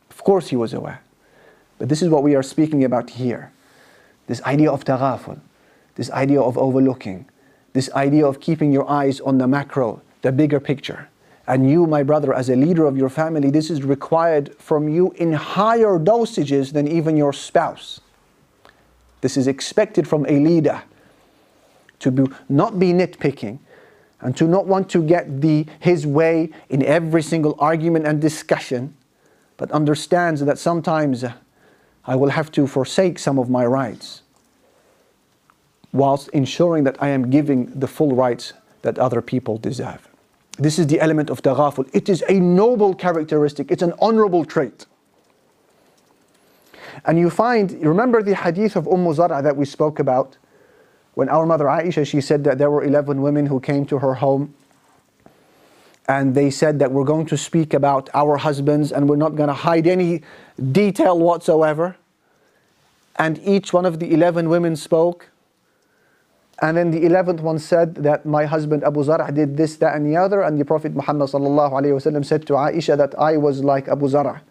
Of 0.08 0.24
course 0.24 0.48
he 0.48 0.56
was 0.56 0.72
aware. 0.72 1.02
But 1.78 1.90
this 1.90 2.00
is 2.00 2.08
what 2.08 2.22
we 2.22 2.34
are 2.34 2.42
speaking 2.42 2.82
about 2.82 3.10
here. 3.10 3.52
This 4.26 4.40
idea 4.44 4.72
of 4.72 4.84
taghaful, 4.84 5.38
this 5.96 6.10
idea 6.12 6.40
of 6.40 6.56
overlooking, 6.56 7.26
this 7.74 7.90
idea 7.92 8.26
of 8.26 8.40
keeping 8.40 8.72
your 8.72 8.88
eyes 8.90 9.20
on 9.20 9.36
the 9.36 9.46
macro, 9.46 10.00
the 10.22 10.32
bigger 10.32 10.60
picture. 10.60 11.10
And 11.46 11.70
you, 11.70 11.86
my 11.86 12.02
brother, 12.02 12.34
as 12.34 12.50
a 12.50 12.56
leader 12.56 12.86
of 12.86 12.96
your 12.96 13.08
family, 13.08 13.50
this 13.50 13.70
is 13.70 13.84
required 13.84 14.54
from 14.58 14.88
you 14.88 15.12
in 15.12 15.32
higher 15.32 15.98
dosages 15.98 16.72
than 16.72 16.88
even 16.88 17.16
your 17.16 17.32
spouse. 17.32 18.00
This 19.20 19.36
is 19.36 19.46
expected 19.46 20.08
from 20.08 20.26
a 20.26 20.38
leader 20.40 20.82
to 22.00 22.10
be, 22.10 22.24
not 22.48 22.78
be 22.78 22.92
nitpicking 22.92 23.58
and 24.20 24.36
to 24.36 24.48
not 24.48 24.66
want 24.66 24.88
to 24.90 25.02
get 25.02 25.40
the, 25.40 25.66
his 25.78 26.06
way 26.06 26.50
in 26.68 26.82
every 26.82 27.22
single 27.22 27.54
argument 27.58 28.06
and 28.06 28.20
discussion, 28.20 28.96
but 29.56 29.70
understands 29.70 30.44
that 30.44 30.58
sometimes 30.58 31.24
I 32.04 32.16
will 32.16 32.30
have 32.30 32.50
to 32.52 32.66
forsake 32.66 33.18
some 33.18 33.38
of 33.38 33.48
my 33.48 33.64
rights 33.64 34.22
whilst 35.92 36.28
ensuring 36.30 36.84
that 36.84 37.02
I 37.02 37.08
am 37.08 37.30
giving 37.30 37.66
the 37.78 37.88
full 37.88 38.14
rights 38.14 38.52
that 38.82 38.98
other 38.98 39.22
people 39.22 39.58
deserve. 39.58 40.08
This 40.58 40.78
is 40.78 40.86
the 40.86 41.00
element 41.00 41.30
of 41.30 41.42
taghaful. 41.42 41.88
It 41.92 42.08
is 42.08 42.24
a 42.28 42.34
noble 42.34 42.94
characteristic, 42.94 43.70
it's 43.70 43.82
an 43.82 43.92
honorable 44.00 44.44
trait. 44.44 44.86
And 47.04 47.18
you 47.18 47.28
find, 47.28 47.72
remember 47.84 48.22
the 48.22 48.34
hadith 48.34 48.74
of 48.74 48.88
Umm 48.88 49.12
Zara 49.12 49.42
that 49.42 49.56
we 49.56 49.66
spoke 49.66 49.98
about? 49.98 50.38
When 51.14 51.28
our 51.28 51.46
mother 51.46 51.66
Aisha, 51.66 52.06
she 52.06 52.20
said 52.20 52.44
that 52.44 52.58
there 52.58 52.70
were 52.70 52.84
11 52.84 53.22
women 53.22 53.46
who 53.46 53.60
came 53.60 53.86
to 53.86 53.98
her 53.98 54.14
home 54.14 54.54
and 56.08 56.34
they 56.34 56.50
said 56.50 56.78
that 56.78 56.92
we're 56.92 57.04
going 57.04 57.26
to 57.26 57.36
speak 57.36 57.74
about 57.74 58.08
our 58.14 58.36
husbands 58.36 58.92
and 58.92 59.08
we're 59.08 59.16
not 59.16 59.34
going 59.34 59.48
to 59.48 59.54
hide 59.54 59.86
any 59.86 60.22
detail 60.72 61.18
whatsoever. 61.18 61.96
And 63.16 63.38
each 63.38 63.72
one 63.72 63.86
of 63.86 63.98
the 63.98 64.12
11 64.12 64.48
women 64.48 64.76
spoke. 64.76 65.30
And 66.61 66.77
then 66.77 66.91
the 66.91 67.01
11th 67.01 67.39
one 67.39 67.57
said 67.57 67.95
that 67.95 68.25
my 68.25 68.45
husband 68.45 68.83
Abu 68.83 69.03
Zara 69.03 69.31
did 69.31 69.57
this, 69.57 69.77
that, 69.77 69.95
and 69.95 70.05
the 70.05 70.15
other. 70.15 70.41
And 70.41 70.59
the 70.59 70.65
Prophet 70.65 70.93
Muhammad 70.95 71.29
said 71.29 71.39
to 71.39 72.53
Aisha 72.53 72.95
that 72.97 73.17
I 73.17 73.37
was 73.37 73.63
like 73.63 73.87
Abu 73.87 74.07
Zara, 74.07 74.41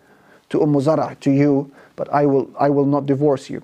to 0.49 0.61
Umm 0.61 0.81
Zara, 0.81 1.17
to 1.21 1.31
you, 1.31 1.71
but 1.95 2.13
I 2.13 2.27
will, 2.27 2.51
I 2.59 2.69
will 2.69 2.87
not 2.87 3.07
divorce 3.07 3.49
you. 3.49 3.63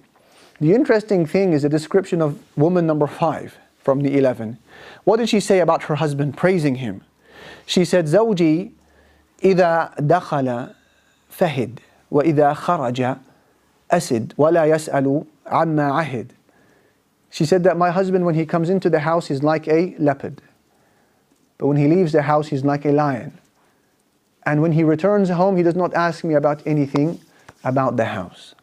The 0.61 0.73
interesting 0.75 1.27
thing 1.27 1.53
is 1.53 1.63
the 1.63 1.69
description 1.69 2.23
of 2.23 2.39
woman 2.57 2.87
number 2.87 3.09
five 3.09 3.59
from 3.79 4.01
the 4.01 4.17
11. 4.17 4.59
What 5.05 5.17
did 5.17 5.29
she 5.29 5.41
say 5.41 5.59
about 5.59 5.83
her 5.85 5.97
husband, 5.97 6.37
praising 6.37 6.77
him? 6.77 7.03
She 7.67 7.85
said, 7.85 8.07
زوجي 8.07 8.71
إذا 9.45 9.91
دخل 10.01 10.69
فهد 11.31 11.81
وإذا 12.11 12.53
خرج 12.53 13.17
أسد 13.91 14.33
ولا 14.37 14.65
يسأل 14.65 15.25
عما 15.47 15.93
عهد 15.93 16.33
She 17.31 17.45
said 17.45 17.65
that 17.65 17.77
my 17.77 17.91
husband, 17.91 18.25
when 18.25 18.35
he 18.35 18.47
comes 18.47 18.71
into 18.71 18.89
the 18.89 19.01
house, 19.01 19.27
he's 19.27 19.43
like 19.43 19.69
a 19.69 19.95
leopard. 19.99 20.41
But 21.59 21.67
when 21.67 21.77
he 21.77 21.87
leaves 21.89 22.13
the 22.13 22.23
house, 22.23 22.49
he's 22.49 22.65
like 22.65 22.85
a 22.85 22.93
lion. 22.93 23.39
And 24.45 24.63
when 24.63 24.73
he 24.73 24.85
returns 24.85 25.29
home, 25.29 25.57
he 25.57 25.63
does 25.63 25.75
not 25.75 25.93
ask 25.95 26.23
me 26.23 26.35
about 26.35 26.63
anything 26.67 27.21
about 27.65 27.97
the 27.97 28.05
house. 28.05 28.55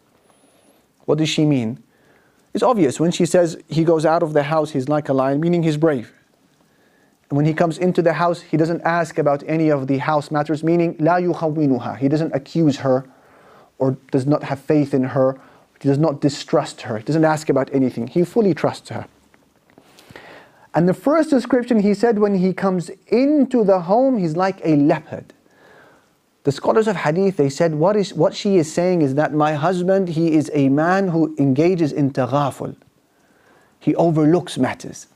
What 1.06 1.18
does 1.18 1.30
she 1.30 1.46
mean? 1.46 1.84
It's 2.54 2.64
obvious. 2.64 3.00
When 3.00 3.12
she 3.12 3.26
says 3.26 3.62
he 3.68 3.84
goes 3.84 4.06
out 4.06 4.24
of 4.24 4.34
the 4.34 4.44
house, 4.44 4.72
he's 4.72 4.88
like 4.88 5.10
a 5.10 5.14
lion, 5.14 5.40
meaning 5.40 5.64
he's 5.64 5.78
brave. 5.78 6.14
And 7.30 7.38
when 7.38 7.46
he 7.46 7.54
comes 7.54 7.78
into 7.78 8.02
the 8.02 8.14
house, 8.14 8.42
he 8.42 8.58
doesn't 8.58 8.82
ask 8.84 9.18
about 9.18 9.44
any 9.48 9.70
of 9.70 9.88
the 9.88 9.98
house 9.98 10.32
matters, 10.32 10.64
meaning 10.64 10.96
لا 10.96 11.20
يخونها. 11.20 11.98
He 11.98 12.08
doesn't 12.08 12.34
accuse 12.34 12.78
her 12.78 13.06
or 13.80 13.98
does 14.12 14.26
not 14.26 14.44
have 14.44 14.60
faith 14.60 14.94
in 14.94 15.04
her. 15.04 15.40
he 15.81 15.89
does 15.89 15.99
not 15.99 16.21
distrust 16.21 16.83
her. 16.83 16.99
He 16.99 17.05
doesn't 17.05 17.25
ask 17.25 17.49
about 17.49 17.73
anything. 17.73 18.07
He 18.07 18.25
fully 18.25 18.55
trusts 18.55 18.89
her. 18.89 19.07
And 20.75 20.89
the 20.89 20.95
first 20.95 21.31
description 21.31 21.81
he 21.81 21.95
said 21.95 22.19
when 22.19 22.35
he 22.35 22.53
comes 22.53 22.91
into 23.09 23.65
the 23.65 23.81
home, 23.81 24.19
he's 24.19 24.37
like 24.37 24.61
a 24.65 24.77
leopard. 24.77 25.33
The 26.45 26.53
scholars 26.53 26.89
of 26.89 26.97
hadith, 26.97 27.37
they 27.37 27.51
said, 27.51 27.75
what, 27.75 27.97
is, 27.97 28.15
what 28.15 28.35
she 28.35 28.57
is 28.57 28.73
saying 28.73 29.03
is 29.03 29.15
that 29.17 29.35
my 29.35 29.55
husband, 29.55 30.09
he 30.09 30.35
is 30.35 30.51
a 30.55 30.69
man 30.69 31.09
who 31.09 31.35
engages 31.39 31.93
in 31.93 32.11
taghaful. 32.13 32.77
He 33.81 33.95
overlooks 33.97 34.57
matters 34.59 35.07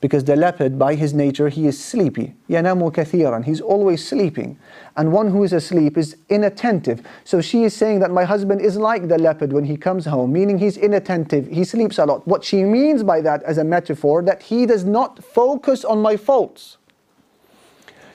Because 0.00 0.24
the 0.24 0.36
leopard, 0.36 0.78
by 0.78 0.94
his 0.94 1.14
nature, 1.14 1.48
he 1.48 1.66
is 1.66 1.82
sleepy. 1.82 2.34
يَنَامُ 2.50 2.92
كَثِيرًا 2.92 3.44
He's 3.44 3.60
always 3.60 4.06
sleeping. 4.06 4.58
And 4.96 5.12
one 5.12 5.30
who 5.30 5.44
is 5.44 5.52
asleep 5.52 5.96
is 5.96 6.16
inattentive. 6.28 7.06
So 7.24 7.40
she 7.40 7.64
is 7.64 7.74
saying 7.74 8.00
that 8.00 8.10
my 8.10 8.24
husband 8.24 8.60
is 8.60 8.76
like 8.76 9.08
the 9.08 9.18
leopard 9.18 9.52
when 9.52 9.64
he 9.64 9.76
comes 9.76 10.04
home, 10.04 10.32
meaning 10.32 10.58
he's 10.58 10.76
inattentive, 10.76 11.46
he 11.48 11.64
sleeps 11.64 11.98
a 11.98 12.04
lot. 12.04 12.26
What 12.26 12.44
she 12.44 12.64
means 12.64 13.02
by 13.02 13.20
that 13.22 13.42
as 13.44 13.58
a 13.58 13.64
metaphor, 13.64 14.22
that 14.22 14.42
he 14.42 14.66
does 14.66 14.84
not 14.84 15.24
focus 15.24 15.84
on 15.84 16.02
my 16.02 16.16
faults. 16.16 16.76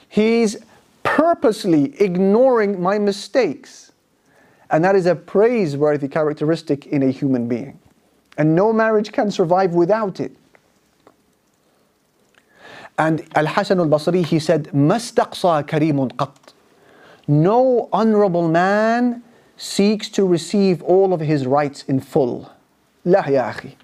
He's 0.08 0.58
purposely 1.04 2.00
ignoring 2.02 2.82
my 2.82 3.00
mistakes. 3.00 3.92
And 4.72 4.84
that 4.84 4.96
is 4.96 5.06
a 5.06 5.16
praiseworthy 5.16 6.08
characteristic 6.08 6.88
in 6.88 7.04
a 7.04 7.12
human 7.12 7.48
being. 7.48 7.80
And 8.38 8.56
no 8.56 8.72
marriage 8.72 9.12
can 9.12 9.32
survive 9.32 9.74
without 9.74 10.20
it. 10.20 10.36
And 12.99 13.27
Al 13.35 13.47
Hasan 13.47 13.81
al 13.81 13.87
Basri, 13.87 14.25
he 14.25 14.39
said, 14.39 14.65
Mastaqsa 14.73 15.67
Karimun 15.67 16.13
Qat. 16.13 16.53
No 17.27 17.89
honorable 17.93 18.49
man 18.49 19.23
seeks 19.57 20.09
to 20.11 20.27
receive 20.27 20.83
all 20.83 21.13
of 21.13 21.21
his 21.21 21.47
rights 21.47 21.83
in 21.85 22.01
full. 22.01 22.53
La 23.05 23.27
ya 23.27 23.53
akhi. 23.53 23.75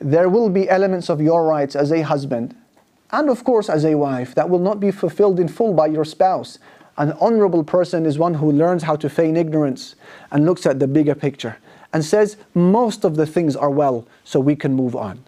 There 0.00 0.28
will 0.28 0.50
be 0.50 0.68
elements 0.68 1.08
of 1.08 1.20
your 1.20 1.46
rights 1.46 1.74
as 1.74 1.90
a 1.92 2.02
husband 2.02 2.54
and, 3.10 3.30
of 3.30 3.44
course, 3.44 3.68
as 3.68 3.84
a 3.84 3.94
wife 3.94 4.34
that 4.34 4.50
will 4.50 4.58
not 4.58 4.80
be 4.80 4.90
fulfilled 4.90 5.40
in 5.40 5.48
full 5.48 5.72
by 5.72 5.86
your 5.86 6.04
spouse. 6.04 6.58
An 6.98 7.12
honorable 7.20 7.64
person 7.64 8.04
is 8.04 8.18
one 8.18 8.34
who 8.34 8.50
learns 8.50 8.82
how 8.82 8.96
to 8.96 9.08
feign 9.08 9.36
ignorance 9.36 9.94
and 10.30 10.44
looks 10.44 10.66
at 10.66 10.80
the 10.80 10.88
bigger 10.88 11.14
picture 11.14 11.56
and 11.92 12.04
says, 12.04 12.36
Most 12.54 13.04
of 13.04 13.16
the 13.16 13.26
things 13.26 13.54
are 13.56 13.70
well, 13.70 14.06
so 14.24 14.40
we 14.40 14.56
can 14.56 14.74
move 14.74 14.96
on. 14.96 15.24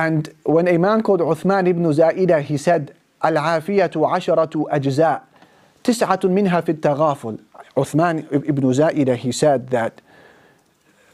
And 0.00 0.32
when 0.44 0.68
a 0.68 0.78
man 0.78 1.02
called 1.02 1.20
Uthman 1.20 1.66
ibn 1.66 1.84
Za'idah, 1.84 2.42
he 2.42 2.56
said, 2.56 2.94
العافية 3.24 3.92
عشرة 3.94 4.66
أجزاء 4.70 5.22
تسعة 5.84 6.20
منها 6.24 6.60
في 6.60 6.72
التغافل. 6.72 7.38
Uthman 7.76 8.26
ibn 8.32 8.64
Za'idah, 8.64 9.16
he 9.16 9.32
said 9.32 9.70
that 9.70 10.00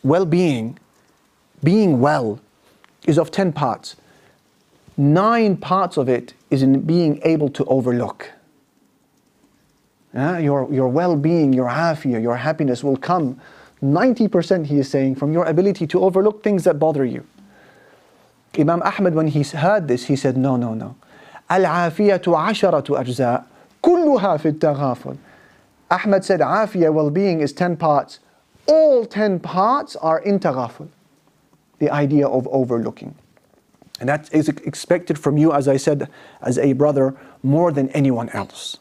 well-being, 0.02 0.78
being 1.62 2.00
well, 2.00 2.40
is 3.06 3.18
of 3.18 3.30
10 3.30 3.52
parts. 3.52 3.96
Nine 4.96 5.56
parts 5.56 5.96
of 5.96 6.08
it 6.08 6.34
is 6.50 6.62
in 6.62 6.80
being 6.82 7.20
able 7.24 7.48
to 7.50 7.64
overlook. 7.64 8.30
Yeah, 10.12 10.38
your, 10.38 10.70
your 10.72 10.88
well-being, 10.88 11.52
your 11.52 11.68
afiyah, 11.68 12.20
your 12.20 12.36
happiness 12.36 12.84
will 12.84 12.96
come 12.96 13.40
90% 13.82 14.66
he 14.66 14.78
is 14.78 14.88
saying 14.88 15.16
from 15.16 15.32
your 15.32 15.44
ability 15.46 15.86
to 15.88 16.02
overlook 16.02 16.42
things 16.42 16.64
that 16.64 16.78
bother 16.78 17.04
you. 17.04 17.26
Imam 18.58 18.82
Ahmad, 18.82 19.14
when 19.14 19.28
he 19.28 19.42
heard 19.42 19.88
this, 19.88 20.06
he 20.06 20.16
said, 20.16 20.36
No, 20.36 20.56
no, 20.56 20.74
no. 20.74 20.96
Al-afiyatu 21.48 22.34
asharatu 22.36 22.98
ajza' 22.98 23.44
kulluha 23.82 24.40
fi 24.40 24.50
taghaful. 24.50 25.18
Ahmad 25.90 26.24
said, 26.24 26.40
Afiyah, 26.40 26.92
well 26.92 27.10
being, 27.10 27.40
is 27.40 27.52
10 27.52 27.76
parts. 27.76 28.18
All 28.66 29.04
10 29.04 29.40
parts 29.40 29.96
are 29.96 30.18
in 30.20 30.38
taghaful. 30.38 30.88
the 31.82 31.90
idea 31.90 32.28
of 32.28 32.46
overlooking. 32.52 33.12
And 33.98 34.08
that 34.08 34.32
is 34.32 34.48
expected 34.48 35.18
from 35.18 35.36
you, 35.36 35.52
as 35.52 35.66
I 35.66 35.76
said, 35.76 36.08
as 36.40 36.56
a 36.56 36.74
brother, 36.74 37.16
more 37.42 37.72
than 37.72 37.88
anyone 37.88 38.28
else. 38.28 38.78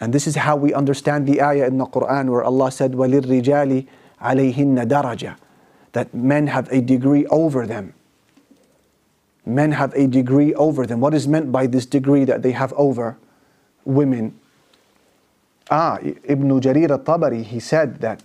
And 0.00 0.14
this 0.14 0.26
is 0.26 0.36
how 0.36 0.56
we 0.56 0.72
understand 0.72 1.26
the 1.26 1.42
ayah 1.42 1.66
in 1.66 1.76
the 1.76 1.84
Quran 1.84 2.30
where 2.30 2.42
Allah 2.42 2.72
said, 2.72 2.92
وَلِلرِّجَالِ 2.92 3.86
عَلَيْهِنَّ 4.22 4.86
دَرَجَةً 4.88 5.36
That 5.92 6.14
men 6.14 6.46
have 6.46 6.66
a 6.72 6.80
degree 6.80 7.26
over 7.26 7.66
them. 7.66 7.92
Men 9.47 9.71
have 9.71 9.93
a 9.93 10.07
degree 10.07 10.53
over 10.55 10.85
them. 10.85 10.99
What 10.99 11.13
is 11.13 11.25
meant 11.25 11.53
by 11.53 11.67
this 11.67 11.85
degree 11.85 12.25
that 12.25 12.41
they 12.41 12.51
have 12.51 12.73
over 12.73 13.17
women? 13.85 14.37
Ah, 15.71 15.99
Ibn 16.01 16.49
Jarir 16.59 16.89
al-Tabari, 16.89 17.43
he 17.43 17.61
said 17.61 18.01
that 18.01 18.23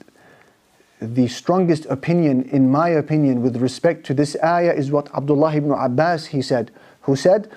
the 1.01 1.29
strongest 1.29 1.87
opinion, 1.87 2.43
in 2.51 2.68
my 2.70 2.89
opinion, 2.89 3.41
with 3.41 3.57
respect 3.57 4.05
to 4.07 4.14
this 4.14 4.37
ayah 4.43 4.73
is 4.73 4.91
what 4.91 5.14
Abdullah 5.14 5.55
ibn 5.55 5.70
Abbas 5.70 6.27
he 6.27 6.43
said, 6.43 6.73
who 7.03 7.14
said 7.14 7.49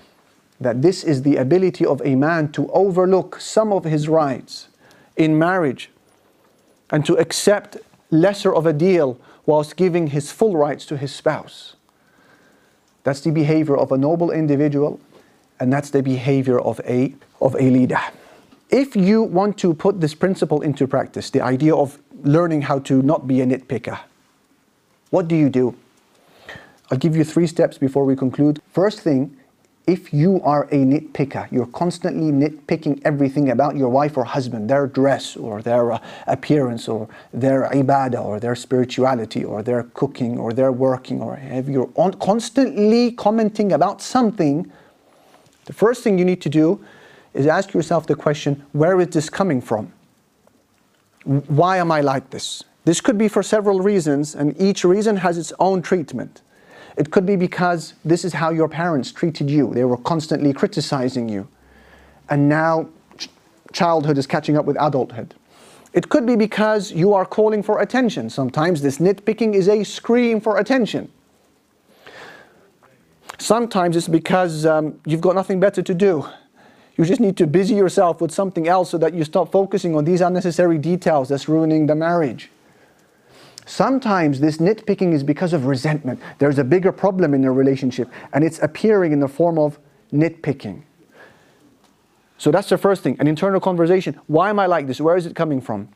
that 0.59 0.83
this 0.83 1.03
is 1.03 1.23
the 1.23 1.37
ability 1.37 1.87
of 1.87 2.01
a 2.05 2.13
man 2.13 2.51
to 2.51 2.67
overlook 2.71 3.41
some 3.41 3.73
of 3.73 3.83
his 3.83 4.07
rights 4.07 4.67
in 5.17 5.39
marriage 5.39 5.89
and 6.91 7.03
to 7.05 7.15
accept 7.15 7.77
lesser 8.11 8.53
of 8.53 8.67
a 8.67 8.73
deal 8.73 9.19
whilst 9.47 9.75
giving 9.75 10.07
his 10.07 10.31
full 10.31 10.55
rights 10.55 10.85
to 10.85 10.97
his 10.97 11.13
spouse. 11.13 11.74
That's 13.05 13.21
the 13.21 13.31
behavior 13.31 13.77
of 13.77 13.91
a 13.91 13.97
noble 13.97 14.31
individual 14.31 14.99
and 15.59 15.71
that's 15.71 15.91
the 15.91 16.01
behavior 16.01 16.59
of 16.59 16.81
a, 16.85 17.15
of 17.39 17.55
a 17.55 17.69
leader. 17.69 18.01
If 18.69 18.95
you 18.95 19.21
want 19.21 19.57
to 19.59 19.73
put 19.73 20.01
this 20.01 20.15
principle 20.15 20.61
into 20.61 20.87
practice, 20.87 21.29
the 21.29 21.41
idea 21.41 21.75
of 21.75 21.99
learning 22.23 22.63
how 22.63 22.79
to 22.79 23.01
not 23.03 23.27
be 23.27 23.41
a 23.41 23.45
nitpicker. 23.45 23.99
What 25.11 25.27
do 25.27 25.35
you 25.35 25.49
do? 25.49 25.77
I'll 26.91 26.97
give 26.97 27.15
you 27.15 27.23
three 27.23 27.47
steps 27.47 27.77
before 27.77 28.05
we 28.05 28.15
conclude. 28.15 28.59
First 28.73 28.99
thing, 28.99 29.37
if 29.87 30.13
you 30.13 30.41
are 30.43 30.63
a 30.65 30.77
nitpicker, 30.77 31.51
you're 31.51 31.67
constantly 31.67 32.31
nitpicking 32.31 33.01
everything 33.05 33.51
about 33.51 33.75
your 33.75 33.89
wife 33.89 34.17
or 34.17 34.23
husband, 34.23 34.69
their 34.69 34.87
dress 34.87 35.35
or 35.35 35.61
their 35.61 35.91
uh, 35.91 35.99
appearance 36.27 36.87
or 36.87 37.07
their 37.33 37.69
ibadah 37.73 38.23
or 38.23 38.39
their 38.39 38.55
spirituality 38.55 39.43
or 39.43 39.61
their 39.61 39.83
cooking 39.93 40.37
or 40.37 40.53
their 40.53 40.71
working 40.71 41.21
or 41.21 41.39
if 41.43 41.67
you're 41.67 41.89
on, 41.95 42.13
constantly 42.13 43.11
commenting 43.11 43.73
about 43.73 44.01
something, 44.01 44.71
the 45.65 45.73
first 45.73 46.03
thing 46.03 46.17
you 46.17 46.25
need 46.25 46.41
to 46.41 46.49
do 46.49 46.83
is 47.33 47.47
ask 47.47 47.73
yourself 47.73 48.07
the 48.07 48.15
question, 48.15 48.63
where 48.71 48.99
is 49.01 49.09
this 49.09 49.29
coming 49.29 49.61
from? 49.61 49.91
why 51.25 51.77
am 51.77 51.91
I 51.91 52.01
like 52.01 52.29
this? 52.29 52.63
This 52.85 53.01
could 53.01 53.17
be 53.17 53.27
for 53.27 53.41
several 53.41 53.81
reasons, 53.81 54.35
and 54.35 54.59
each 54.61 54.83
reason 54.83 55.17
has 55.17 55.37
its 55.37 55.51
own 55.59 55.81
treatment. 55.81 56.41
It 56.97 57.11
could 57.11 57.25
be 57.25 57.35
because 57.35 57.93
this 58.05 58.23
is 58.23 58.33
how 58.33 58.51
your 58.51 58.69
parents 58.69 59.11
treated 59.11 59.49
you. 59.49 59.73
They 59.73 59.83
were 59.83 59.97
constantly 59.97 60.53
criticizing 60.53 61.27
you. 61.27 61.47
And 62.29 62.47
now 62.47 62.87
childhood 63.73 64.17
is 64.17 64.25
catching 64.25 64.57
up 64.57 64.65
with 64.65 64.77
adulthood. 64.79 65.35
It 65.93 66.09
could 66.09 66.25
be 66.25 66.35
because 66.35 66.91
you 66.91 67.13
are 67.13 67.25
calling 67.25 67.63
for 67.63 67.81
attention. 67.81 68.29
Sometimes 68.29 68.81
this 68.81 68.97
nitpicking 68.97 69.53
is 69.53 69.67
a 69.67 69.83
scream 69.83 70.39
for 70.41 70.57
attention. 70.57 71.11
Sometimes 73.37 73.95
it's 73.95 74.07
because 74.07 74.65
um, 74.65 74.99
you've 75.05 75.21
got 75.21 75.35
nothing 75.35 75.59
better 75.59 75.81
to 75.81 75.93
do 75.93 76.25
you 76.97 77.03
just 77.03 77.19
need 77.19 77.35
to 77.37 77.47
busy 77.47 77.75
yourself 77.75 78.21
with 78.21 78.31
something 78.31 78.67
else 78.67 78.89
so 78.89 78.97
that 78.97 79.13
you 79.13 79.23
stop 79.23 79.51
focusing 79.51 79.95
on 79.95 80.05
these 80.05 80.21
unnecessary 80.21 80.77
details 80.77 81.29
that's 81.29 81.49
ruining 81.49 81.87
the 81.87 81.95
marriage. 81.95 82.49
Sometimes 83.65 84.39
this 84.39 84.57
nitpicking 84.57 85.13
is 85.13 85.23
because 85.23 85.51
of 85.51 85.65
resentment. 85.65 86.19
There's 86.37 86.59
a 86.59 86.63
bigger 86.63 86.91
problem 86.91 87.33
in 87.33 87.43
a 87.43 87.51
relationship 87.51 88.09
and 88.31 88.43
it's 88.43 88.59
appearing 88.59 89.11
in 89.11 89.19
the 89.19 89.27
form 89.27 89.57
of 89.57 89.79
nitpicking. 90.13 90.83
So 92.37 92.51
that's 92.51 92.69
the 92.69 92.77
first 92.77 93.01
thing, 93.01 93.17
an 93.19 93.27
internal 93.27 93.59
conversation. 93.59 94.19
Why 94.27 94.49
am 94.49 94.59
I 94.59 94.67
like 94.67 94.87
this? 94.87 95.01
Where 95.01 95.17
is 95.17 95.25
it 95.25 95.35
coming 95.35 95.61
from? 95.61 95.89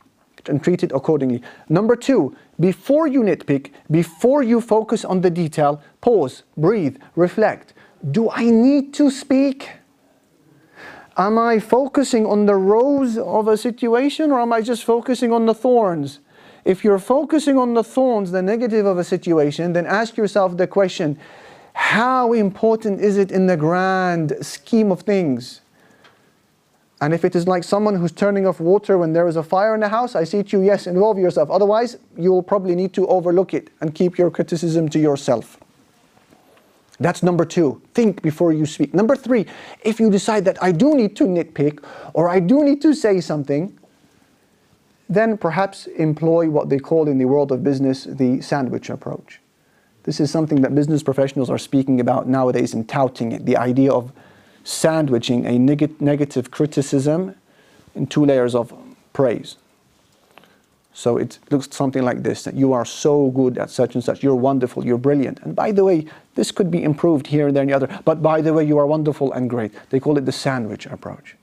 And 0.48 0.64
treat 0.64 0.84
it 0.84 0.92
accordingly. 0.94 1.44
Number 1.68 1.96
two, 1.96 2.36
before 2.60 3.08
you 3.08 3.22
nitpick, 3.22 3.72
before 3.92 4.42
you 4.42 4.62
focus 4.62 5.06
on 5.06 5.22
the 5.22 5.30
detail, 5.30 5.82
pause, 6.02 6.44
breathe, 6.58 6.98
reflect. 7.16 7.74
Do 8.10 8.32
I 8.32 8.46
need 8.46 8.94
to 8.96 9.12
speak? 9.12 9.70
Am 11.18 11.38
I 11.38 11.60
focusing 11.60 12.26
on 12.26 12.46
the 12.46 12.56
rose 12.56 13.18
of 13.18 13.50
a 13.50 13.58
situation 13.58 14.32
or 14.32 14.40
am 14.40 14.54
I 14.54 14.62
just 14.62 14.86
focusing 14.86 15.34
on 15.34 15.46
the 15.46 15.54
thorns? 15.54 16.20
If 16.70 16.84
you're 16.84 17.00
focusing 17.00 17.58
on 17.58 17.74
the 17.74 17.84
thorns, 17.84 18.30
the 18.30 18.44
negative 18.44 18.86
of 18.86 19.00
a 19.00 19.04
situation, 19.04 19.74
then 19.74 19.88
ask 19.88 20.16
yourself 20.16 20.56
the 20.56 20.68
question, 20.68 21.18
how 21.74 22.32
important 22.32 23.02
is 23.02 23.18
it 23.18 23.32
in 23.32 23.48
the 23.48 23.58
grand 23.58 24.38
scheme 24.42 24.92
of 24.92 25.02
things? 25.02 25.62
And 27.02 27.12
if 27.12 27.26
it 27.26 27.36
is 27.36 27.48
like 27.48 27.64
someone 27.64 27.96
who's 27.96 28.12
turning 28.12 28.46
off 28.46 28.60
water 28.60 29.00
when 29.00 29.14
there 29.14 29.28
is 29.28 29.36
a 29.36 29.42
fire 29.42 29.74
in 29.74 29.80
the 29.80 29.90
house, 29.90 30.14
I 30.14 30.24
say 30.26 30.44
to 30.44 30.58
you, 30.58 30.64
yes, 30.64 30.86
involve 30.86 31.18
yourself. 31.18 31.50
Otherwise, 31.50 31.98
you 32.16 32.32
will 32.32 32.44
probably 32.44 32.76
need 32.76 32.94
to 32.94 33.08
overlook 33.08 33.56
it 33.56 33.72
and 33.82 33.96
keep 33.96 34.20
your 34.20 34.30
criticism 34.30 34.90
to 34.90 35.00
yourself. 35.00 35.58
That's 37.00 37.24
number 37.24 37.46
two. 37.46 37.82
Think 37.96 38.22
before 38.22 38.54
you 38.54 38.68
speak. 38.68 38.94
Number 38.94 39.16
three, 39.16 39.48
if 39.84 40.00
you 40.00 40.12
decide 40.12 40.46
that 40.46 40.62
I 40.62 40.72
do 40.72 40.94
need 40.94 41.16
to 41.16 41.24
nitpick 41.24 41.84
or 42.14 42.30
I 42.30 42.40
do 42.40 42.64
need 42.64 42.80
to 42.84 42.94
say 42.94 43.22
something, 43.22 43.79
then 45.10 45.38
perhaps 45.38 45.88
employ 45.88 46.50
what 46.50 46.70
they 46.70 46.78
call 46.78 47.08
in 47.08 47.18
the 47.18 47.26
world 47.26 47.52
of 47.52 47.64
business 47.64 48.04
the 48.04 48.40
sandwich 48.42 48.90
approach. 48.90 49.42
This 50.04 50.20
is 50.20 50.32
something 50.32 50.62
that 50.62 50.74
business 50.76 51.04
professionals 51.04 51.50
are 51.50 51.58
speaking 51.58 52.00
about 52.00 52.28
nowadays 52.28 52.74
and 52.74 52.88
touting 52.88 53.32
it 53.32 53.46
the 53.46 53.58
idea 53.58 53.92
of 53.92 54.14
sandwiching 54.64 55.46
a 55.46 55.58
neg 55.58 56.00
negative 56.00 56.52
criticism 56.52 57.36
in 57.96 58.06
two 58.06 58.24
layers 58.24 58.54
of 58.54 58.72
praise. 59.12 59.58
So 60.94 61.18
it 61.18 61.40
looks 61.50 61.70
something 61.76 62.04
like 62.04 62.24
this, 62.24 62.44
that 62.44 62.56
you 62.56 62.74
are 62.74 62.86
so 62.86 63.32
good 63.32 63.58
at 63.58 63.70
such 63.70 63.96
and 63.96 64.04
such, 64.04 64.22
you're 64.22 64.36
wonderful, 64.36 64.86
you're 64.86 64.98
brilliant. 64.98 65.40
And 65.40 65.56
by 65.56 65.72
the 65.72 65.84
way, 65.84 66.06
this 66.36 66.52
could 66.52 66.70
be 66.70 66.84
improved 66.84 67.28
here 67.28 67.48
and 67.48 67.56
there 67.56 67.62
and 67.62 67.70
the 67.70 67.76
other, 67.76 68.02
but 68.06 68.22
by 68.22 68.42
the 68.42 68.54
way, 68.54 68.66
you 68.66 68.78
are 68.78 68.86
wonderful 68.86 69.32
and 69.32 69.50
great. 69.50 69.72
They 69.92 70.00
call 70.00 70.18
it 70.18 70.26
the 70.26 70.32
sandwich 70.32 70.86
approach. 70.86 71.36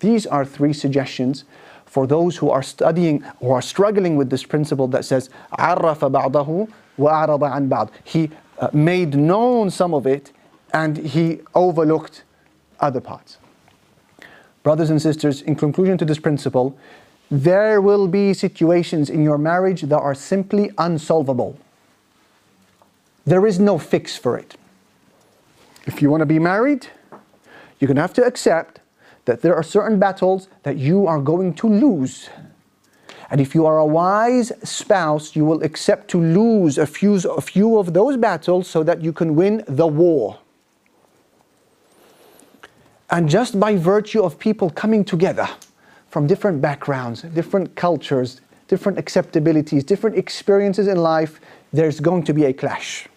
These 0.00 0.26
are 0.26 0.44
three 0.44 0.72
suggestions 0.72 1.44
for 1.91 2.05
those 2.05 2.37
who 2.37 2.49
are 2.49 2.63
studying 2.63 3.23
or 3.39 3.57
are 3.57 3.61
struggling 3.61 4.15
with 4.17 4.29
this 4.29 4.43
principle 4.43 4.87
that 4.89 5.05
says, 5.05 5.29
عَرَّفَ 5.57 5.99
بَعْضَهُ 5.99 6.69
وَأَعْرَضَ 6.99 7.39
عَنْ 7.39 7.69
بَعْض. 7.69 7.89
He 8.03 8.29
uh, 8.59 8.69
made 8.73 9.15
known 9.15 9.69
some 9.69 9.93
of 9.93 10.05
it 10.05 10.31
and 10.73 10.97
he 10.97 11.39
overlooked 11.55 12.23
other 12.79 13.01
parts. 13.01 13.37
Brothers 14.63 14.89
and 14.89 15.01
sisters, 15.01 15.41
in 15.41 15.55
conclusion 15.55 15.97
to 15.97 16.05
this 16.05 16.19
principle, 16.19 16.77
there 17.31 17.81
will 17.81 18.07
be 18.07 18.33
situations 18.33 19.09
in 19.09 19.23
your 19.23 19.37
marriage 19.37 19.81
that 19.83 19.97
are 19.97 20.15
simply 20.15 20.71
unsolvable. 20.77 21.57
There 23.25 23.45
is 23.45 23.59
no 23.59 23.77
fix 23.77 24.17
for 24.17 24.37
it. 24.37 24.55
If 25.85 26.01
you 26.01 26.09
want 26.09 26.21
to 26.21 26.25
be 26.25 26.39
married, 26.39 26.87
you're 27.79 27.87
going 27.87 27.95
to 27.95 28.01
have 28.01 28.13
to 28.13 28.25
accept 28.25 28.79
that 29.24 29.42
there 29.42 29.54
are 29.54 29.62
certain 29.62 29.98
battles 29.98 30.48
that 30.62 30.76
you 30.76 31.06
are 31.06 31.20
going 31.20 31.54
to 31.54 31.68
lose. 31.68 32.28
And 33.30 33.40
if 33.40 33.54
you 33.54 33.64
are 33.66 33.78
a 33.78 33.86
wise 33.86 34.52
spouse, 34.62 35.34
you 35.34 35.44
will 35.44 35.62
accept 35.62 36.08
to 36.08 36.20
lose 36.20 36.76
a 36.76 36.86
few, 36.86 37.14
a 37.14 37.40
few 37.40 37.78
of 37.78 37.94
those 37.94 38.16
battles 38.16 38.68
so 38.68 38.82
that 38.82 39.02
you 39.02 39.12
can 39.12 39.34
win 39.34 39.64
the 39.66 39.86
war. 39.86 40.38
And 43.10 43.28
just 43.28 43.58
by 43.58 43.76
virtue 43.76 44.22
of 44.22 44.38
people 44.38 44.70
coming 44.70 45.04
together, 45.04 45.48
from 46.12 46.26
different 46.26 46.60
backgrounds, 46.60 47.22
different 47.22 47.74
cultures, 47.74 48.42
different 48.68 48.98
acceptabilities, 48.98 49.82
different 49.82 50.14
experiences 50.14 50.86
in 50.86 50.98
life, 50.98 51.40
there's 51.72 52.00
going 52.00 52.22
to 52.22 52.34
be 52.34 52.44
a 52.44 52.52
clash. 52.52 53.08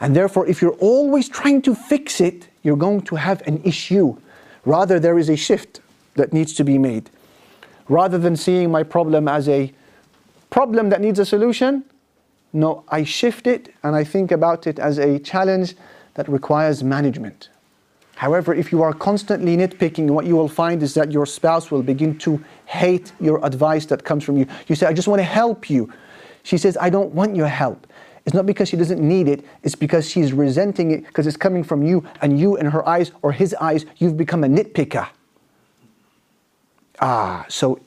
And 0.00 0.14
therefore, 0.14 0.46
if 0.46 0.60
you're 0.60 0.76
always 0.78 1.26
trying 1.26 1.62
to 1.62 1.74
fix 1.74 2.20
it, 2.20 2.48
you're 2.62 2.76
going 2.76 3.00
to 3.02 3.16
have 3.16 3.40
an 3.46 3.62
issue. 3.64 4.14
Rather, 4.66 5.00
there 5.00 5.18
is 5.18 5.30
a 5.30 5.36
shift 5.36 5.80
that 6.14 6.32
needs 6.32 6.52
to 6.54 6.64
be 6.64 6.76
made. 6.76 7.08
Rather 7.88 8.18
than 8.18 8.36
seeing 8.36 8.70
my 8.70 8.82
problem 8.82 9.28
as 9.28 9.48
a 9.48 9.72
problem 10.50 10.90
that 10.90 11.00
needs 11.00 11.18
a 11.18 11.24
solution, 11.24 11.84
no, 12.52 12.84
I 12.88 13.04
shift 13.04 13.46
it 13.46 13.74
and 13.82 13.94
I 13.94 14.02
think 14.02 14.32
about 14.32 14.66
it 14.66 14.78
as 14.78 14.98
a 14.98 15.18
challenge 15.18 15.76
that 16.14 16.28
requires 16.28 16.82
management. 16.82 17.50
However, 18.16 18.54
if 18.54 18.72
you 18.72 18.82
are 18.82 18.94
constantly 18.94 19.56
nitpicking, 19.56 20.08
what 20.08 20.24
you 20.24 20.34
will 20.36 20.48
find 20.48 20.82
is 20.82 20.94
that 20.94 21.12
your 21.12 21.26
spouse 21.26 21.70
will 21.70 21.82
begin 21.82 22.16
to 22.18 22.42
hate 22.64 23.12
your 23.20 23.44
advice 23.44 23.84
that 23.86 24.04
comes 24.04 24.24
from 24.24 24.38
you. 24.38 24.46
You 24.68 24.74
say, 24.74 24.86
I 24.86 24.94
just 24.94 25.06
want 25.06 25.20
to 25.20 25.24
help 25.24 25.68
you. 25.68 25.92
She 26.42 26.56
says, 26.56 26.78
I 26.80 26.88
don't 26.88 27.12
want 27.12 27.36
your 27.36 27.48
help. 27.48 27.86
It's 28.26 28.34
not 28.34 28.44
because 28.44 28.68
she 28.68 28.76
doesn't 28.76 29.00
need 29.00 29.28
it, 29.28 29.44
it's 29.62 29.76
because 29.76 30.10
she's 30.10 30.32
resenting 30.32 30.90
it 30.90 31.06
because 31.06 31.28
it's 31.28 31.36
coming 31.36 31.62
from 31.62 31.84
you, 31.84 32.04
and 32.20 32.38
you, 32.38 32.56
in 32.56 32.66
her 32.66 32.86
eyes 32.86 33.12
or 33.22 33.30
his 33.30 33.54
eyes, 33.54 33.86
you've 33.98 34.16
become 34.16 34.42
a 34.42 34.48
nitpicker. 34.48 35.08
Ah, 37.00 37.46
so 37.48 37.78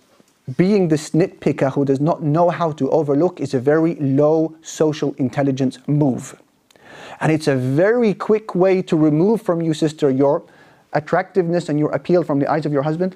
being 0.58 0.88
this 0.88 1.12
nitpicker 1.12 1.74
who 1.74 1.84
does 1.84 2.00
not 2.00 2.24
know 2.24 2.50
how 2.50 2.72
to 2.72 2.90
overlook 2.90 3.42
is 3.42 3.54
a 3.54 3.60
very 3.60 3.96
low 3.96 4.56
social 4.62 5.14
intelligence 5.16 5.78
move. 5.88 6.42
And 7.20 7.32
it's 7.32 7.48
a 7.48 7.56
very 7.56 8.14
quick 8.14 8.56
way 8.56 8.82
to 8.84 8.96
remove 8.96 9.42
from 9.42 9.62
you, 9.62 9.74
sister, 9.74 10.10
your 10.10 10.44
attractiveness 10.94 11.68
and 11.68 11.78
your 11.78 11.92
appeal 11.92 12.24
from 12.24 12.40
the 12.40 12.50
eyes 12.50 12.66
of 12.66 12.72
your 12.72 12.84
husband. 12.84 13.16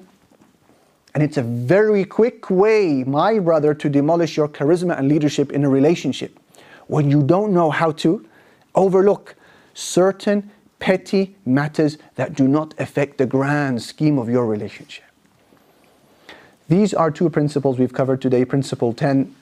And 1.14 1.22
it's 1.22 1.38
a 1.38 1.42
very 1.42 2.04
quick 2.04 2.50
way, 2.50 3.02
my 3.04 3.38
brother, 3.38 3.72
to 3.72 3.88
demolish 3.88 4.36
your 4.36 4.48
charisma 4.48 4.98
and 4.98 5.08
leadership 5.08 5.52
in 5.52 5.64
a 5.64 5.68
relationship 5.70 6.38
When 6.87 7.09
you 7.09 7.23
don't 7.23 7.53
know 7.53 7.69
how 7.69 7.91
to 8.03 8.25
overlook 8.75 9.35
certain 9.73 10.51
petty 10.79 11.35
matters 11.45 11.97
that 12.15 12.33
do 12.33 12.47
not 12.47 12.73
affect 12.79 13.17
the 13.17 13.25
grand 13.25 13.81
scheme 13.81 14.17
of 14.17 14.29
your 14.29 14.45
relationship. 14.45 15.03
These 16.67 16.93
are 16.93 17.11
two 17.11 17.29
principles 17.29 17.79
we've 17.79 17.93
covered 17.93 18.21
today. 18.21 18.45
Principle 18.45 18.93
10 18.93 19.35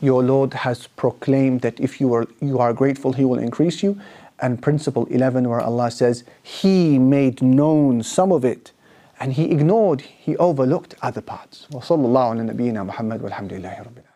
Your 0.00 0.22
Lord 0.22 0.54
has 0.54 0.86
proclaimed 0.86 1.60
that 1.62 1.78
if 1.80 2.00
you 2.00 2.14
are, 2.14 2.26
you 2.40 2.58
are 2.58 2.72
grateful, 2.72 3.12
He 3.12 3.24
will 3.24 3.38
increase 3.38 3.82
you. 3.82 4.00
And 4.40 4.62
principle 4.62 5.06
11, 5.06 5.48
where 5.48 5.60
Allah 5.60 5.90
says, 5.90 6.22
He 6.42 6.98
made 6.98 7.42
known 7.42 8.04
some 8.04 8.30
of 8.30 8.44
it 8.44 8.70
and 9.18 9.32
He 9.32 9.50
ignored, 9.50 10.02
He 10.02 10.36
overlooked 10.36 10.94
other 11.02 11.20
parts. 11.20 11.66
وصلى 11.72 12.06
الله 12.06 12.30
على 12.30 12.42
نبينا 12.42 12.82
محمد 12.84 13.22
والحمد 13.22 13.52
لله 13.52 13.80
رب 13.80 13.98
العالمين 13.98 14.11